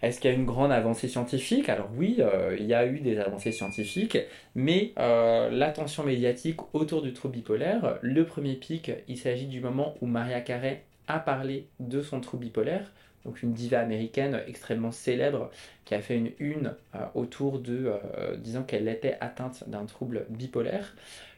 est-ce 0.00 0.20
qu'il 0.20 0.32
y 0.32 0.34
a 0.34 0.36
une 0.36 0.46
grande 0.46 0.72
avancée 0.72 1.06
scientifique? 1.06 1.68
Alors 1.68 1.88
oui, 1.96 2.18
il 2.58 2.66
y 2.66 2.74
a 2.74 2.84
eu 2.88 2.98
des 2.98 3.20
avancées 3.20 3.52
scientifiques, 3.52 4.18
mais 4.56 4.92
l'attention 4.96 6.02
médiatique 6.02 6.58
autour 6.72 7.02
du 7.02 7.12
trouble 7.12 7.34
bipolaire, 7.34 8.00
le 8.02 8.26
premier 8.26 8.54
pic, 8.54 8.90
il 9.06 9.16
s'agit 9.16 9.46
du 9.46 9.60
moment 9.60 9.94
où 10.00 10.08
Maria 10.08 10.40
Carey 10.40 10.82
a 11.06 11.20
parlé 11.20 11.68
de 11.78 12.02
son 12.02 12.20
trouble 12.20 12.46
bipolaire 12.46 12.90
donc 13.24 13.42
une 13.42 13.52
diva 13.52 13.80
américaine 13.80 14.40
extrêmement 14.46 14.90
célèbre 14.90 15.50
qui 15.84 15.94
a 15.94 16.00
fait 16.00 16.16
une 16.16 16.32
une 16.38 16.74
euh, 16.94 16.98
autour 17.14 17.58
de 17.58 17.92
euh, 18.18 18.36
disant 18.36 18.62
qu'elle 18.62 18.88
était 18.88 19.16
atteinte 19.20 19.68
d'un 19.68 19.84
trouble 19.84 20.26
bipolaire. 20.30 20.94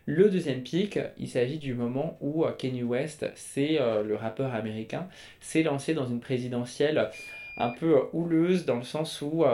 Le 0.06 0.28
deuxième 0.28 0.62
pic, 0.62 0.98
il 1.18 1.28
s'agit 1.28 1.58
du 1.58 1.72
moment 1.74 2.18
où 2.20 2.44
euh, 2.44 2.52
Kanye 2.52 2.82
West, 2.82 3.26
c'est 3.36 3.78
le 3.78 4.14
rappeur 4.16 4.54
américain, 4.54 5.08
s'est 5.40 5.62
lancé 5.62 5.94
dans 5.94 6.06
une 6.06 6.20
présidentielle 6.20 7.10
un 7.56 7.70
peu 7.70 8.00
houleuse 8.12 8.66
dans 8.66 8.76
le 8.76 8.82
sens 8.82 9.22
où 9.22 9.44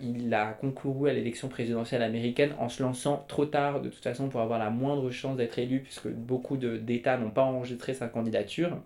il 0.00 0.32
a 0.32 0.52
concouru 0.54 1.10
à 1.10 1.12
l'élection 1.12 1.48
présidentielle 1.48 2.02
américaine 2.02 2.54
en 2.58 2.68
se 2.68 2.82
lançant 2.82 3.24
trop 3.28 3.44
tard 3.44 3.82
de 3.82 3.90
toute 3.90 4.02
façon 4.02 4.30
pour 4.30 4.40
avoir 4.40 4.58
la 4.58 4.70
moindre 4.70 5.10
chance 5.10 5.36
d'être 5.36 5.58
élu 5.58 5.80
puisque 5.80 6.08
beaucoup 6.08 6.56
d'États 6.56 7.18
n'ont 7.18 7.30
pas 7.30 7.42
enregistré 7.42 7.92
sa 7.92 8.08
candidature. 8.08 8.78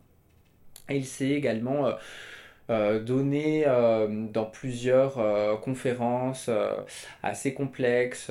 Et 0.88 0.96
il 0.96 1.06
s'est 1.06 1.30
également 1.30 1.88
donné 2.68 3.64
euh, 3.66 4.26
dans 4.32 4.46
plusieurs 4.46 5.18
euh, 5.18 5.56
conférences 5.56 6.50
assez 7.22 7.54
complexes, 7.54 8.30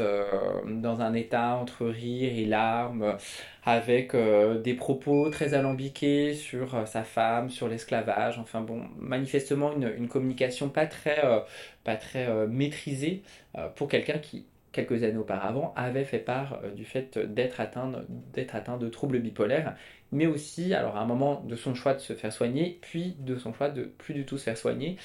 dans 0.66 1.02
un 1.02 1.14
état 1.14 1.56
entre 1.56 1.86
rire 1.86 2.32
et 2.36 2.46
larmes, 2.46 3.18
avec 3.64 4.16
des 4.16 4.74
propos 4.74 5.30
très 5.30 5.54
alambiqués 5.54 6.34
sur 6.34 6.88
sa 6.88 7.04
femme, 7.04 7.50
sur 7.50 7.68
l'esclavage, 7.68 8.40
enfin 8.40 8.62
bon, 8.62 8.84
manifestement 8.98 9.74
une, 9.74 9.92
une 9.98 10.08
communication 10.08 10.70
pas 10.70 10.86
très, 10.86 11.22
pas 11.84 11.96
très 11.96 12.48
maîtrisée 12.48 13.24
pour 13.76 13.88
quelqu'un 13.88 14.18
qui 14.20 14.46
quelques 14.74 15.04
années 15.04 15.18
auparavant, 15.18 15.72
avait 15.76 16.04
fait 16.04 16.18
part 16.18 16.60
du 16.76 16.84
fait 16.84 17.20
d'être 17.20 17.62
atteint, 17.62 17.92
d'être 18.34 18.56
atteint 18.56 18.78
de 18.78 18.90
troubles 18.90 19.20
bipolaires 19.20 19.76
mais 20.14 20.28
aussi, 20.28 20.74
alors 20.74 20.96
à 20.96 21.02
un 21.02 21.06
moment 21.06 21.42
de 21.42 21.56
son 21.56 21.76
choix 21.76 21.94
de 21.94 22.00
se 22.00 22.14
faire 22.14 22.32
soigner, 22.32 22.78
puis 22.82 23.16
de 23.20 23.36
son 23.36 23.54
choix 23.54 23.70
de 23.70 23.84
plus 23.84 24.14
du 24.14 24.26
tout 24.26 24.38
se 24.38 24.44
faire 24.44 24.58
soigner, 24.58 24.98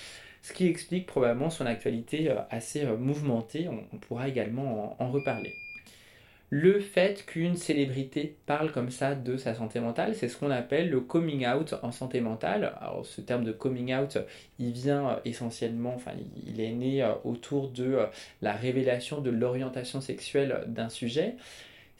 ce 0.42 0.52
qui 0.52 0.66
explique 0.66 1.06
probablement 1.06 1.50
son 1.50 1.66
actualité 1.66 2.30
euh, 2.30 2.36
assez 2.50 2.84
euh, 2.84 2.96
mouvementée, 2.96 3.68
on, 3.68 3.98
pourra 3.98 4.28
également 4.28 4.96
en, 5.02 5.10
reparler. 5.10 5.54
Le 6.50 6.80
fait 6.80 7.26
qu'une 7.26 7.56
célébrité 7.56 8.36
parle 8.46 8.72
comme 8.72 8.90
ça 8.90 9.14
de 9.14 9.36
sa 9.36 9.54
santé 9.54 9.80
mentale, 9.80 10.14
c'est 10.14 10.28
ce 10.28 10.36
qu'on 10.38 10.50
appelle 10.50 10.88
le 10.88 11.00
coming 11.00 11.46
out 11.46 11.74
en 11.82 11.92
santé 11.92 12.20
mentale. 12.22 12.72
Alors 12.80 13.04
ce 13.04 13.20
terme 13.20 13.44
de 13.44 13.52
coming 13.52 13.94
out, 13.94 14.18
il 14.58 14.72
vient 14.72 15.10
euh, 15.10 15.16
essentiellement, 15.24 15.94
enfin 15.94 16.12
il 16.46 16.60
est 16.60 16.72
né 16.72 17.06
autour 17.24 17.68
de 17.68 17.98
la 18.40 18.52
révélation 18.52 19.20
de 19.20 19.30
l'orientation 19.30 20.00
sexuelle 20.00 20.64
d'un 20.68 20.88
sujet. 20.88 21.36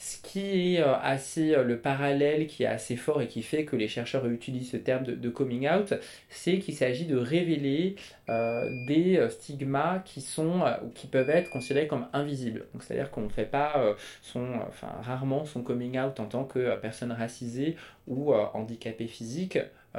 Ce 0.01 0.17
qui 0.23 0.77
est 0.77 0.81
euh, 0.81 0.95
assez 1.03 1.57
euh, 1.57 1.65
le 1.65 1.77
parallèle 1.81 2.47
qui 2.47 2.63
est 2.63 2.67
assez 2.67 2.95
fort 2.95 3.21
et 3.21 3.27
qui 3.27 3.43
fait 3.43 3.65
que 3.65 3.75
les 3.75 3.89
chercheurs 3.89 4.27
utilisent 4.27 4.71
ce 4.71 4.77
terme 4.77 5.05
de, 5.05 5.29
coming 5.29 5.69
out, 5.69 5.93
c'est 6.29 6.61
qu'il 6.61 6.77
s'agit 6.77 7.05
de 7.05 7.17
révéler 7.17 7.97
euh, 8.29 8.65
des 8.87 9.27
stigmas 9.29 9.99
qui 9.99 10.21
sont 10.21 10.63
qui 10.95 11.09
peuvent 11.09 11.31
être 11.31 11.51
considérés 11.51 11.89
comme 11.89 12.07
invisibles. 12.13 12.67
C'est-à-dire 12.79 13.11
qu'on 13.11 13.23
ne 13.23 13.29
fait 13.29 13.45
pas 13.45 13.97
son, 14.23 14.47
enfin 14.69 14.89
rarement 15.03 15.45
son 15.45 15.63
coming 15.63 15.99
out 15.99 16.21
en 16.21 16.27
tant 16.27 16.45
que 16.45 16.77
personne 16.77 17.11
racisée 17.11 17.77
ou 18.07 18.33
handicapée 18.33 19.09
physique. 19.09 19.59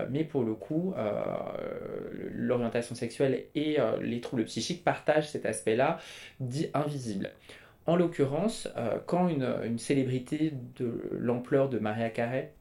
Mais 0.09 0.23
pour 0.23 0.43
le 0.43 0.53
coup, 0.53 0.93
l'orientation 2.31 2.95
sexuelle 2.95 3.45
et 3.55 3.77
les 4.01 4.21
troubles 4.21 4.45
psychiques 4.45 4.83
partagent 4.83 5.29
cet 5.29 5.45
aspect-là 5.45 5.99
dit 6.39 6.69
invisible. 6.73 7.31
En 7.89 7.95
l'occurrence, 7.95 8.67
euh, 8.77 8.99
quand 9.07 9.29
une, 9.29 9.79
célébrité 9.79 10.53
de 10.77 11.09
l'ampleur 11.11 11.69
de 11.69 11.79
Maria 11.79 12.11
Carey 12.11 12.53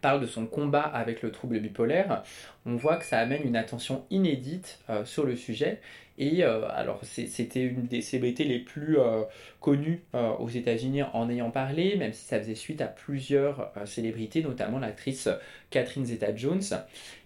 parle 0.00 0.22
de 0.22 0.26
son 0.26 0.46
combat 0.46 0.80
avec 0.80 1.20
le 1.20 1.30
trouble 1.30 1.60
bipolaire, 1.60 2.22
on 2.64 2.76
voit 2.76 2.96
que 2.96 3.04
ça 3.04 3.18
amène 3.18 3.42
une 3.46 3.54
attention 3.54 4.06
inédite 4.08 4.80
sur 5.04 5.26
le 5.26 5.36
sujet. 5.36 5.80
Et 6.20 6.44
euh, 6.44 6.68
alors, 6.68 7.00
c'était 7.02 7.64
une 7.64 7.86
des 7.86 8.02
célébrités 8.02 8.44
les 8.44 8.58
plus 8.58 8.98
euh, 8.98 9.22
connues 9.58 10.02
euh, 10.14 10.32
aux 10.32 10.50
États-Unis 10.50 11.02
en 11.02 11.30
ayant 11.30 11.50
parlé, 11.50 11.96
même 11.96 12.12
si 12.12 12.26
ça 12.26 12.38
faisait 12.38 12.54
suite 12.54 12.82
à 12.82 12.88
plusieurs 12.88 13.72
célébrités, 13.86 14.42
notamment 14.42 14.78
l'actrice 14.78 15.30
Catherine 15.70 16.04
Zeta-Jones, 16.04 16.60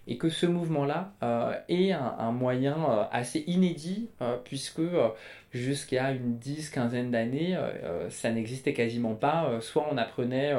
et 0.07 0.17
que 0.17 0.29
ce 0.29 0.45
mouvement-là 0.45 1.13
est 1.67 1.91
un, 1.91 2.31
moyen 2.31 3.07
assez 3.11 3.43
inédit, 3.47 4.09
puisque 4.43 4.81
jusqu'à 5.51 6.11
une 6.11 6.37
dix, 6.37 6.69
quinzaine 6.69 7.11
d'années, 7.11 7.57
ça 8.09 8.31
n'existait 8.31 8.73
quasiment 8.73 9.15
pas. 9.15 9.59
soit 9.61 9.87
on 9.91 9.97
apprenait 9.97 10.53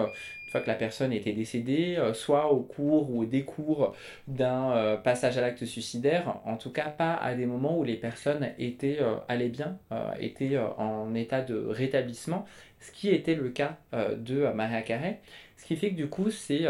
une 0.47 0.53
fois 0.53 0.61
que 0.61 0.69
la 0.69 0.77
personne 0.77 1.13
était 1.13 1.33
décédée, 1.33 1.97
euh, 1.99 2.15
soit 2.15 2.53
au 2.53 2.61
cours 2.61 3.11
ou 3.11 3.23
au 3.23 3.25
décours 3.25 3.97
d'un 4.29 4.71
euh, 4.77 4.97
passage 4.97 5.37
à 5.39 5.41
l'acte 5.41 5.65
suicidaire, 5.65 6.41
en 6.45 6.57
tout 6.57 6.71
cas 6.71 6.89
pas 6.89 7.15
à 7.15 7.35
des 7.35 7.47
moments 7.47 7.77
où 7.77 7.83
les 7.83 7.97
personnes 7.97 8.51
étaient, 8.57 8.99
euh, 9.01 9.17
allaient 9.29 9.49
bien, 9.49 9.79
étaient 10.21 10.57
en 10.79 11.15
état 11.15 11.43
de 11.43 11.57
rétablissement, 11.57 12.45
ce 12.79 12.93
qui 12.93 13.09
était 13.09 13.35
le 13.35 13.49
cas 13.49 13.77
de 13.93 14.53
Maria 14.53 14.83
Carey. 14.83 15.21
Ce 15.67 15.75
qui 15.75 15.81
fait 15.81 15.91
que 15.91 15.97
du 15.97 16.09
coup, 16.09 16.31
c'est 16.31 16.65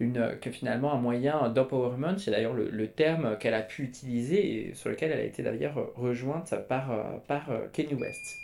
que 0.00 0.50
finalement 0.50 0.94
un 0.94 0.96
moyen 0.96 1.50
d'empowerment, 1.50 2.16
c'est 2.16 2.30
d'ailleurs 2.30 2.54
le, 2.54 2.88
terme 2.88 3.36
qu'elle 3.36 3.52
a 3.52 3.60
pu 3.60 3.82
utiliser 3.82 4.70
et 4.70 4.74
sur 4.74 4.88
lequel 4.88 5.12
elle 5.12 5.20
a 5.20 5.24
été 5.24 5.42
d'ailleurs 5.42 5.92
rejointe 5.96 6.54
par, 6.66 7.20
par 7.26 7.50
Kanye 7.74 7.92
West. 7.92 8.38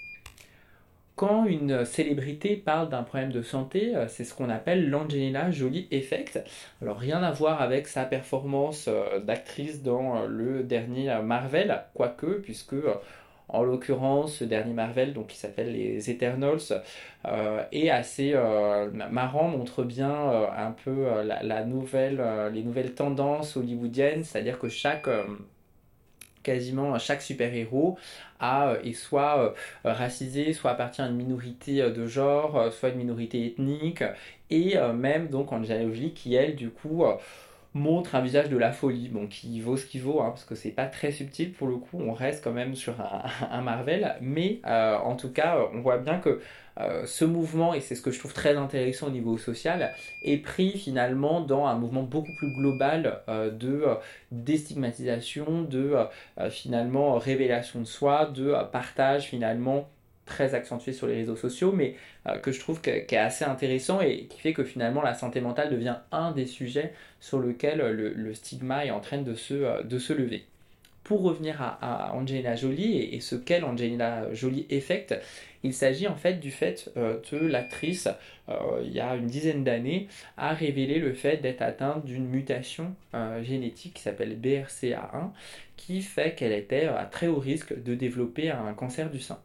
Quand 1.17 1.45
une 1.47 1.85
célébrité 1.85 2.57
parle 2.57 2.89
d'un 2.89 3.05
problème 3.05 3.31
de 3.31 3.43
santé, 3.43 3.95
euh, 3.95 4.09
c'est 4.09 4.25
ce 4.25 4.35
qu'on 4.35 4.51
appelle 4.51 4.91
l'Angelina 4.91 5.53
Jolie 5.53 5.87
Effect. 5.93 6.43
Alors 6.83 6.99
rien 6.99 7.23
à 7.23 7.31
voir 7.31 7.63
avec 7.63 7.87
sa 7.87 8.05
performance 8.05 8.87
euh, 8.89 9.21
d'actrice 9.21 9.85
dans 9.85 10.17
euh, 10.17 10.27
le 10.27 10.65
dernier 10.65 11.17
Marvel, 11.23 11.85
quoique, 11.95 12.27
puisque 12.27 12.75
en 13.49 13.63
l'occurrence, 13.63 14.37
ce 14.37 14.45
dernier 14.45 14.73
Marvel, 14.73 15.13
donc 15.13 15.29
qui 15.29 15.37
s'appelle 15.37 15.73
les 15.73 16.11
Eternals, 16.11 16.83
est 17.73 17.91
assez 17.91 18.35
marrant, 19.11 19.49
montre 19.49 19.85
bien 19.85 20.15
un 20.57 20.73
peu 20.73 21.07
la, 21.23 21.65
nouvelle, 21.65 22.23
les 22.53 22.63
nouvelles 22.63 22.95
tendances 22.95 23.57
hollywoodiennes, 23.57 24.25
c'est-à-dire 24.25 24.59
que 24.59 24.69
chaque 24.69 25.09
quasiment 26.45 26.97
chaque 27.01 27.23
super-héros 27.23 27.99
a, 28.39 28.69
euh, 28.69 28.83
est 28.85 28.93
soit 28.93 29.41
euh, 29.41 29.51
racisé, 29.93 30.53
soit 30.53 30.71
appartient 30.71 31.03
à 31.03 31.07
une 31.07 31.17
minorité 31.17 31.83
euh, 31.83 31.91
de 31.91 32.07
genre, 32.07 32.73
soit 32.73 32.91
une 32.91 32.99
minorité 32.99 33.45
ethnique, 33.47 34.05
et 34.51 34.77
même 34.95 35.29
donc 35.29 35.53
Angelina 35.53 35.89
Jolie 35.93 36.13
qui 36.13 36.35
elle 36.35 36.55
du 36.55 36.69
coup 36.71 37.03
montre 37.75 38.15
un 38.15 38.21
visage 38.21 38.49
de 38.49 38.57
la 38.57 38.73
folie, 38.73 39.09
bon, 39.09 39.27
qui 39.27 39.61
vaut 39.61 39.77
ce 39.77 39.85
qu'il 39.85 40.03
vaut, 40.03 40.21
hein, 40.21 40.31
parce 40.31 40.45
que 40.45 40.55
c'est 40.55 40.71
pas 40.71 40.87
très 40.87 41.13
subtil 41.13 41.53
pour 41.53 41.67
le 41.67 41.77
coup, 41.77 41.99
on 42.01 42.13
reste 42.13 42.43
quand 42.43 42.53
même 42.53 42.75
sur 42.75 42.95
un, 43.51 43.61
Marvel, 43.63 44.17
mais 44.21 44.61
en 44.65 45.17
tout 45.17 45.33
cas, 45.33 45.59
on 45.73 45.81
voit 45.81 45.99
bien 45.99 46.19
que 46.19 46.41
euh, 46.81 47.07
ce 47.07 47.25
mouvement, 47.25 47.73
et 47.73 47.81
c'est 47.81 47.95
ce 47.95 48.03
que 48.03 48.11
je 48.11 48.19
trouve 48.19 48.35
très 48.35 48.57
intéressant 48.57 49.07
au 49.07 49.11
niveau 49.11 49.39
social, 49.39 49.95
est 50.25 50.39
pris 50.39 50.73
finalement 50.77 51.41
dans 51.41 51.67
un 51.67 51.77
mouvement 51.77 52.03
beaucoup 52.03 52.35
plus 52.39 52.53
global 52.53 53.21
euh, 53.29 53.51
de 53.51 53.83
euh, 53.87 53.95
déstigmatisation, 54.33 55.63
de 55.63 55.95
finalement 56.51 57.19
révélation 57.19 57.81
de 57.81 57.85
soi, 57.85 58.27
de 58.27 58.55
partage 58.73 59.27
finalement 59.27 59.89
très 60.27 60.55
accentué 60.55 60.93
sur 60.93 61.07
les 61.07 61.15
réseaux 61.15 61.37
sociaux, 61.37 61.73
mais 61.73 61.97
que 62.43 62.53
je 62.53 62.61
trouve 62.61 62.81
qui 62.81 62.91
est 62.91 63.17
assez 63.17 63.45
intéressant 63.45 64.01
et 64.01 64.25
qui 64.25 64.41
fait 64.41 64.55
que 64.55 64.65
finalement 64.65 65.03
la 65.03 65.15
santé 65.15 65.41
mentale 65.41 65.71
devient 65.71 65.97
un 66.13 66.33
des 66.33 66.47
sujets 66.47 66.93
sur 67.21 67.39
lequel 67.39 67.79
le, 67.79 68.35
stigma 68.35 68.87
est 68.87 68.91
en 68.91 69.01
train 69.01 69.19
de 69.19 69.35
se, 69.35 69.83
de 69.83 69.99
se 69.99 70.13
lever 70.13 70.47
pour 71.05 71.23
revenir 71.23 71.61
à, 71.61 72.15
Angelina 72.15 72.57
Jolie 72.57 72.99
et, 72.99 73.21
ce 73.21 73.37
qu'est 73.37 73.63
Angelina 73.63 74.33
Jolie 74.33 74.67
Effect, 74.71 75.15
il 75.63 75.75
s'agit 75.75 76.09
en 76.09 76.17
fait 76.17 76.41
du 76.41 76.51
fait 76.51 76.91
euh, 76.97 77.21
que 77.21 77.37
l'actrice, 77.37 78.09
euh, 78.49 78.83
il 78.83 78.93
y 78.93 79.01
a 79.01 79.15
une 79.15 79.27
dizaine 79.27 79.65
d'années, 79.65 80.09
a 80.37 80.55
révélé 80.55 80.99
le 80.99 81.13
fait 81.13 81.37
d'être 81.37 81.63
atteinte 81.63 82.05
d'une 82.05 82.27
mutation 82.27 82.95
euh, 83.15 83.43
génétique 83.45 83.95
qui 83.95 84.03
s'appelle 84.03 84.39
BRCA1, 84.41 85.31
qui 85.77 86.01
fait 86.01 86.35
qu'elle 86.35 86.53
était 86.53 86.87
à 86.87 87.05
très 87.05 87.29
haut 87.29 87.39
risque 87.39 87.81
de 87.83 87.95
développer 87.95 88.51
un 88.51 88.73
cancer 88.73 89.11
du 89.11 89.21
sein. 89.21 89.39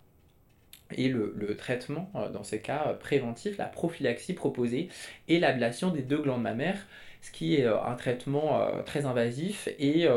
Et 0.97 1.07
le, 1.07 1.55
traitement, 1.55 2.11
dans 2.33 2.43
ces 2.43 2.59
cas 2.59 2.95
préventifs, 2.99 3.57
la 3.57 3.65
prophylaxie 3.65 4.33
proposée 4.33 4.89
est 5.27 5.39
l'ablation 5.39 5.91
des 5.91 6.01
deux 6.01 6.21
glandes 6.21 6.41
mammaires, 6.41 6.87
ce 7.21 7.31
qui 7.31 7.55
est 7.55 7.65
un 7.65 7.95
traitement 7.95 8.65
très 8.85 9.05
invasif 9.05 9.69
et 9.77 10.07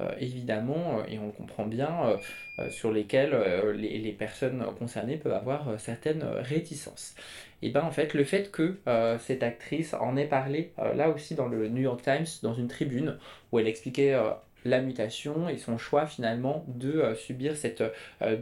euh, 0.00 0.10
évidemment, 0.18 0.98
euh, 0.98 1.04
et 1.08 1.18
on 1.18 1.26
le 1.26 1.32
comprend 1.32 1.64
bien, 1.64 2.18
euh, 2.58 2.70
sur 2.70 2.92
lesquels 2.92 3.34
les, 3.76 4.12
personnes 4.12 4.64
concernées 4.78 5.16
peuvent 5.16 5.32
avoir 5.32 5.78
certaines 5.78 6.24
réticences. 6.24 7.14
Et 7.62 7.70
bien 7.70 7.82
en 7.82 7.90
fait, 7.90 8.14
le 8.14 8.24
fait 8.24 8.50
que 8.50 8.76
cette 9.18 9.42
actrice 9.42 9.94
en 9.94 10.16
ait 10.16 10.26
parlé 10.26 10.72
là 10.94 11.10
aussi 11.10 11.34
dans 11.34 11.48
le 11.48 11.68
New 11.68 11.82
York 11.82 12.02
Times, 12.02 12.26
dans 12.42 12.54
une 12.54 12.68
tribune, 12.68 13.18
où 13.52 13.58
elle 13.58 13.68
expliquait 13.68 14.16
la 14.64 14.80
mutation 14.80 15.48
et 15.48 15.58
son 15.58 15.78
choix 15.78 16.06
finalement 16.06 16.64
de 16.68 17.14
subir 17.14 17.56
cette 17.56 17.82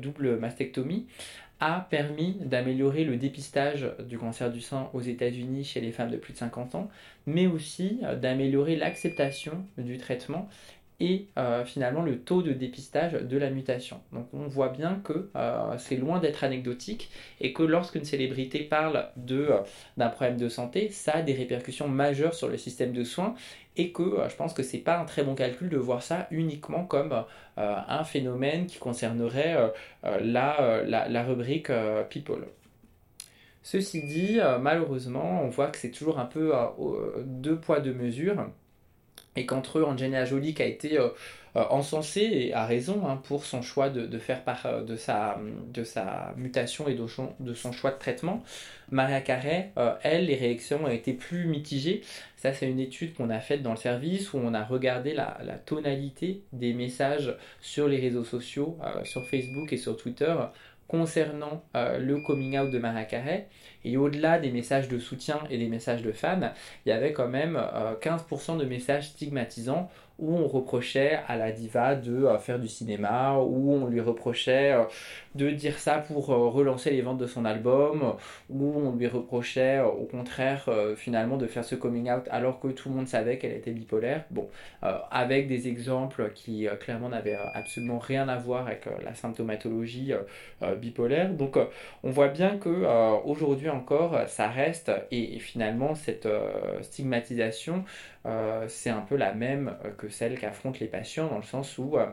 double 0.01 0.37
mastectomie 0.39 1.07
a 1.65 1.81
permis 1.89 2.37
d'améliorer 2.41 3.05
le 3.05 3.17
dépistage 3.17 3.91
du 4.07 4.19
cancer 4.19 4.53
du 4.53 4.61
sein 4.61 4.91
aux 4.93 5.01
États-Unis 5.01 5.65
chez 5.65 5.81
les 5.81 5.93
femmes 5.93 6.11
de 6.11 6.19
plus 6.19 6.35
de 6.35 6.39
50 6.39 6.75
ans, 6.75 6.91
mais 7.27 7.47
aussi 7.47 8.01
d'améliorer 8.21 8.77
l'acceptation 8.77 9.65
du 9.79 9.97
traitement 9.97 10.47
et 11.01 11.27
euh, 11.39 11.65
finalement 11.65 12.03
le 12.03 12.21
taux 12.21 12.43
de 12.43 12.53
dépistage 12.53 13.13
de 13.13 13.39
la 13.39 13.51
mutation. 13.51 14.01
Donc 14.13 14.29
on 14.33 14.47
voit 14.47 14.69
bien 14.69 15.01
que 15.03 15.31
euh, 15.35 15.77
c'est 15.79 15.97
loin 15.97 16.21
d'être 16.21 16.45
anecdotique 16.45 17.11
et 17.41 17.53
que 17.53 17.63
lorsqu'une 17.63 18.05
célébrité 18.05 18.61
parle 18.61 19.09
de, 19.17 19.47
euh, 19.51 19.59
d'un 19.97 20.09
problème 20.09 20.37
de 20.37 20.49
santé, 20.49 20.89
ça 20.91 21.17
a 21.17 21.23
des 21.23 21.35
répercussions 21.35 21.89
majeures 21.89 22.35
sur 22.35 22.49
le 22.49 22.57
système 22.57 22.93
de 22.93 23.03
soins 23.03 23.35
et 23.77 23.91
que 23.91 24.19
je 24.29 24.37
pense 24.37 24.55
que 24.55 24.63
c'est 24.63 24.79
pas 24.79 24.99
un 24.99 25.05
très 25.05 25.25
bon 25.25 25.35
calcul 25.35 25.69
de 25.69 25.77
voir 25.77 26.03
ça 26.03 26.29
uniquement 26.31 26.85
comme 26.85 27.25
un 27.57 28.05
phénomène 28.05 28.67
qui 28.67 28.79
concernerait 28.79 29.73
la, 30.05 30.85
la, 30.87 31.09
la, 31.09 31.23
rubrique 31.25 31.73
People. 32.09 32.47
Ceci 33.63 34.07
dit, 34.07 34.39
malheureusement, 34.61 35.43
on 35.43 35.49
voit 35.49 35.67
que 35.67 35.79
c'est 35.79 35.91
toujours 35.91 36.21
un 36.21 36.27
peu 36.27 36.53
deux 37.25 37.59
poids 37.59 37.81
deux 37.81 37.95
mesures 37.95 38.47
et 39.37 39.47
qu'entre 39.47 39.79
eux, 39.79 39.85
Angelina 39.85 40.25
Jolie 40.25 40.55
qui 40.55 40.63
a 40.63 40.67
été 40.67 40.99
euh, 40.99 41.09
euh, 41.57 41.65
encensée, 41.71 42.21
et 42.21 42.55
à 42.55 42.67
raison, 42.67 43.07
hein, 43.07 43.21
pour 43.25 43.45
son 43.45 43.63
choix 43.63 43.91
de, 43.91 44.19
faire 44.19 44.43
part 44.45 44.67
euh, 44.67 44.83
de, 44.83 44.97
sa, 44.97 45.39
mutation 46.37 46.89
et 46.89 46.95
de 46.95 47.07
son, 47.55 47.73
choix 47.73 47.91
de 47.91 47.99
traitement, 47.99 48.43
Maria 48.91 49.21
Carey, 49.21 49.73
elle, 50.03 50.27
les 50.27 50.37
réactions 50.37 50.85
ont 50.85 50.89
été 50.89 51.15
plus 51.15 51.47
mitigées. 51.47 52.03
Ça, 52.37 52.53
c'est 52.53 52.69
une 52.69 52.81
étude 52.81 53.15
qu'on 53.15 53.31
a 53.31 53.41
faite 53.41 53.63
dans 53.63 53.71
le 53.71 53.77
service 53.77 54.33
où 54.35 54.39
on 54.39 54.53
a 54.55 54.63
regardé 54.63 55.15
la, 55.15 55.39
tonalité 55.65 56.43
des 56.53 56.75
messages 56.75 57.35
sur 57.61 57.89
les 57.89 57.99
réseaux 57.99 58.25
sociaux, 58.25 58.79
sur 59.05 59.27
Facebook 59.27 59.73
et 59.73 59.79
sur 59.79 59.97
Twitter, 59.97 60.35
concernant 60.87 61.65
le 61.75 62.21
coming 62.21 62.59
out 62.59 62.71
de 62.71 62.79
Maria 62.79 63.05
Carey. 63.05 63.49
Et 63.85 63.97
au-delà 63.97 64.39
des 64.39 64.51
messages 64.51 64.89
de 64.89 64.99
soutien 64.99 65.41
et 65.51 65.59
des 65.59 65.69
messages 65.69 66.03
de 66.03 66.13
fans, 66.13 66.53
il 66.85 66.89
y 66.89 66.93
avait 66.93 67.13
quand 67.13 67.29
même 67.29 67.61
15% 68.01 68.59
de 68.59 68.65
messages 68.65 69.09
stigmatisants 69.11 69.91
où 70.19 70.37
on 70.37 70.47
reprochait 70.47 71.19
à 71.27 71.37
la 71.37 71.51
diva 71.51 71.97
de 71.97 72.25
euh, 72.25 72.39
faire 72.39 72.59
du 72.59 72.69
cinéma, 72.69 73.37
où 73.39 73.73
on 73.73 73.87
lui 73.87 74.01
reprochait 74.01 74.73
euh, 74.73 74.85
de 75.35 75.51
dire 75.51 75.79
ça 75.79 75.99
pour 75.99 76.31
euh, 76.31 76.49
relancer 76.49 76.91
les 76.91 77.03
ventes 77.03 77.19
de 77.19 77.27
son 77.27 77.45
album, 77.45 78.15
où 78.49 78.73
on 78.77 78.95
lui 78.95 79.09
reprochait 79.09 79.81
au 79.81 80.05
contraire 80.05 80.69
finalement 80.97 81.37
de 81.37 81.47
faire 81.47 81.65
ce 81.65 81.75
coming 81.75 82.11
out 82.11 82.25
alors 82.31 82.61
que 82.61 82.69
tout 82.69 82.89
le 82.89 82.95
monde 82.95 83.09
savait 83.09 83.39
qu'elle 83.39 83.53
était 83.53 83.73
bipolaire. 83.73 84.25
Bon, 84.31 84.49
avec 85.11 85.49
des 85.49 85.69
exemples 85.69 86.31
qui 86.35 86.69
clairement 86.81 87.09
n'avaient 87.09 87.37
absolument 87.55 87.99
rien 87.99 88.29
à 88.29 88.37
voir 88.37 88.67
avec 88.67 88.87
la 89.03 89.15
symptomatologie 89.15 90.13
bipolaire. 90.81 91.31
Donc 91.31 91.59
on 92.03 92.11
voit 92.11 92.29
bien 92.29 92.59
que 92.59 93.25
aujourd'hui 93.25 93.71
encore 93.71 94.17
ça 94.29 94.49
reste 94.49 94.93
et 95.11 95.39
finalement 95.39 95.95
cette 95.95 96.29
stigmatisation 96.83 97.85
c'est 98.69 98.91
un 98.91 99.01
peu 99.01 99.17
la 99.17 99.35
même 99.35 99.75
euh, 99.85 99.91
celle 100.09 100.39
qu'affrontent 100.39 100.79
les 100.81 100.89
patients 100.89 101.29
dans 101.29 101.39
le 101.39 101.43
sens 101.43 101.79
où 101.79 101.97
euh, 101.99 102.07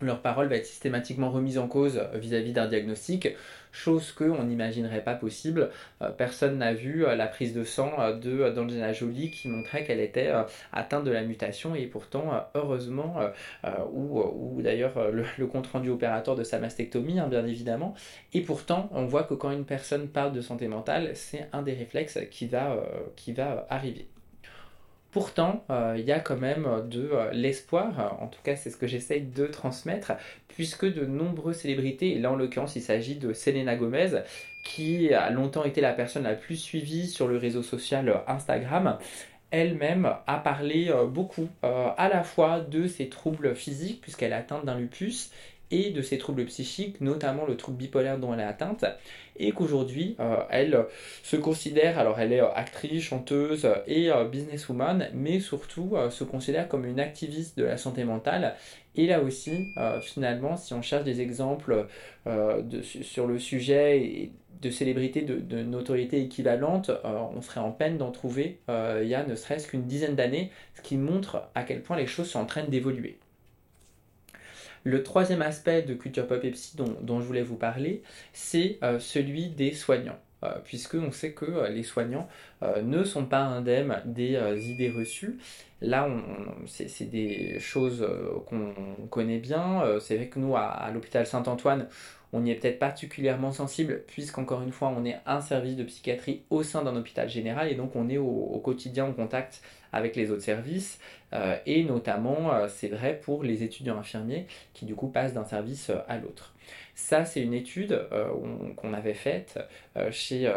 leur 0.00 0.20
parole 0.20 0.48
va 0.48 0.56
être 0.56 0.66
systématiquement 0.66 1.30
remise 1.30 1.58
en 1.58 1.68
cause 1.68 2.02
vis-à-vis 2.14 2.52
d'un 2.52 2.66
diagnostic, 2.66 3.28
chose 3.72 4.12
qu'on 4.12 4.44
n'imaginerait 4.44 5.02
pas 5.02 5.14
possible. 5.14 5.70
personne 6.18 6.58
n'a 6.58 6.74
vu 6.74 7.00
la 7.00 7.26
prise 7.26 7.54
de 7.54 7.64
sang 7.64 7.92
de 8.12 8.92
Jolie 8.92 9.30
qui 9.30 9.48
montrait 9.48 9.84
qu'elle 9.84 10.00
était 10.00 10.32
atteinte 10.72 11.04
de 11.04 11.10
la 11.10 11.22
mutation 11.22 11.74
et 11.74 11.86
pourtant, 11.86 12.44
heureusement, 12.54 13.16
ou, 13.92 14.60
d'ailleurs 14.62 15.10
le, 15.10 15.46
compte 15.46 15.68
rendu 15.68 15.90
opérateur 15.90 16.36
de 16.36 16.44
sa 16.44 16.58
mastectomie, 16.58 17.18
hein, 17.18 17.28
bien 17.28 17.46
évidemment, 17.46 17.94
et 18.32 18.42
pourtant 18.42 18.88
on 18.92 19.06
voit 19.06 19.24
que 19.24 19.34
quand 19.34 19.52
une 19.52 19.64
personne 19.64 20.08
parle 20.08 20.32
de 20.32 20.40
santé 20.40 20.68
mentale, 20.68 21.12
c'est 21.14 21.48
un 21.52 21.62
des 21.62 21.74
réflexes 21.74 22.18
qui 22.30 22.46
va 22.46 23.66
arriver. 23.70 24.08
Pourtant, 25.14 25.64
il 25.96 26.04
y 26.04 26.10
a 26.10 26.18
quand 26.18 26.36
même 26.36 26.66
de 26.90 27.08
l'espoir, 27.32 28.18
en 28.20 28.26
tout 28.26 28.40
cas 28.42 28.56
c'est 28.56 28.68
ce 28.68 28.76
que 28.76 28.88
j'essaye 28.88 29.22
de 29.22 29.46
transmettre, 29.46 30.14
puisque 30.48 30.92
de 30.92 31.06
nombreuses 31.06 31.58
célébrités, 31.58 32.16
et 32.16 32.18
là 32.18 32.32
en 32.32 32.34
l'occurrence 32.34 32.74
il 32.74 32.82
s'agit 32.82 33.14
de 33.14 33.32
Selena 33.32 33.76
Gomez, 33.76 34.10
qui 34.64 35.14
a 35.14 35.30
longtemps 35.30 35.62
été 35.62 35.80
la 35.80 35.92
personne 35.92 36.24
la 36.24 36.34
plus 36.34 36.56
suivie 36.56 37.06
sur 37.06 37.28
le 37.28 37.36
réseau 37.36 37.62
social 37.62 38.24
Instagram, 38.26 38.98
elle-même 39.52 40.12
a 40.26 40.38
parlé 40.38 40.92
beaucoup 41.06 41.48
à 41.62 42.08
la 42.12 42.24
fois 42.24 42.58
de 42.58 42.88
ses 42.88 43.08
troubles 43.08 43.54
physiques, 43.54 44.00
puisqu'elle 44.00 44.32
est 44.32 44.34
atteinte 44.34 44.64
d'un 44.64 44.80
lupus, 44.80 45.30
et 45.74 45.90
de 45.90 46.02
ses 46.02 46.18
troubles 46.18 46.44
psychiques, 46.44 47.00
notamment 47.00 47.46
le 47.46 47.56
trouble 47.56 47.76
bipolaire 47.76 48.18
dont 48.18 48.32
elle 48.32 48.40
est 48.40 48.44
atteinte, 48.44 48.84
et 49.36 49.50
qu'aujourd'hui, 49.50 50.14
euh, 50.20 50.36
elle 50.50 50.86
se 51.24 51.36
considère, 51.36 51.98
alors 51.98 52.20
elle 52.20 52.32
est 52.32 52.40
euh, 52.40 52.52
actrice, 52.54 53.02
chanteuse 53.02 53.68
et 53.88 54.10
euh, 54.12 54.24
businesswoman, 54.24 55.08
mais 55.12 55.40
surtout 55.40 55.96
se 56.10 56.22
considère 56.22 56.68
comme 56.68 56.84
une 56.84 57.00
activiste 57.00 57.58
de 57.58 57.64
la 57.64 57.76
santé 57.76 58.04
mentale. 58.04 58.54
Et 58.94 59.06
là 59.08 59.20
aussi, 59.20 59.50
finalement, 60.02 60.56
si 60.56 60.72
on 60.72 60.82
cherche 60.82 61.02
des 61.02 61.20
exemples 61.20 61.86
sur 62.82 63.26
le 63.26 63.38
sujet 63.40 64.30
de 64.62 64.70
célébrités 64.70 65.22
de, 65.22 65.40
de 65.40 65.62
notoriété 65.62 66.22
équivalente, 66.22 66.92
on 67.04 67.40
serait 67.42 67.60
en 67.60 67.72
peine 67.72 67.98
d'en 67.98 68.12
trouver 68.12 68.60
il 68.68 69.08
y 69.08 69.14
a 69.14 69.24
ne 69.26 69.34
serait-ce 69.34 69.66
qu'une 69.66 69.86
dizaine 69.86 70.14
d'années, 70.14 70.52
ce 70.76 70.82
qui 70.82 70.96
montre 70.96 71.48
à 71.56 71.64
quel 71.64 71.82
point 71.82 71.96
les 71.96 72.06
choses 72.06 72.30
sont 72.30 72.38
en 72.38 72.46
train 72.46 72.62
d'évoluer. 72.62 73.18
Le 74.84 75.02
troisième 75.02 75.40
aspect 75.40 75.80
de 75.82 75.94
Culture 75.94 76.26
Pop 76.26 76.44
Epsi 76.44 76.76
dont, 76.76 76.94
dont 77.00 77.20
je 77.20 77.24
voulais 77.24 77.42
vous 77.42 77.56
parler, 77.56 78.02
c'est 78.34 78.78
euh, 78.82 78.98
celui 78.98 79.48
des 79.48 79.72
soignants. 79.72 80.18
Euh, 80.42 80.58
puisque 80.62 80.96
on 80.96 81.10
sait 81.10 81.32
que 81.32 81.46
euh, 81.46 81.68
les 81.70 81.82
soignants 81.82 82.28
ne 82.82 83.04
sont 83.04 83.26
pas 83.26 83.40
indemnes 83.40 84.00
des 84.06 84.38
idées 84.70 84.90
reçues. 84.90 85.38
Là, 85.82 86.08
c'est 86.66 87.10
des 87.10 87.58
choses 87.60 88.06
qu'on 88.46 88.72
connaît 89.10 89.38
bien. 89.38 89.82
c'est 90.00 90.16
vrai 90.16 90.28
que 90.28 90.38
nous, 90.38 90.56
à, 90.56 90.90
l'hôpital 90.94 91.26
Saint-Antoine, 91.26 91.88
on 92.32 92.42
y 92.46 92.50
est 92.50 92.54
peut-être 92.54 92.78
particulièrement 92.78 93.52
sensible, 93.52 94.02
puisqu'encore 94.06 94.62
une 94.62 94.72
fois, 94.72 94.94
on 94.96 95.04
est 95.04 95.18
un 95.26 95.42
service 95.42 95.76
de 95.76 95.84
psychiatrie 95.84 96.44
au 96.48 96.62
sein 96.62 96.82
d'un 96.82 96.96
hôpital 96.96 97.28
général, 97.28 97.70
et 97.70 97.74
donc 97.74 97.96
on 97.96 98.08
est 98.08 98.16
au 98.16 98.58
quotidien 98.64 99.04
en 99.04 99.12
contact 99.12 99.60
avec 99.94 100.16
les 100.16 100.30
autres 100.32 100.42
services, 100.42 100.98
euh, 101.32 101.56
et 101.66 101.84
notamment 101.84 102.52
euh, 102.52 102.66
c'est 102.68 102.88
vrai 102.88 103.18
pour 103.22 103.44
les 103.44 103.62
étudiants 103.62 103.96
infirmiers 103.96 104.46
qui 104.74 104.84
du 104.84 104.94
coup 104.94 105.08
passent 105.08 105.34
d'un 105.34 105.44
service 105.44 105.90
euh, 105.90 105.98
à 106.08 106.18
l'autre. 106.18 106.52
Ça, 106.96 107.24
c'est 107.24 107.42
une 107.42 107.54
étude 107.54 108.00
qu'on 108.76 108.94
avait 108.94 109.14
faite 109.14 109.58
chez 110.12 110.50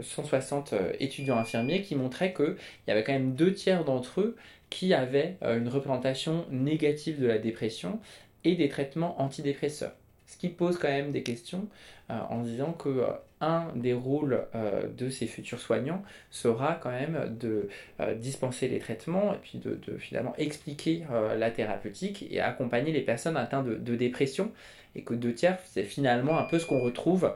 160 0.00 0.72
étudiants 0.98 1.36
infirmiers 1.36 1.82
qui 1.82 1.94
montrait 1.94 2.32
qu'il 2.32 2.56
y 2.88 2.90
avait 2.90 3.04
quand 3.04 3.12
même 3.12 3.34
deux 3.34 3.52
tiers 3.52 3.84
d'entre 3.84 4.22
eux 4.22 4.36
qui 4.70 4.94
avaient 4.94 5.36
une 5.42 5.68
représentation 5.68 6.46
négative 6.50 7.20
de 7.20 7.26
la 7.26 7.36
dépression 7.36 8.00
et 8.42 8.56
des 8.56 8.70
traitements 8.70 9.20
antidépresseurs. 9.20 9.92
Ce 10.26 10.38
qui 10.38 10.48
pose 10.48 10.78
quand 10.78 10.88
même 10.88 11.12
des 11.12 11.22
questions 11.22 11.68
en 12.08 12.40
disant 12.40 12.72
que 12.72 13.04
un 13.40 13.70
des 13.74 13.92
rôles 13.92 14.46
euh, 14.54 14.88
de 14.96 15.10
ces 15.10 15.26
futurs 15.26 15.60
soignants 15.60 16.02
sera 16.30 16.74
quand 16.74 16.90
même 16.90 17.36
de 17.38 17.68
euh, 18.00 18.14
dispenser 18.14 18.68
les 18.68 18.78
traitements 18.78 19.34
et 19.34 19.38
puis 19.38 19.58
de, 19.58 19.78
finalement 19.98 20.34
expliquer 20.38 21.04
euh, 21.10 21.36
la 21.36 21.50
thérapeutique 21.50 22.26
et 22.30 22.40
accompagner 22.40 22.92
les 22.92 23.02
personnes 23.02 23.36
atteintes 23.36 23.66
de, 23.66 23.96
dépression 23.96 24.52
et 24.94 25.02
que 25.02 25.14
deux 25.14 25.34
tiers 25.34 25.58
c'est 25.64 25.84
finalement 25.84 26.38
un 26.38 26.44
peu 26.44 26.58
ce 26.58 26.66
qu'on 26.66 26.80
retrouve 26.80 27.34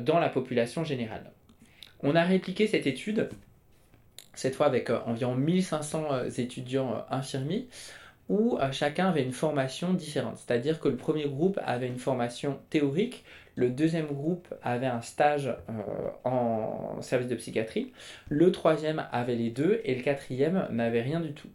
dans 0.00 0.18
la 0.18 0.28
population 0.28 0.84
générale. 0.84 1.30
On 2.02 2.14
a 2.16 2.22
répliqué 2.22 2.66
cette 2.66 2.86
étude, 2.86 3.30
cette 4.34 4.54
fois 4.54 4.66
avec 4.66 4.90
environ 4.90 5.34
1500 5.34 6.24
étudiants 6.38 7.04
infirmiers, 7.10 7.68
où 8.28 8.58
chacun 8.72 9.08
avait 9.08 9.22
une 9.22 9.32
formation 9.32 9.94
différente. 9.94 10.36
C'est-à-dire 10.36 10.80
que 10.80 10.88
le 10.88 10.96
premier 10.96 11.26
groupe 11.26 11.58
avait 11.64 11.86
une 11.86 11.98
formation 11.98 12.58
théorique, 12.70 13.24
le 13.54 13.70
deuxième 13.70 14.06
groupe 14.06 14.52
avait 14.62 14.86
un 14.86 15.02
stage 15.02 15.48
euh, 15.48 16.10
en 16.24 17.00
service 17.00 17.28
de 17.28 17.34
psychiatrie, 17.34 17.92
le 18.28 18.52
troisième 18.52 19.04
avait 19.12 19.34
les 19.34 19.50
deux 19.50 19.80
et 19.84 19.94
le 19.94 20.02
quatrième 20.02 20.66
n'avait 20.70 21.02
rien 21.02 21.20
du 21.20 21.32
tout. 21.32 21.48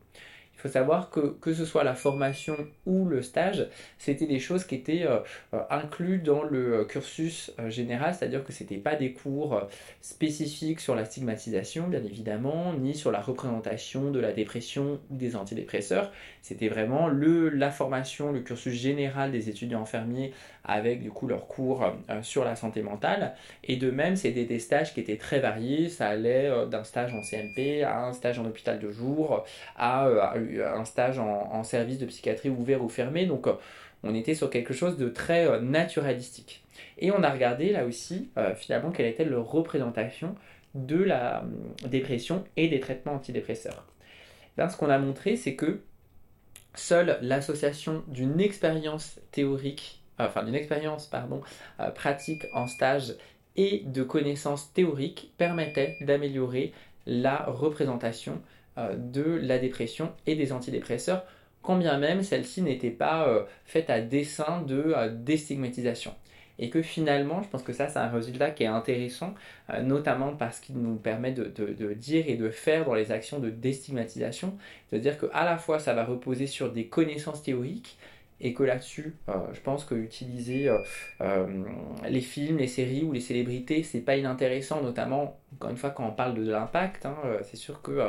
Il 0.55 0.61
faut 0.61 0.69
savoir 0.69 1.11
que 1.11 1.19
que 1.39 1.53
ce 1.53 1.65
soit 1.65 1.83
la 1.83 1.93
formation 1.93 2.57
ou 2.87 3.05
le 3.05 3.21
stage, 3.21 3.67
c'était 3.99 4.25
des 4.25 4.39
choses 4.39 4.63
qui 4.63 4.73
étaient 4.73 5.03
euh, 5.03 5.19
euh, 5.53 5.61
inclus 5.69 6.17
dans 6.17 6.41
le 6.41 6.83
cursus 6.85 7.51
général, 7.67 8.15
c'est-à-dire 8.15 8.43
que 8.43 8.51
ce 8.51 8.63
n'était 8.63 8.77
pas 8.77 8.95
des 8.95 9.13
cours 9.13 9.61
spécifiques 10.01 10.79
sur 10.79 10.95
la 10.95 11.05
stigmatisation, 11.05 11.87
bien 11.87 12.03
évidemment, 12.03 12.73
ni 12.73 12.95
sur 12.95 13.11
la 13.11 13.21
représentation 13.21 14.09
de 14.09 14.19
la 14.19 14.31
dépression 14.33 14.99
ou 15.11 15.15
des 15.15 15.35
antidépresseurs. 15.35 16.11
C'était 16.41 16.69
vraiment 16.69 17.07
le, 17.07 17.49
la 17.49 17.69
formation, 17.69 18.31
le 18.31 18.39
cursus 18.39 18.73
général 18.73 19.31
des 19.31 19.49
étudiants 19.49 19.83
infirmiers 19.83 20.33
avec 20.67 21.01
du 21.01 21.11
coup 21.11 21.27
leurs 21.27 21.47
cours 21.47 21.85
sur 22.21 22.43
la 22.43 22.55
santé 22.55 22.81
mentale. 22.81 23.35
Et 23.63 23.77
de 23.77 23.89
même, 23.89 24.15
c'était 24.15 24.45
des 24.45 24.59
stages 24.59 24.93
qui 24.93 24.99
étaient 24.99 25.17
très 25.17 25.39
variés. 25.39 25.89
Ça 25.89 26.07
allait 26.07 26.51
d'un 26.69 26.83
stage 26.83 27.13
en 27.13 27.21
CMP 27.21 27.83
à 27.83 28.05
un 28.05 28.13
stage 28.13 28.39
en 28.39 28.45
hôpital 28.45 28.79
de 28.79 28.91
jour, 28.91 29.45
à 29.77 30.07
un 30.75 30.85
stage 30.85 31.19
en, 31.19 31.63
service 31.63 31.99
de 31.99 32.05
psychiatrie 32.05 32.49
ouvert 32.49 32.83
ou 32.83 32.89
fermé, 32.89 33.25
donc 33.25 33.47
euh, 33.47 33.53
on 34.03 34.15
était 34.15 34.35
sur 34.35 34.49
quelque 34.49 34.73
chose 34.73 34.97
de 34.97 35.09
très 35.09 35.47
euh, 35.47 35.59
naturalistique. 35.59 36.63
Et 36.97 37.11
on 37.11 37.23
a 37.23 37.29
regardé 37.29 37.71
là 37.71 37.85
aussi 37.85 38.29
euh, 38.37 38.55
finalement 38.55 38.91
quelle 38.91 39.07
était 39.07 39.25
leur 39.25 39.49
représentation 39.49 40.35
de 40.75 40.97
la 40.97 41.43
dépression 41.87 42.43
et 42.55 42.67
des 42.67 42.79
traitements 42.79 43.13
antidépresseurs. 43.13 43.85
ce 44.57 44.77
qu'on 44.77 44.89
a 44.89 44.99
montré, 44.99 45.35
c'est 45.35 45.55
que 45.55 45.81
seule 46.75 47.17
l'association 47.21 48.03
d'une 48.07 48.39
expérience 48.39 49.19
théorique, 49.31 50.01
enfin 50.19 50.43
d'une 50.43 50.55
expérience 50.55 51.07
pardon, 51.07 51.41
pratique 51.95 52.45
en 52.53 52.67
stage 52.67 53.13
et 53.57 53.83
de 53.85 54.03
connaissances 54.03 54.71
théoriques 54.73 55.31
permettait 55.37 55.97
d'améliorer 56.01 56.73
la 57.07 57.37
représentation 57.47 58.41
euh, 58.77 58.95
de 58.95 59.23
la 59.23 59.57
dépression 59.57 60.11
et 60.27 60.35
des 60.35 60.51
antidépresseurs, 60.51 61.25
quand 61.63 61.77
bien 61.77 61.97
même 61.97 62.21
celle-ci 62.21 62.61
n'était 62.61 62.91
pas 62.91 63.27
euh, 63.27 63.43
faite 63.65 63.89
à 63.89 64.01
dessein 64.01 64.61
de 64.61 64.93
euh, 64.95 65.09
déstigmatisation. 65.09 66.13
Et 66.59 66.69
que 66.69 66.81
finalement, 66.81 67.43
je 67.43 67.49
pense 67.49 67.61
que 67.61 67.73
ça, 67.73 67.87
c'est 67.87 67.99
un 67.99 68.09
résultat 68.09 68.49
qui 68.49 68.63
est 68.63 68.67
intéressant, 68.67 69.35
notamment 69.83 70.35
parce 70.35 70.59
qu'il 70.59 70.77
nous 70.77 70.95
permet 70.95 71.31
de, 71.31 71.93
dire 71.93 72.25
et 72.27 72.35
de 72.35 72.49
faire 72.49 72.83
dans 72.85 72.95
les 72.95 73.11
actions 73.11 73.37
de 73.37 73.51
déstigmatisation, 73.51 74.57
de 74.91 74.97
dire 74.97 75.19
qu'à 75.19 75.45
la 75.45 75.59
fois 75.59 75.77
ça 75.77 75.93
va 75.93 76.03
reposer 76.03 76.47
sur 76.47 76.71
des 76.71 76.87
connaissances 76.87 77.43
théoriques, 77.43 77.99
et 78.39 78.53
que 78.53 78.63
là-dessus, 78.63 79.15
euh, 79.29 79.33
je 79.53 79.59
pense 79.61 79.83
que 79.83 79.95
utiliser 79.95 80.69
euh, 80.69 80.77
euh, 81.21 81.47
les 82.07 82.21
films, 82.21 82.57
les 82.57 82.67
séries 82.67 83.03
ou 83.03 83.11
les 83.11 83.19
célébrités, 83.19 83.81
c'est 83.83 84.01
pas 84.01 84.15
inintéressant, 84.15 84.81
notamment 84.81 85.39
encore 85.55 85.71
une 85.71 85.77
fois 85.77 85.89
quand 85.89 86.05
on 86.05 86.11
parle 86.11 86.35
de, 86.35 86.51
l'impact. 86.51 87.05
Hein, 87.05 87.15
c'est 87.43 87.57
sûr 87.57 87.81
que 87.81 87.99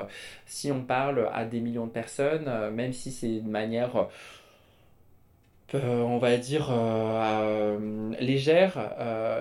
si 0.47 0.71
on 0.71 0.83
parle 0.83 1.31
à 1.33 1.45
des 1.45 1.61
millions 1.61 1.87
de 1.87 1.93
personnes, 1.93 2.51
même 2.73 2.93
si 2.93 3.11
c'est 3.11 3.41
de 3.41 3.49
manière 3.49 4.09
on 5.75 6.19
va 6.19 6.37
dire 6.39 6.73
légère, 8.21 8.79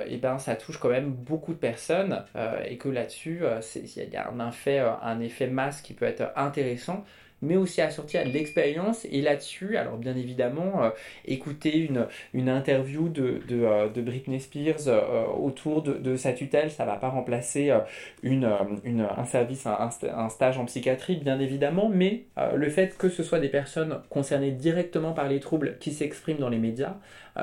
et 0.08 0.16
eh 0.16 0.18
ben 0.18 0.38
ça 0.40 0.56
touche 0.56 0.78
quand 0.78 0.90
même 0.90 1.12
beaucoup 1.12 1.54
de 1.54 1.60
personnes 1.60 2.24
et 2.66 2.78
que 2.78 2.90
là-dessus 2.90 3.42
il 3.76 4.10
y 4.12 4.16
a 4.16 4.30
un 4.30 4.50
effet, 4.50 4.80
un 4.80 5.20
effet 5.22 5.48
masse 5.48 5.82
qui 5.82 5.94
peut 5.94 6.06
être 6.06 6.32
intéressant 6.36 7.06
mais 7.42 7.56
aussi 7.56 7.82
assorti 7.82 8.18
à 8.18 8.26
de 8.26 8.30
l'expérience. 8.30 9.06
Et 9.12 9.22
là-dessus, 9.22 9.78
alors 9.78 9.98
bien 9.98 10.16
évidemment, 10.16 10.84
euh, 10.84 10.90
écouter 11.26 11.78
une, 11.78 12.50
interview 12.50 13.10
de, 13.10 13.42
euh, 13.52 13.88
Britney 13.90 14.40
Spears 14.40 14.88
euh, 14.88 15.26
autour 15.26 15.84
de, 15.84 16.16
sa 16.16 16.34
tutelle, 16.34 16.72
ça 16.72 16.86
va 16.86 16.96
pas 16.96 17.10
remplacer 17.10 17.70
un 17.70 19.26
service, 19.26 19.66
un, 19.66 20.30
stage 20.30 20.58
en 20.58 20.66
psychiatrie, 20.66 21.18
bien 21.18 21.40
évidemment, 21.40 21.90
mais 21.90 22.24
le 22.56 22.70
fait 22.70 22.98
que 22.98 23.10
ce 23.10 23.24
soit 23.24 23.40
des 23.40 23.50
personnes 23.50 24.00
concernées 24.10 24.52
directement 24.52 25.14
par 25.14 25.28
les 25.28 25.40
troubles 25.40 25.78
qui 25.80 25.92
s'expriment 25.92 26.40
dans 26.40 26.50
les 26.50 26.58
médias, 26.58 26.96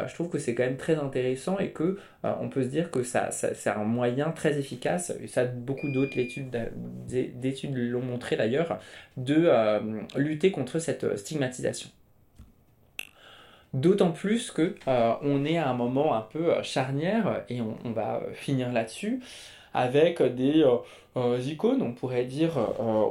je 0.07 0.15
trouve 0.15 0.29
que 0.29 0.39
c'est 0.39 0.55
quand 0.55 0.65
même 0.65 0.77
très 0.77 0.97
intéressant 0.97 1.59
et 1.59 1.71
que 1.71 1.99
euh, 2.25 2.33
on 2.41 2.49
peut 2.49 2.63
se 2.63 2.69
dire 2.69 2.91
que 2.91 3.03
ça, 3.03 3.31
c'est 3.31 3.71
un 3.71 3.85
moyen 3.85 4.31
très 4.31 4.59
efficace, 4.59 5.13
et 5.23 5.27
ça 5.27 5.45
beaucoup 5.45 5.91
d'autres 5.91 6.15
d'études 6.17 7.77
l'ont 7.77 8.03
montré 8.03 8.37
d'ailleurs, 8.37 8.79
de 9.17 9.45
euh, 9.47 9.81
lutter 10.17 10.51
contre 10.51 10.79
cette 10.79 11.17
stigmatisation. 11.17 11.91
D'autant 13.73 14.13
plus 14.13 14.53
que 14.53 14.77
on 14.87 15.45
est 15.45 15.59
à 15.59 15.69
un 15.69 15.75
moment 15.75 16.15
un 16.15 16.21
peu 16.21 16.63
charnière 16.63 17.43
et 17.49 17.61
on 17.61 17.91
va 17.91 18.23
finir 18.33 18.73
là-dessus 18.73 19.21
avec 19.75 20.22
des 20.22 20.64
icônes, 21.16 21.83
on 21.83 21.93
pourrait 21.93 22.25
dire, 22.25 22.59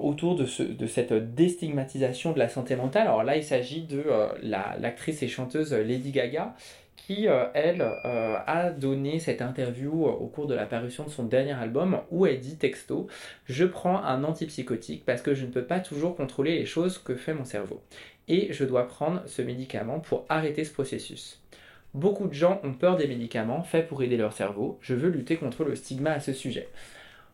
autour 0.01 0.36
de, 0.36 0.45
ce, 0.45 0.64
de, 0.64 0.88
cette 0.88 1.14
déstigmatisation 1.14 2.32
de 2.32 2.39
la 2.39 2.49
santé 2.49 2.76
mentale. 2.76 3.07
Alors 3.07 3.24
là, 3.24 3.38
il 3.38 3.43
s'agit 3.43 3.82
de 3.82 4.03
l'actrice 4.41 5.22
et 5.22 5.28
chanteuse 5.28 5.74
Lady 5.74 6.11
Gaga, 6.11 6.55
qui, 6.95 7.28
elle, 7.53 7.82
a 7.82 8.70
donné 8.72 9.20
cette 9.20 9.41
interview 9.41 10.05
au 10.05 10.28
cours 10.28 10.47
de 10.47 10.55
la 10.55 10.66
parution 10.66 11.03
de 11.03 11.09
son 11.09 11.24
dernier 11.24 11.53
album 11.53 11.99
où 12.11 12.26
elle 12.26 12.39
dit 12.39 12.55
texto 12.55 13.07
Je 13.45 13.66
prends 13.66 14.01
un 14.03 14.24
antipsychotique 14.24 15.03
parce 15.05 15.22
que 15.22 15.36
je 15.36 15.45
ne 15.45 15.51
peux 15.51 15.66
pas 15.66 15.80
toujours 15.80 16.16
contrôler 16.16 16.57
les 16.57 16.66
choses 16.66 16.97
que 16.97 17.16
fait 17.16 17.34
mon 17.34 17.45
cerveau. 17.45 17.82
Et 18.28 18.53
je 18.53 18.64
dois 18.64 18.88
prendre 18.88 19.22
ce 19.26 19.41
médicament 19.41 19.99
pour 19.99 20.26
arrêter 20.30 20.64
ce 20.64 20.72
processus. 20.72 21.43
Beaucoup 21.94 22.28
de 22.28 22.34
gens 22.34 22.60
ont 22.64 22.74
peur 22.74 22.98
des 22.98 23.08
médicaments 23.08 23.64
faits 23.64 23.88
pour 23.88 24.02
aider 24.02 24.18
leur 24.18 24.34
cerveau. 24.34 24.80
Je 24.82 24.96
veux 24.96 25.10
lutter 25.10 25.38
contre 25.38 25.64
le 25.64 25.76
stigma 25.76 26.12
à 26.12 26.20
ce 26.20 26.34
sujet. 26.34 26.70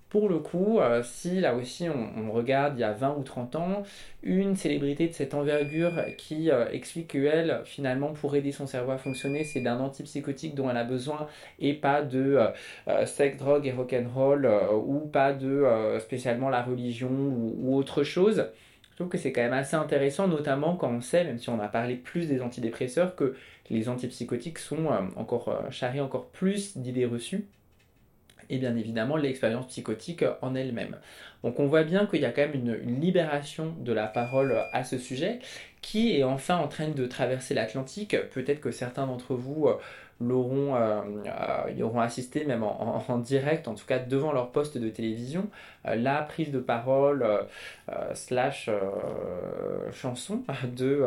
Pour 0.10 0.28
le 0.28 0.40
coup, 0.40 0.80
euh, 0.80 1.04
si 1.04 1.40
là 1.40 1.54
aussi 1.54 1.88
on, 1.88 2.32
regarde 2.32 2.74
il 2.78 2.82
y 2.82 2.84
a 2.84 2.94
20 2.94 3.16
ou 3.20 3.24
30 3.24 3.56
ans, 3.56 3.84
une 4.24 4.56
célébrité 4.56 5.08
de 5.08 5.14
cette 5.14 5.36
envergure 5.36 6.04
qui 6.18 6.50
euh, 6.50 6.68
explique 6.72 7.10
qu'elle, 7.10 7.62
finalement, 7.64 8.14
pour 8.14 8.36
aider 8.36 8.52
son 8.52 8.66
cerveau 8.66 8.92
à 8.92 8.98
fonctionner, 8.98 9.44
c'est 9.44 9.62
d'un 9.62 9.80
antipsychotique 9.80 10.56
dont 10.56 10.68
elle 10.68 10.78
a 10.78 10.84
besoin 10.84 11.28
et 11.60 11.76
pas 11.76 12.02
de 12.02 12.40
euh, 12.88 13.06
sex, 13.06 13.38
drogue 13.38 13.68
et 13.68 13.72
rock'n'roll 13.72 14.50
ou 14.84 15.02
pas 15.02 15.32
de 15.32 15.64
spécialement 16.00 16.50
la 16.50 16.64
religion 16.64 17.12
ou, 17.12 17.76
autre 17.78 18.02
chose. 18.04 18.46
Trouve 19.00 19.08
que 19.08 19.18
c'est 19.18 19.32
quand 19.32 19.44
même 19.44 19.54
assez 19.54 19.78
intéressant, 19.78 20.28
notamment 20.28 20.76
quand 20.76 20.90
on 20.90 21.00
sait, 21.00 21.24
même 21.24 21.40
si 21.40 21.48
on 21.48 21.62
a 21.62 21.70
parlé 21.70 21.96
plus 21.96 22.28
des 22.28 22.42
antidépresseurs, 22.42 23.16
que 23.16 23.34
les 23.70 23.88
antipsychotiques 23.88 24.60
sont 24.60 24.88
encore 25.16 25.58
charriés 25.72 26.02
encore 26.02 26.28
plus 26.28 26.76
d'idées 26.76 27.06
reçues 27.06 27.48
et 28.50 28.58
bien 28.58 28.76
évidemment 28.76 29.16
l'expérience 29.16 29.68
psychotique 29.68 30.26
en 30.42 30.54
elle-même. 30.54 30.98
Donc 31.44 31.62
on 31.62 31.68
voit 31.68 31.84
bien 31.84 32.08
qu'il 32.08 32.20
y 32.20 32.26
a 32.26 32.32
quand 32.32 32.42
même 32.42 32.56
une, 32.56 33.00
libération 33.00 33.74
de 33.80 33.94
la 33.94 34.08
parole 34.08 34.62
à 34.74 34.84
ce 34.84 34.98
sujet 34.98 35.40
qui 35.82 36.18
est 36.18 36.24
enfin 36.24 36.58
en 36.58 36.68
train 36.68 36.90
de 36.90 37.06
traverser 37.06 37.54
l'Atlantique. 37.54 38.18
Peut-être 38.34 38.60
que 38.60 38.72
certains 38.72 39.08
d'entre 39.08 39.34
vous 39.34 39.68
euh, 39.68 39.78
l'auront, 40.22 40.76
euh, 40.76 41.02
euh, 41.26 41.84
auront 41.84 42.00
assisté 42.00 42.46
même 42.46 42.64
en, 42.64 43.18
direct, 43.18 43.68
en 43.68 43.76
tout 43.76 43.86
cas 43.86 44.00
devant 44.00 44.32
leur 44.32 44.52
poste 44.52 44.78
de 44.78 44.90
télévision, 44.90 45.48
la 45.86 46.22
prise 46.22 46.52
de 46.52 46.60
parole 46.60 47.26
slash 48.14 48.70
chanson 49.92 50.44
de 50.64 51.06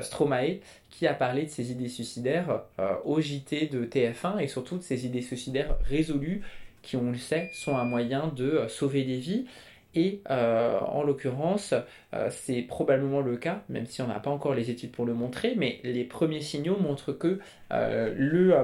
Stromae 0.00 0.60
qui 0.90 1.06
a 1.06 1.14
parlé 1.14 1.44
de 1.44 1.50
ses 1.50 1.70
idées 1.70 1.88
suicidaires 1.88 2.62
au 3.04 3.20
JT 3.20 3.66
de 3.66 3.84
TF1 3.84 4.38
et 4.40 4.48
surtout 4.48 4.78
de 4.78 4.82
ses 4.82 5.06
idées 5.06 5.22
suicidaires 5.22 5.76
résolues 5.88 6.42
qui, 6.82 6.96
on 6.96 7.10
le 7.10 7.18
sait, 7.18 7.50
sont 7.52 7.76
un 7.76 7.84
moyen 7.84 8.32
de 8.34 8.66
sauver 8.68 9.04
des 9.04 9.18
vies. 9.18 9.46
Et 9.94 10.22
euh, 10.30 10.78
en 10.80 11.02
l'occurrence, 11.02 11.74
euh, 12.14 12.28
c'est 12.30 12.62
probablement 12.62 13.20
le 13.20 13.36
cas, 13.36 13.62
même 13.68 13.86
si 13.86 14.00
on 14.00 14.06
n'a 14.06 14.20
pas 14.20 14.30
encore 14.30 14.54
les 14.54 14.70
études 14.70 14.90
pour 14.90 15.04
le 15.04 15.12
montrer, 15.12 15.54
mais 15.56 15.80
les 15.84 16.04
premiers 16.04 16.40
signaux 16.40 16.78
montrent 16.78 17.12
que 17.12 17.40
euh, 17.72 18.14
le, 18.16 18.54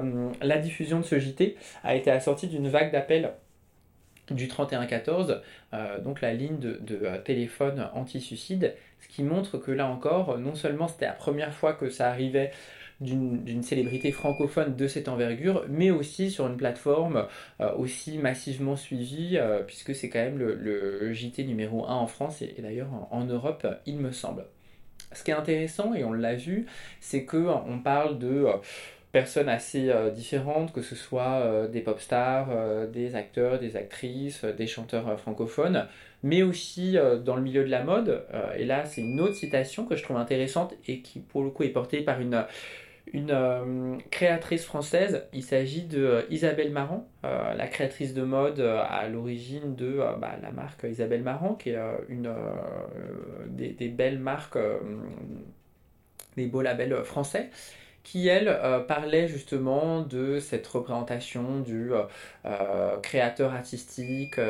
la 0.41 0.59
diffusion 0.59 1.01
de 1.01 1.05
ce 1.05 1.19
JT 1.19 1.57
a 1.85 1.95
été 1.95 2.11
assortie 2.11 2.49
d'une 2.49 2.69
vague 2.69 2.93
d'appels 2.93 3.33
du 4.31 4.47
3114, 4.47 5.41
donc 6.05 6.21
la 6.21 6.35
ligne 6.35 6.59
de, 6.59 6.79
de 6.83 7.17
téléphone 7.25 7.89
anti-suicide, 7.95 8.75
ce 9.01 9.09
qui 9.09 9.23
montre 9.23 9.57
que 9.57 9.71
là 9.71 9.87
encore, 9.87 10.37
non 10.37 10.55
seulement 10.55 10.87
c'était 10.87 11.07
la 11.07 11.13
première 11.13 11.55
fois 11.55 11.73
que 11.73 11.89
ça 11.89 12.11
arrivait 12.11 12.51
d'une 13.01 13.63
célébrité 13.63 14.11
francophone 14.11 14.75
de 14.75 14.87
cette 14.89 15.09
envergure, 15.09 15.65
mais 15.69 15.91
aussi 15.91 16.31
sur 16.31 16.47
une 16.49 16.57
plateforme 16.57 17.27
euh, 17.61 17.73
aussi 17.77 18.19
massivement 18.19 18.75
suivie, 18.75 19.37
euh, 19.37 19.63
puisque 19.63 19.95
c'est 19.95 20.09
quand 20.09 20.19
même 20.19 20.39
le, 20.39 21.13
JT 21.13 21.45
numéro 21.45 21.87
1 21.87 21.95
en 21.95 22.07
France 22.07 22.43
et, 22.43 22.57
d'ailleurs 22.59 22.89
en, 23.11 23.25
Europe, 23.25 23.67
il 23.87 23.99
me 23.99 24.11
semble. 24.11 24.47
Ce 25.13 25.23
qui 25.23 25.31
est 25.31 25.35
intéressant, 25.35 25.95
et 25.95 26.05
on 26.05 26.13
l'a 26.13 26.35
vu, 26.35 26.67
c'est 27.01 27.25
qu'on 27.25 27.81
parle 27.83 28.19
de 28.19 28.47
euh, 28.47 28.53
personnes 29.13 29.49
assez 29.49 29.91
différentes, 30.15 30.73
que 30.73 30.83
ce 30.83 30.95
soit 30.95 31.67
des 31.69 31.81
pop 31.81 31.99
stars, 31.99 32.51
des 32.89 33.15
acteurs, 33.15 33.59
des 33.59 33.75
actrices, 33.75 34.45
des 34.45 34.67
chanteurs 34.67 35.19
francophones, 35.19 35.87
mais 36.23 36.43
aussi 36.43 36.95
dans 37.25 37.35
le 37.35 37.41
milieu 37.41 37.65
de 37.65 37.71
la 37.71 37.83
mode. 37.83 38.23
et 38.59 38.67
là, 38.67 38.85
c'est 38.85 39.01
une 39.01 39.19
autre 39.23 39.35
citation 39.35 39.87
que 39.87 39.97
je 39.97 40.03
trouve 40.03 40.19
intéressante 40.19 40.75
et 40.87 41.01
qui, 41.01 41.21
pour 41.21 41.43
le 41.43 41.49
coup, 41.49 41.63
est 41.63 41.71
portée 41.71 42.03
par 42.03 42.21
une 42.21 42.45
une 43.13 43.31
euh, 43.31 43.97
créatrice 44.11 44.65
française. 44.65 45.27
Il 45.33 45.43
s'agit 45.43 45.83
de 45.83 46.05
euh, 46.05 46.23
Isabelle 46.31 46.71
Marant, 46.71 47.09
euh, 47.25 47.55
la 47.55 47.67
créatrice 47.67 48.15
de 48.15 48.23
mode 48.23 48.61
à 48.61 49.09
l'origine 49.09 49.75
de 49.75 50.01
bah, 50.21 50.37
la 50.43 50.51
marque 50.51 50.85
Isabelle 50.85 51.23
Marant, 51.23 51.55
qui 51.55 51.71
est 51.71 51.79
une 52.09 52.33
des, 53.49 53.89
belles 53.89 54.19
marques, 54.19 54.59
des 56.37 56.47
beaux 56.47 56.63
labels 56.63 57.05
français 57.05 57.51
qui, 58.05 58.29
elle, 58.29 58.59
parlait 58.87 59.29
justement 59.29 60.01
de 60.01 60.39
cette 60.39 60.67
représentation 60.67 61.61
du 61.61 61.91
créateur 63.03 63.53
artistique 63.53 64.41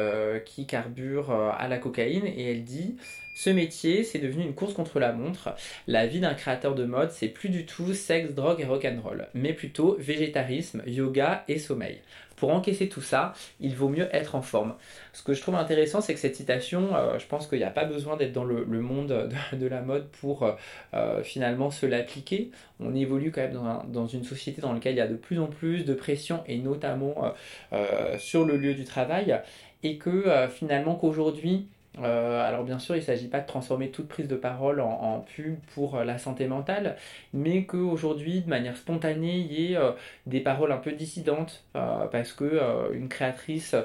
qui 0.45 0.67
carbure 0.67 1.33
à 1.33 1.67
la 1.69 1.79
cocaïne, 1.79 2.27
et 2.27 2.53
elle 2.53 2.65
dit 2.65 2.97
ce 3.35 3.51
métier, 3.51 4.03
c'est 4.03 4.19
devenu 4.19 4.43
une 4.43 4.55
course 4.55 4.75
contre 4.75 4.99
la 4.99 5.13
montre. 5.13 5.51
La 5.87 6.09
vie 6.09 6.19
d'un 6.19 6.35
créateur 6.35 6.75
de 6.75 6.85
mode, 6.85 7.13
c'est 7.13 7.29
plus 7.29 7.51
du 7.51 7.67
tout 7.67 7.95
sexe, 7.95 8.33
drogue 8.33 8.61
et 8.61 8.65
rock'n'roll, 8.65 9.29
mais 9.33 9.53
plutôt 9.53 9.97
végétarisme, 9.97 10.83
yoga 10.87 11.45
et 11.47 11.61
sommeil. 11.61 12.01
Pour 12.39 12.53
encaisser 12.53 12.89
tout 12.89 13.01
ça, 13.01 13.33
il 13.61 13.75
vaut 13.75 13.89
mieux 13.89 14.09
être 14.15 14.35
en 14.35 14.43
forme. 14.43 14.75
Ce 15.13 15.23
que 15.23 15.33
je 15.33 15.41
trouve 15.41 15.57
intéressant, 15.57 16.01
c'est 16.01 16.15
que 16.15 16.21
cette 16.21 16.37
citation, 16.37 16.95
euh, 16.95 17.19
je 17.19 17.27
pense 17.27 17.47
qu'il 17.47 17.59
n'y 17.59 17.65
a 17.65 17.71
pas 17.71 17.85
besoin 17.85 18.17
d'être 18.17 18.33
dans 18.33 18.45
le, 18.45 18.65
monde 18.65 19.31
de, 19.53 19.67
la 19.67 19.83
mode 19.83 20.09
pour 20.21 20.45
euh, 20.45 20.53
euh, 20.95 21.23
finalement 21.23 21.71
se 21.71 21.87
l'appliquer. 21.87 22.51
On 22.81 22.95
évolue 22.95 23.33
quand 23.33 23.41
même 23.41 23.53
dans, 23.53 23.85
dans, 23.85 24.07
une 24.07 24.25
société 24.25 24.61
dans 24.61 24.73
laquelle 24.73 24.95
il 24.95 24.99
y 24.99 25.03
a 25.03 25.09
de 25.09 25.17
plus 25.17 25.41
en 25.41 25.47
plus 25.47 25.85
de 25.85 25.95
pression, 25.95 26.43
et 26.47 26.59
notamment 26.59 27.35
sur 28.19 28.45
le 28.45 28.57
lieu 28.57 28.75
du 28.75 28.85
travail, 28.85 29.41
et 29.83 29.99
que 29.99 30.49
finalement 30.49 30.95
qu'aujourd'hui, 30.95 31.67
euh, 32.03 32.47
alors 32.47 32.65
bien 32.65 32.79
sûr, 32.79 32.95
il 32.95 33.01
ne 33.01 33.05
s'agit 33.05 33.29
pas 33.29 33.41
de 33.41 33.47
transformer 33.47 33.91
toute 33.91 34.09
prise 34.09 34.29
de 34.29 34.37
parole 34.37 34.81
en, 34.81 35.21
pub 35.21 35.57
pour 35.75 35.97
euh, 35.97 36.05
la 36.05 36.19
santé 36.19 36.47
mentale, 36.47 36.97
mais 37.33 37.65
qu'aujourd'hui, 37.65 38.41
de 38.43 38.49
manière 38.49 38.77
spontanée, 38.77 39.37
il 39.39 39.53
y 39.53 39.73
ait 39.73 39.77
euh, 39.77 39.93
des 40.27 40.41
paroles 40.41 40.73
un 40.73 40.77
peu 40.77 40.93
dissidentes, 40.93 41.65
parce 41.73 42.33
que 42.33 42.93
une 42.93 43.09
créatrice 43.09 43.77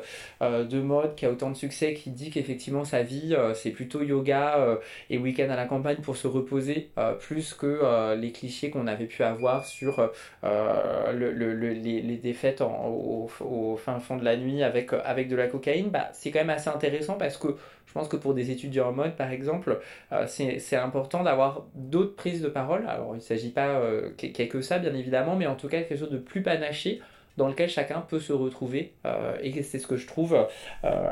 de 0.41 0.81
mode 0.81 1.15
qui 1.15 1.25
a 1.25 1.31
autant 1.31 1.49
de 1.51 1.55
succès, 1.55 1.93
qui 1.93 2.09
dit 2.09 2.31
qu'effectivement 2.31 2.83
sa 2.85 3.03
vie, 3.03 3.35
c'est 3.53 3.69
plutôt 3.69 4.01
yoga 4.01 4.79
et 5.09 5.17
week-end 5.17 5.49
à 5.49 5.55
la 5.55 5.65
campagne 5.65 5.97
pour 5.97 6.17
se 6.17 6.27
reposer, 6.27 6.89
plus 7.19 7.53
que 7.53 8.15
les 8.15 8.31
clichés 8.31 8.69
qu'on 8.71 8.87
avait 8.87 9.05
pu 9.05 9.23
avoir 9.23 9.65
sur 9.65 10.09
les, 10.43 12.19
défaites 12.21 12.61
au, 12.61 13.77
fin 13.77 13.99
fond 13.99 14.17
de 14.17 14.25
la 14.25 14.37
nuit 14.37 14.63
avec, 14.63 14.91
avec 14.93 15.29
de 15.29 15.35
la 15.35 15.47
cocaïne, 15.47 15.89
bah, 15.89 16.09
c'est 16.13 16.31
quand 16.31 16.39
même 16.39 16.49
assez 16.49 16.69
intéressant 16.69 17.13
parce 17.13 17.37
que 17.37 17.55
je 17.85 17.99
pense 17.99 18.07
que 18.07 18.15
pour 18.15 18.33
des 18.33 18.49
étudiants 18.49 18.89
en 18.89 18.91
mode, 18.91 19.15
par 19.15 19.31
exemple, 19.31 19.79
euh, 20.11 20.25
c'est 20.27 20.75
important 20.75 21.23
d'avoir 21.23 21.67
d'autres 21.75 22.15
prises 22.15 22.41
de 22.41 22.47
parole. 22.47 22.87
Alors, 22.87 23.11
il 23.13 23.17
ne 23.17 23.21
s'agit 23.21 23.51
pas 23.51 23.67
euh, 23.67 24.09
qu'il 24.17 24.49
que 24.49 24.61
ça, 24.61 24.79
bien 24.79 24.95
évidemment, 24.95 25.35
mais 25.35 25.45
en 25.45 25.55
tout 25.55 25.67
cas 25.67 25.81
quelque 25.81 25.99
chose 25.99 26.09
de 26.09 26.17
plus 26.17 26.41
panaché 26.41 27.01
dans 27.37 27.47
lequel 27.47 27.69
chacun 27.69 28.01
peut 28.01 28.19
se 28.19 28.33
retrouver. 28.33 28.93
Euh, 29.05 29.37
et 29.41 29.61
c'est 29.61 29.77
ce 29.77 29.85
que 29.85 29.97
je 29.97 30.07
trouve 30.07 30.47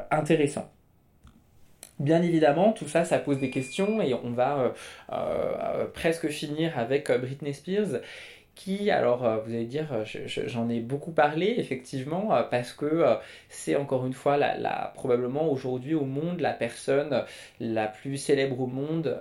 intéressant. 0.10 0.72
Bien 2.00 2.24
évidemment, 2.24 2.74
tout 2.74 2.88
ça, 2.88 3.06
ça 3.06 3.20
pose 3.20 3.40
des 3.40 3.52
questions 3.52 4.02
et 4.02 4.16
on 4.16 4.32
va 4.32 4.74
presque 5.94 6.30
finir 6.30 6.80
avec 6.80 7.12
Britney 7.12 7.54
Spears 7.54 8.02
qui, 8.64 8.92
alors 8.92 9.26
euh, 9.26 9.38
vous 9.38 9.54
allez 9.54 9.66
dire, 9.66 9.88
euh, 9.92 10.04
j'en 10.46 10.70
ai 10.70 10.82
beaucoup 10.82 11.12
parlé 11.12 11.56
effectivement, 11.58 12.36
euh, 12.36 12.44
parce 12.44 12.74
que 12.74 13.04
c'est 13.50 13.76
encore 13.76 14.06
une 14.06 14.14
fois 14.14 14.38
la, 14.38 14.92
probablement 14.94 15.50
aujourd'hui 15.52 15.96
au 15.96 16.06
monde 16.06 16.40
la 16.40 16.54
personne 16.54 17.24
la 17.60 17.88
plus 17.88 18.18
célèbre 18.18 18.60
au 18.62 18.68
monde 18.68 19.20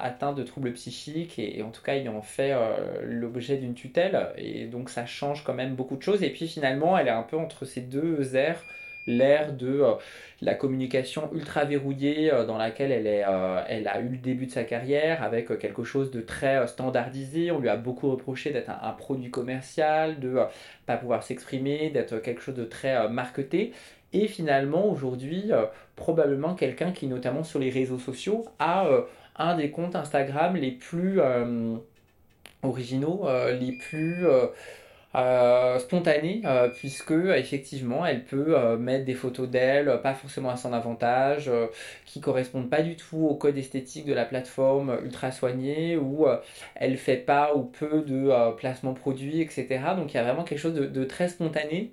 atteinte 0.00 0.36
de 0.36 0.42
troubles 0.42 0.72
psychiques 0.72 1.38
et, 1.38 1.62
en 1.62 1.70
tout 1.70 1.82
cas 1.82 1.94
ayant 1.94 2.20
fait 2.20 2.54
l'objet 3.02 3.56
d'une 3.56 3.74
tutelle, 3.74 4.28
et 4.36 4.66
donc 4.66 4.90
ça 4.90 5.06
change 5.06 5.44
quand 5.44 5.54
même 5.54 5.74
beaucoup 5.74 5.96
de 5.96 6.02
choses, 6.02 6.22
et 6.22 6.30
puis 6.30 6.46
finalement 6.46 6.98
elle 6.98 7.08
est 7.08 7.10
un 7.10 7.22
peu 7.22 7.36
entre 7.36 7.64
ces 7.64 7.80
deux 7.80 8.36
airs 8.36 8.62
l'ère 9.06 9.52
de 9.52 9.80
euh, 9.80 9.94
la 10.40 10.54
communication 10.54 11.30
ultra 11.32 11.64
verrouillée 11.64 12.32
euh, 12.32 12.44
dans 12.44 12.58
laquelle 12.58 12.92
elle, 12.92 13.06
est, 13.06 13.24
euh, 13.26 13.62
elle 13.68 13.88
a 13.88 14.00
eu 14.00 14.08
le 14.08 14.16
début 14.16 14.46
de 14.46 14.50
sa 14.50 14.64
carrière 14.64 15.22
avec 15.22 15.58
quelque 15.58 15.84
chose 15.84 16.10
de 16.10 16.20
très 16.20 16.66
standardisé. 16.66 17.50
On 17.50 17.58
lui 17.58 17.68
a 17.68 17.76
beaucoup 17.76 18.10
reproché 18.10 18.50
d'être 18.50 18.70
un, 18.70 18.92
produit 18.92 19.30
commercial, 19.30 20.18
de 20.20 20.38
pas 20.86 20.96
pouvoir 20.96 21.22
s'exprimer, 21.22 21.90
d'être 21.90 22.18
quelque 22.18 22.42
chose 22.42 22.54
de 22.54 22.64
très 22.64 23.08
marketé. 23.08 23.72
Et 24.12 24.28
finalement, 24.28 24.86
aujourd'hui, 24.86 25.50
probablement 25.96 26.54
quelqu'un 26.54 26.92
qui, 26.92 27.06
notamment 27.06 27.44
sur 27.44 27.58
les 27.58 27.70
réseaux 27.70 27.98
sociaux, 27.98 28.44
a 28.58 28.88
un 29.36 29.56
des 29.56 29.70
comptes 29.70 29.96
Instagram 29.96 30.56
les 30.56 30.70
plus 30.70 31.20
originaux, 32.62 33.26
les 33.60 33.72
plus 33.72 34.24
euh, 35.16 35.78
spontanée, 35.78 36.42
euh, 36.44 36.68
puisque 36.68 37.12
effectivement, 37.12 38.04
elle 38.04 38.24
peut 38.24 38.54
euh, 38.58 38.76
mettre 38.76 39.06
des 39.06 39.14
photos 39.14 39.48
d'elle, 39.48 40.00
pas 40.02 40.12
forcément 40.12 40.50
à 40.50 40.56
son 40.56 40.74
avantage, 40.74 41.50
qui 42.04 42.20
correspondent 42.20 42.68
pas 42.68 42.82
du 42.82 42.96
tout 42.96 43.26
au 43.26 43.34
code 43.34 43.56
esthétique 43.56 44.04
de 44.04 44.12
la 44.12 44.26
plateforme 44.26 44.98
ultra 45.02 45.32
soigné, 45.32 45.96
ou 45.96 46.26
elle 46.74 46.96
fait 46.98 47.16
pas 47.16 47.54
ou 47.54 47.62
peu 47.62 48.02
de 48.02 48.54
placement 48.56 48.94
produit, 48.94 49.40
etc. 49.40 49.66
Donc 49.96 50.12
il 50.12 50.16
y 50.16 50.20
a 50.20 50.22
vraiment 50.22 50.44
quelque 50.44 50.58
chose 50.58 50.74
de, 50.74 50.84
de 50.86 51.04
très 51.04 51.28
spontané 51.28 51.90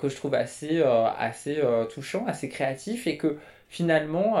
que 0.00 0.08
je 0.08 0.16
trouve 0.16 0.34
assez, 0.34 0.82
assez 0.82 1.60
touchant, 1.92 2.24
assez 2.26 2.48
créatif, 2.48 3.06
et 3.06 3.16
que 3.16 3.36
finalement 3.68 4.36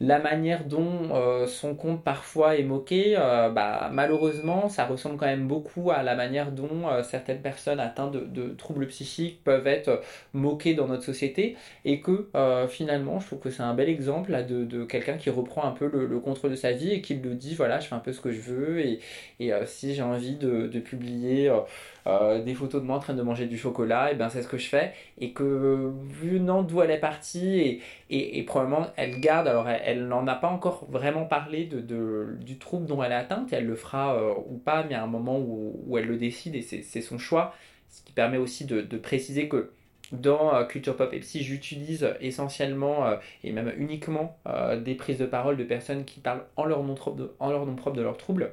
la 0.00 0.18
manière 0.18 0.64
dont 0.64 1.08
euh, 1.14 1.46
son 1.46 1.74
compte 1.74 2.04
parfois 2.04 2.56
est 2.56 2.62
moqué, 2.62 3.14
euh, 3.16 3.48
bah, 3.48 3.88
malheureusement, 3.92 4.68
ça 4.68 4.84
ressemble 4.84 5.16
quand 5.16 5.26
même 5.26 5.48
beaucoup 5.48 5.90
à 5.90 6.02
la 6.02 6.14
manière 6.14 6.52
dont 6.52 6.88
euh, 6.88 7.02
certaines 7.02 7.40
personnes 7.40 7.80
atteintes 7.80 8.12
de, 8.12 8.48
troubles 8.48 8.86
psychiques 8.88 9.42
peuvent 9.42 9.66
être 9.66 10.02
moquées 10.34 10.74
dans 10.74 10.86
notre 10.86 11.02
société, 11.02 11.56
et 11.84 12.00
que 12.00 12.28
finalement, 12.68 13.20
je 13.20 13.26
trouve 13.26 13.38
que 13.38 13.50
c'est 13.50 13.62
un 13.62 13.74
bel 13.74 13.88
exemple 13.88 14.32
de, 14.46 14.84
quelqu'un 14.84 15.16
qui 15.16 15.30
reprend 15.30 15.64
un 15.64 15.72
peu 15.72 15.88
le, 15.88 16.20
contrôle 16.20 16.50
de 16.50 16.56
sa 16.56 16.72
vie 16.72 16.92
et 16.92 17.00
qui 17.00 17.14
le 17.14 17.34
dit, 17.34 17.54
voilà, 17.54 17.80
je 17.80 17.88
fais 17.88 17.94
un 17.94 18.00
peu 18.00 18.12
ce 18.12 18.20
que 18.20 18.30
je 18.30 18.40
veux, 18.40 18.80
et, 18.80 19.00
si 19.64 19.94
j'ai 19.94 20.02
envie 20.02 20.36
de, 20.36 20.78
publier 20.78 21.50
des 22.44 22.54
photos 22.54 22.80
de 22.80 22.86
moi 22.86 22.96
en 22.96 23.00
train 23.00 23.14
de 23.14 23.22
manger 23.22 23.46
du 23.46 23.58
chocolat, 23.58 24.12
et 24.12 24.14
ben 24.14 24.28
c'est 24.28 24.42
ce 24.42 24.48
que 24.48 24.58
je 24.58 24.68
fais, 24.68 24.92
et 25.18 25.32
que 25.32 25.92
vu 26.04 26.40
d'où 26.40 26.82
elle 26.82 26.90
est 26.90 27.00
partie, 27.00 27.80
et, 28.10 28.38
et, 28.38 28.42
probablement 28.44 28.86
elle 28.96 29.20
garde, 29.20 29.48
alors 29.48 29.68
elle, 29.68 30.06
n'en 30.06 30.26
a 30.26 30.34
pas 30.34 30.48
encore 30.48 30.86
vraiment 30.90 31.24
parlé 31.24 31.64
de, 31.64 32.36
du 32.40 32.58
trouble 32.58 32.86
dont 32.86 33.02
elle 33.02 33.12
est 33.12 33.16
atteinte, 33.16 33.52
elle 33.52 33.66
le 33.66 33.76
fera 33.76 34.16
euh, 34.16 34.34
ou 34.48 34.58
pas, 34.58 34.84
mais 34.84 34.94
à 34.94 35.02
un 35.02 35.08
moment 35.08 35.38
où, 35.38 35.98
elle 35.98 36.06
le 36.06 36.16
décide, 36.16 36.54
et 36.54 36.62
c'est 36.62 37.00
son 37.00 37.18
choix, 37.18 37.54
ce 37.88 38.02
qui 38.02 38.12
permet 38.12 38.38
aussi 38.38 38.64
de, 38.64 38.96
préciser 38.98 39.48
que 39.48 39.70
dans 40.12 40.54
euh, 40.54 40.64
Culture 40.64 40.96
Pop 40.96 41.12
et 41.12 41.20
Psy, 41.20 41.42
j'utilise 41.42 42.08
essentiellement 42.20 43.06
euh, 43.06 43.16
et 43.42 43.52
même 43.52 43.72
uniquement 43.76 44.38
des 44.84 44.94
prises 44.94 45.18
de 45.18 45.26
parole 45.26 45.56
de 45.56 45.64
personnes 45.64 46.04
qui 46.04 46.20
parlent 46.20 46.44
en 46.56 46.64
leur 46.64 46.82
nom, 46.84 46.94
en 47.40 47.50
leur 47.50 47.66
nom 47.66 47.74
propre 47.74 47.96
de 47.96 48.02
leurs 48.02 48.16
troubles 48.16 48.52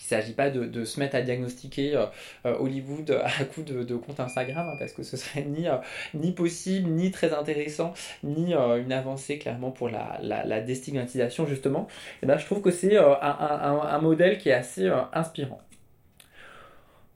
qu'il 0.00 0.16
ne 0.16 0.22
s'agit 0.22 0.32
pas 0.32 0.50
de, 0.50 0.84
se 0.84 0.98
mettre 0.98 1.16
à 1.16 1.20
diagnostiquer 1.20 1.94
euh, 1.94 2.06
euh, 2.46 2.56
Hollywood 2.58 3.10
à 3.22 3.44
coup 3.44 3.62
de, 3.62 3.96
compte 3.96 4.20
Instagram, 4.20 4.68
hein, 4.68 4.76
parce 4.78 4.92
que 4.92 5.02
ce 5.02 5.16
serait 5.16 5.42
ni, 5.42 5.68
euh, 5.68 5.76
ni 6.14 6.32
possible, 6.32 6.88
ni 6.90 7.10
très 7.10 7.32
intéressant, 7.34 7.92
ni 8.22 8.54
une 8.54 8.92
avancée 8.92 9.38
clairement 9.38 9.70
pour 9.70 9.88
la, 9.88 10.18
la, 10.22 10.60
déstigmatisation 10.60 11.46
justement. 11.46 11.86
Et 12.22 12.26
ben, 12.26 12.38
je 12.38 12.46
trouve 12.46 12.62
que 12.62 12.70
c'est 12.70 12.96
un, 12.96 13.98
modèle 14.00 14.38
qui 14.38 14.48
est 14.48 14.54
assez 14.54 14.90
inspirant. 15.12 15.60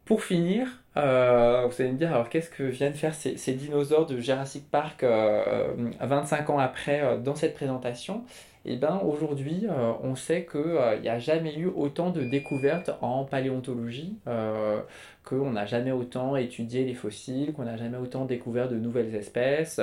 Pour 0.04 0.22
finir, 0.22 0.66
vous 0.94 1.00
allez 1.02 1.92
me 1.92 1.96
dire, 1.96 2.12
alors 2.12 2.28
qu'est-ce 2.28 2.50
que 2.50 2.62
viennent 2.62 2.94
faire 2.94 3.14
ces, 3.14 3.52
dinosaures 3.54 4.06
de 4.06 4.18
Jurassic 4.18 4.70
Park 4.70 5.04
25 5.04 6.50
ans 6.50 6.58
après 6.58 7.18
dans 7.18 7.34
cette 7.34 7.54
présentation? 7.54 8.24
Eh 8.66 8.76
ben 8.76 9.00
aujourd'hui, 9.04 9.66
euh, 9.68 9.92
on 10.02 10.14
sait 10.14 10.46
qu'il 10.50 10.60
n'y 10.60 11.08
euh, 11.08 11.12
a 11.12 11.18
jamais 11.18 11.54
eu 11.54 11.66
autant 11.66 12.10
de 12.10 12.22
découvertes 12.22 12.90
en 13.02 13.24
paléontologie, 13.24 14.16
euh, 14.26 14.80
qu'on 15.24 15.50
n'a 15.50 15.66
jamais 15.66 15.92
autant 15.92 16.34
étudié 16.36 16.84
les 16.84 16.94
fossiles, 16.94 17.52
qu'on 17.52 17.64
n'a 17.64 17.76
jamais 17.76 17.98
autant 17.98 18.24
découvert 18.24 18.68
de 18.68 18.76
nouvelles 18.76 19.14
espèces, 19.14 19.80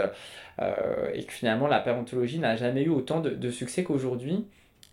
et 1.14 1.24
que 1.24 1.34
finalement 1.34 1.68
la 1.68 1.80
paléontologie 1.80 2.40
n'a 2.40 2.56
jamais 2.56 2.84
eu 2.84 2.90
autant 2.90 3.20
de 3.22 3.50
succès 3.50 3.84
qu'aujourd'hui. 3.84 4.46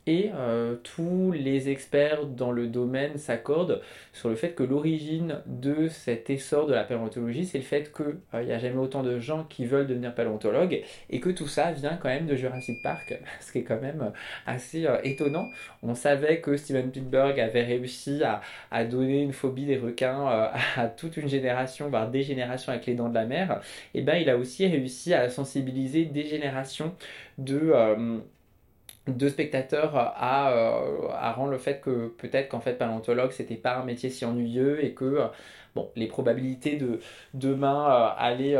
Et 0.09 0.31
euh, 0.35 0.77
tous 0.85 1.33
les 1.33 1.69
experts 1.69 2.25
dans 2.25 2.51
le 2.51 2.67
domaine 2.67 3.19
s'accordent 3.19 3.83
sur 4.15 4.31
le 4.31 4.37
fait 4.37 4.55
que 4.55 4.63
l'origine 4.63 5.43
de 5.45 5.89
cet 5.89 6.31
essor 6.31 6.67
de 6.67 6.73
la 6.73 6.83
paléontologie, 6.83 7.45
c'est 7.45 7.59
le 7.59 7.65
fait 7.65 7.93
qu'il 7.95 8.17
euh, 8.33 8.43
n'y 8.43 8.53
a 8.53 8.59
jamais 8.59 8.79
autant 8.79 9.03
de 9.03 9.19
gens 9.19 9.45
qui 9.45 9.67
veulent 9.67 9.87
devenir 9.87 10.15
paléontologues 10.15 10.83
et 11.11 11.21
que 11.21 11.29
tout 11.29 11.47
ça 11.47 11.73
vient 11.73 11.99
quand 12.01 12.09
même 12.09 12.27
de 12.27 12.37
Jurassic 12.37 12.83
Park, 12.83 13.21
ce 13.41 13.53
qui 13.53 13.59
est 13.59 13.65
quand 13.65 13.83
même 13.83 14.13
assez 14.47 14.87
euh, 14.87 14.97
étonnant. 15.05 15.51
On 15.83 15.95
savait 15.95 16.41
que 16.41 16.57
Steven 16.57 16.89
Spielberg 16.89 17.39
avait 17.39 17.65
réussi 17.65 18.23
à, 18.25 18.85
donner 18.87 19.21
une 19.21 19.35
phobie 19.35 19.67
des 19.67 19.77
requins 19.77 20.51
à 20.77 20.87
toute 20.87 21.19
une 21.19 21.29
génération, 21.29 21.91
voire 21.91 22.11
des 22.11 22.23
générations 22.23 22.73
avec 22.73 22.87
les 22.87 22.95
dents 22.95 23.11
de 23.11 23.15
la 23.15 23.27
mer. 23.27 23.61
Et 23.93 24.01
bien 24.01 24.15
il 24.15 24.31
a 24.31 24.39
aussi 24.39 24.67
réussi 24.67 25.13
à 25.13 25.29
sensibiliser 25.29 26.07
des 26.07 26.25
générations 26.25 26.95
de 27.37 27.75
de 29.09 29.29
spectateurs 29.29 29.97
à, 29.97 30.53
euh, 30.53 31.09
à, 31.13 31.33
rendre 31.33 31.51
le 31.51 31.59
fait 31.59 31.81
que 31.81 32.09
peut-être 32.19 32.49
qu'en 32.49 32.61
fait 32.61 32.75
paléontologue 32.75 33.33
c'était 33.33 33.57
pas 33.57 33.77
un 33.77 33.85
métier 33.85 34.11
si 34.11 34.25
ennuyeux 34.25 34.85
et 34.85 34.93
que 34.93 35.05
euh, 35.05 35.27
bon 35.75 35.91
les 35.97 36.07
probabilités 36.07 36.77
de 36.77 37.01
demain 37.35 37.91
euh, 37.91 38.09
aller 38.19 38.59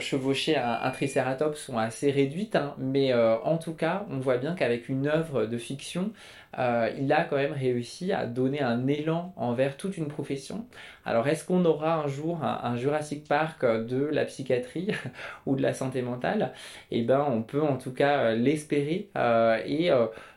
chevaucher 0.00 0.56
un, 0.56 0.90
tricératops 0.90 1.58
sont 1.58 1.78
assez 1.78 2.10
réduites 2.10 2.56
hein, 2.56 2.74
mais 2.78 3.14
en 3.14 3.58
tout 3.58 3.74
cas 3.74 4.06
on 4.10 4.18
voit 4.18 4.38
bien 4.38 4.54
qu'avec 4.54 4.88
une 4.88 5.06
œuvre 5.06 5.46
de 5.46 5.58
fiction 5.58 6.10
euh, 6.58 6.90
il 6.98 7.12
a 7.12 7.24
quand 7.24 7.36
même 7.36 7.52
réussi 7.52 8.12
à 8.12 8.26
donner 8.26 8.60
un 8.60 8.86
élan 8.86 9.32
envers 9.36 9.76
toute 9.76 9.96
une 9.96 10.08
profession. 10.08 10.66
Alors 11.04 11.26
est-ce 11.28 11.44
qu'on 11.44 11.64
aura 11.64 11.96
un 11.96 12.06
jour 12.06 12.42
un, 12.44 12.76
Jurassic 12.76 13.26
Park 13.26 13.64
de 13.64 14.04
la 14.04 14.24
psychiatrie 14.24 14.88
ou 15.46 15.56
de 15.56 15.62
la 15.62 15.74
santé 15.74 16.02
mentale? 16.02 16.52
Eh 16.90 17.02
bien 17.02 17.24
on 17.24 17.42
peut 17.42 17.62
en 17.62 17.76
tout 17.76 17.92
cas 17.92 18.18
euh, 18.18 18.34
l'espérer 18.36 19.10
euh, 19.16 19.58
et 19.66 19.90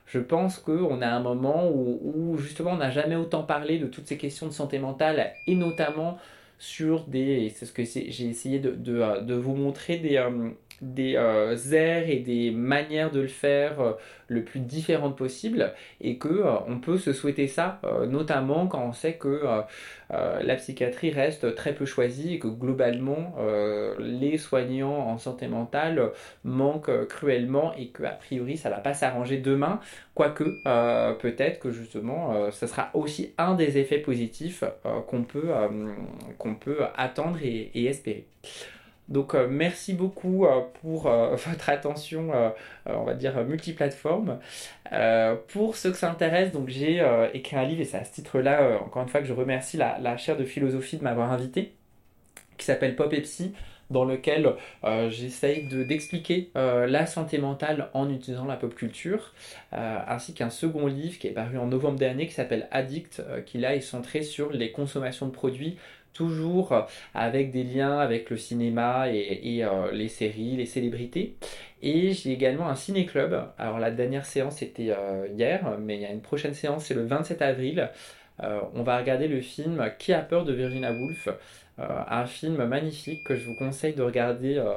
je 0.06 0.20
pense 0.20 0.58
qu'on 0.58 1.02
a 1.02 1.08
un 1.08 1.20
moment 1.20 1.70
où, 1.70 2.38
justement 2.38 2.72
on 2.72 2.78
n'a 2.78 2.92
jamais 2.92 3.16
autant 3.16 3.44
parlé 3.44 3.78
de 3.78 3.88
toutes 3.88 4.08
ces 4.08 4.18
questions 4.18 4.48
de 4.48 4.54
santé 4.54 4.80
mentale 4.80 5.34
et 5.48 5.56
notamment 5.56 6.18
sur 6.60 7.04
des, 7.04 7.54
c'est 7.56 7.66
ce 7.66 7.74
que 7.74 7.84
j'ai 7.84 8.26
essayé 8.26 8.60
de, 8.60 9.34
vous 9.36 9.56
montrer, 9.56 9.98
des, 9.98 10.18
des 10.82 11.16
euh, 11.16 11.56
airs 11.72 12.10
et 12.10 12.20
des 12.20 12.52
manières 12.52 13.12
de 13.12 13.22
le 13.22 13.28
faire 13.28 13.80
euh, 13.80 13.94
le 14.28 14.44
plus 14.44 14.60
différentes 14.60 15.18
possible 15.18 15.74
et 16.02 16.18
que 16.18 16.28
euh, 16.28 16.52
on 16.68 16.80
peut 16.80 16.98
se 16.98 17.14
souhaiter 17.14 17.48
ça 17.48 17.82
notamment 18.08 18.68
quand 18.68 18.84
on 18.84 18.94
sait 18.94 19.14
que 19.14 19.42
la 20.10 20.56
psychiatrie 20.56 21.12
reste 21.12 21.56
très 21.56 21.74
peu 21.74 21.86
choisie 21.86 22.36
et 22.36 22.40
que 22.40 22.48
globalement 22.48 23.36
les 24.00 24.38
soignants 24.38 25.08
en 25.08 25.18
santé 25.18 25.48
mentale 25.48 26.12
manquent 26.44 27.08
cruellement 27.08 27.74
et 27.76 27.88
que 27.88 28.04
a 28.04 28.12
priori 28.12 28.58
ça 28.58 28.70
va 28.70 28.78
pas 28.78 28.94
s'arranger 28.94 29.38
demain 29.38 29.80
quoique 30.14 30.44
peut-être 31.20 31.60
que 31.60 31.72
justement 31.72 32.52
ce 32.52 32.68
sera 32.68 32.90
aussi 32.94 33.34
un 33.38 33.56
des 33.56 33.78
effets 33.78 34.00
positifs 34.00 34.64
qu'on 35.08 35.24
peut 35.24 36.84
attendre 36.96 37.40
et 37.44 37.86
espérer. 37.86 38.28
Donc 39.10 39.36
euh, 39.36 39.48
merci 39.50 39.94
beaucoup 39.94 40.46
euh, 40.46 40.62
pour 40.82 41.08
euh, 41.08 41.36
votre 41.48 41.70
attention, 41.70 42.32
on 42.86 43.04
va 43.04 43.14
dire 43.14 43.44
multiplateforme. 43.44 44.40
pour 45.48 45.76
ceux 45.76 45.92
que 45.92 45.98
ça 45.98 46.12
intéresse, 46.12 46.52
donc 46.52 46.70
j'ai 46.70 47.06
écrit 47.34 47.56
un 47.56 47.64
livre 47.64 47.82
et 47.82 47.86
c'est 47.86 47.98
à 47.98 48.04
ce 48.04 48.14
titre-là, 48.14 48.80
encore 48.82 49.04
une 49.04 49.10
fois, 49.10 49.22
que 49.22 49.28
je 49.28 49.34
remercie 49.34 49.78
la, 49.78 50.18
chaire 50.18 50.38
de 50.38 50.46
philosophie 50.46 50.98
de 50.98 51.04
m'avoir 51.04 51.32
invité, 51.32 51.74
qui 52.58 52.66
s'appelle 52.66 52.96
Pop 52.96 53.14
et 53.14 53.22
Psy 53.22 53.54
dans 53.90 54.04
lequel 54.04 54.54
j'essaye 55.10 55.68
d'expliquer 55.68 56.52
la 56.56 57.06
santé 57.06 57.38
mentale 57.38 57.90
en 57.94 58.10
utilisant 58.10 58.46
la 58.46 58.56
pop 58.56 58.74
culture, 58.76 59.34
ainsi 59.72 60.34
qu'un 60.34 60.50
second 60.50 60.88
livre 60.88 61.20
qui 61.20 61.28
est 61.28 61.32
paru 61.32 61.58
en 61.58 61.68
novembre 61.68 61.98
dernier 61.98 62.28
qui 62.28 62.34
s'appelle 62.34 62.68
Addict, 62.72 63.24
qui 63.46 63.58
là 63.58 63.76
est 63.76 63.82
centré 63.82 64.24
sur 64.24 64.52
les 64.52 64.72
consommations 64.72 65.28
de 65.28 65.32
produits 65.32 65.78
toujours 66.18 66.88
avec 67.14 67.52
des 67.52 67.64
liens 67.64 68.00
avec 68.00 68.30
le 68.30 68.38
cinéma 68.38 69.10
et, 69.10 69.64
euh, 69.64 69.92
les 69.92 70.08
séries, 70.08 70.58
les 70.58 70.66
célébrités. 70.66 71.36
Et 71.82 72.12
j'ai 72.14 72.32
également 72.32 72.68
un 72.68 72.76
ciné-club. 72.76 73.50
Alors 73.58 73.80
la 73.80 73.92
dernière 73.92 74.26
séance 74.26 74.62
était 74.64 74.90
euh, 74.90 75.28
hier, 75.32 75.78
mais 75.80 75.96
il 75.96 76.02
y 76.02 76.06
a 76.06 76.12
une 76.12 76.22
prochaine 76.22 76.56
séance, 76.56 76.86
c'est 76.86 76.96
le 76.96 77.06
27 77.06 77.42
avril. 77.42 77.90
Euh, 78.44 78.60
on 78.74 78.84
va 78.84 78.98
regarder 78.98 79.28
le 79.28 79.42
film 79.42 79.92
Qui 79.98 80.14
a 80.14 80.22
peur 80.22 80.44
de 80.44 80.54
Virginia 80.54 80.92
Woolf? 80.92 81.30
Un 81.78 82.26
film 82.26 82.66
magnifique 82.66 83.24
que 83.24 83.36
je 83.36 83.46
vous 83.46 83.56
conseille 83.56 83.94
de 83.94 84.02
regarder 84.02 84.58
euh, 84.58 84.74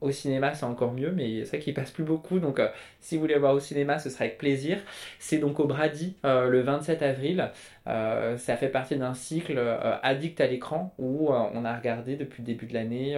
au 0.00 0.10
cinéma, 0.10 0.52
c'est 0.54 0.64
encore 0.64 0.92
mieux, 0.92 1.12
mais 1.12 1.44
c'est 1.44 1.56
vrai 1.56 1.58
qu'il 1.60 1.74
passe 1.74 1.92
plus 1.92 2.02
beaucoup, 2.02 2.40
donc 2.40 2.58
euh, 2.58 2.68
si 3.00 3.14
vous 3.14 3.20
voulez 3.20 3.38
voir 3.38 3.54
au 3.54 3.60
cinéma, 3.60 3.98
ce 3.98 4.10
sera 4.10 4.24
avec 4.24 4.38
plaisir. 4.38 4.78
C'est 5.18 5.38
donc 5.38 5.60
au 5.60 5.66
Brady 5.66 6.16
le 6.24 6.60
27 6.60 7.02
avril. 7.02 7.50
ça 7.86 8.56
fait 8.56 8.68
partie 8.68 8.96
d'un 8.96 9.14
cycle 9.14 9.58
addict 10.02 10.40
à 10.40 10.46
l'écran 10.46 10.94
où 10.98 11.30
on 11.30 11.64
a 11.64 11.76
regardé 11.76 12.16
depuis 12.16 12.42
le 12.42 12.46
début 12.46 12.66
de 12.66 12.74
l'année 12.74 13.16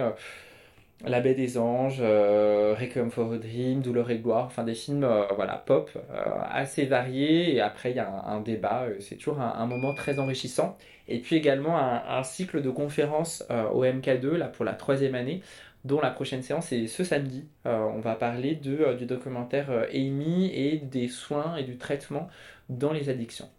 la 1.05 1.19
baie 1.19 1.33
des 1.33 1.57
anges, 1.57 1.99
euh, 1.99 2.75
Requiem 2.79 3.11
for 3.11 3.33
a 3.33 3.37
Dream, 3.37 3.81
Douleur 3.81 4.09
et 4.09 4.19
gloire, 4.19 4.45
enfin 4.45 4.63
des 4.63 4.73
films 4.73 5.03
euh, 5.03 5.25
voilà, 5.35 5.57
pop 5.57 5.91
euh, 5.95 6.23
assez 6.49 6.85
variés. 6.85 7.55
Et 7.55 7.61
après, 7.61 7.91
il 7.91 7.97
y 7.97 7.99
a 7.99 8.09
un, 8.09 8.39
débat, 8.39 8.87
c'est 8.99 9.15
toujours 9.15 9.41
un, 9.41 9.65
moment 9.65 9.93
très 9.93 10.19
enrichissant. 10.19 10.77
Et 11.09 11.19
puis 11.19 11.35
également 11.35 11.77
un, 11.77 12.23
cycle 12.23 12.61
de 12.61 12.69
conférences 12.69 13.43
au 13.73 13.83
MK2 13.83 14.35
là, 14.35 14.47
pour 14.47 14.63
la 14.63 14.73
troisième 14.73 15.15
année, 15.15 15.41
dont 15.83 15.99
la 15.99 16.11
prochaine 16.11 16.41
séance 16.41 16.71
est 16.71 16.87
ce 16.87 17.03
samedi. 17.03 17.45
on 17.65 17.99
va 17.99 18.15
parler 18.15 18.55
de, 18.55 18.93
du 18.93 19.05
documentaire 19.05 19.69
Amy 19.93 20.49
et 20.53 20.77
des 20.77 21.09
soins 21.09 21.57
et 21.57 21.63
du 21.63 21.77
traitement 21.77 22.29
dans 22.69 22.93
les 22.93 23.09
addictions. 23.09 23.49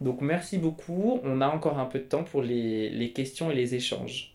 Donc 0.00 0.20
merci 0.20 0.58
beaucoup. 0.58 1.20
On 1.22 1.40
a 1.40 1.46
encore 1.46 1.78
un 1.78 1.86
peu 1.86 2.00
de 2.00 2.04
temps 2.04 2.24
pour 2.24 2.42
les, 2.42 2.90
les 2.90 3.12
questions 3.12 3.52
et 3.52 3.54
les 3.54 3.76
échanges. 3.76 4.33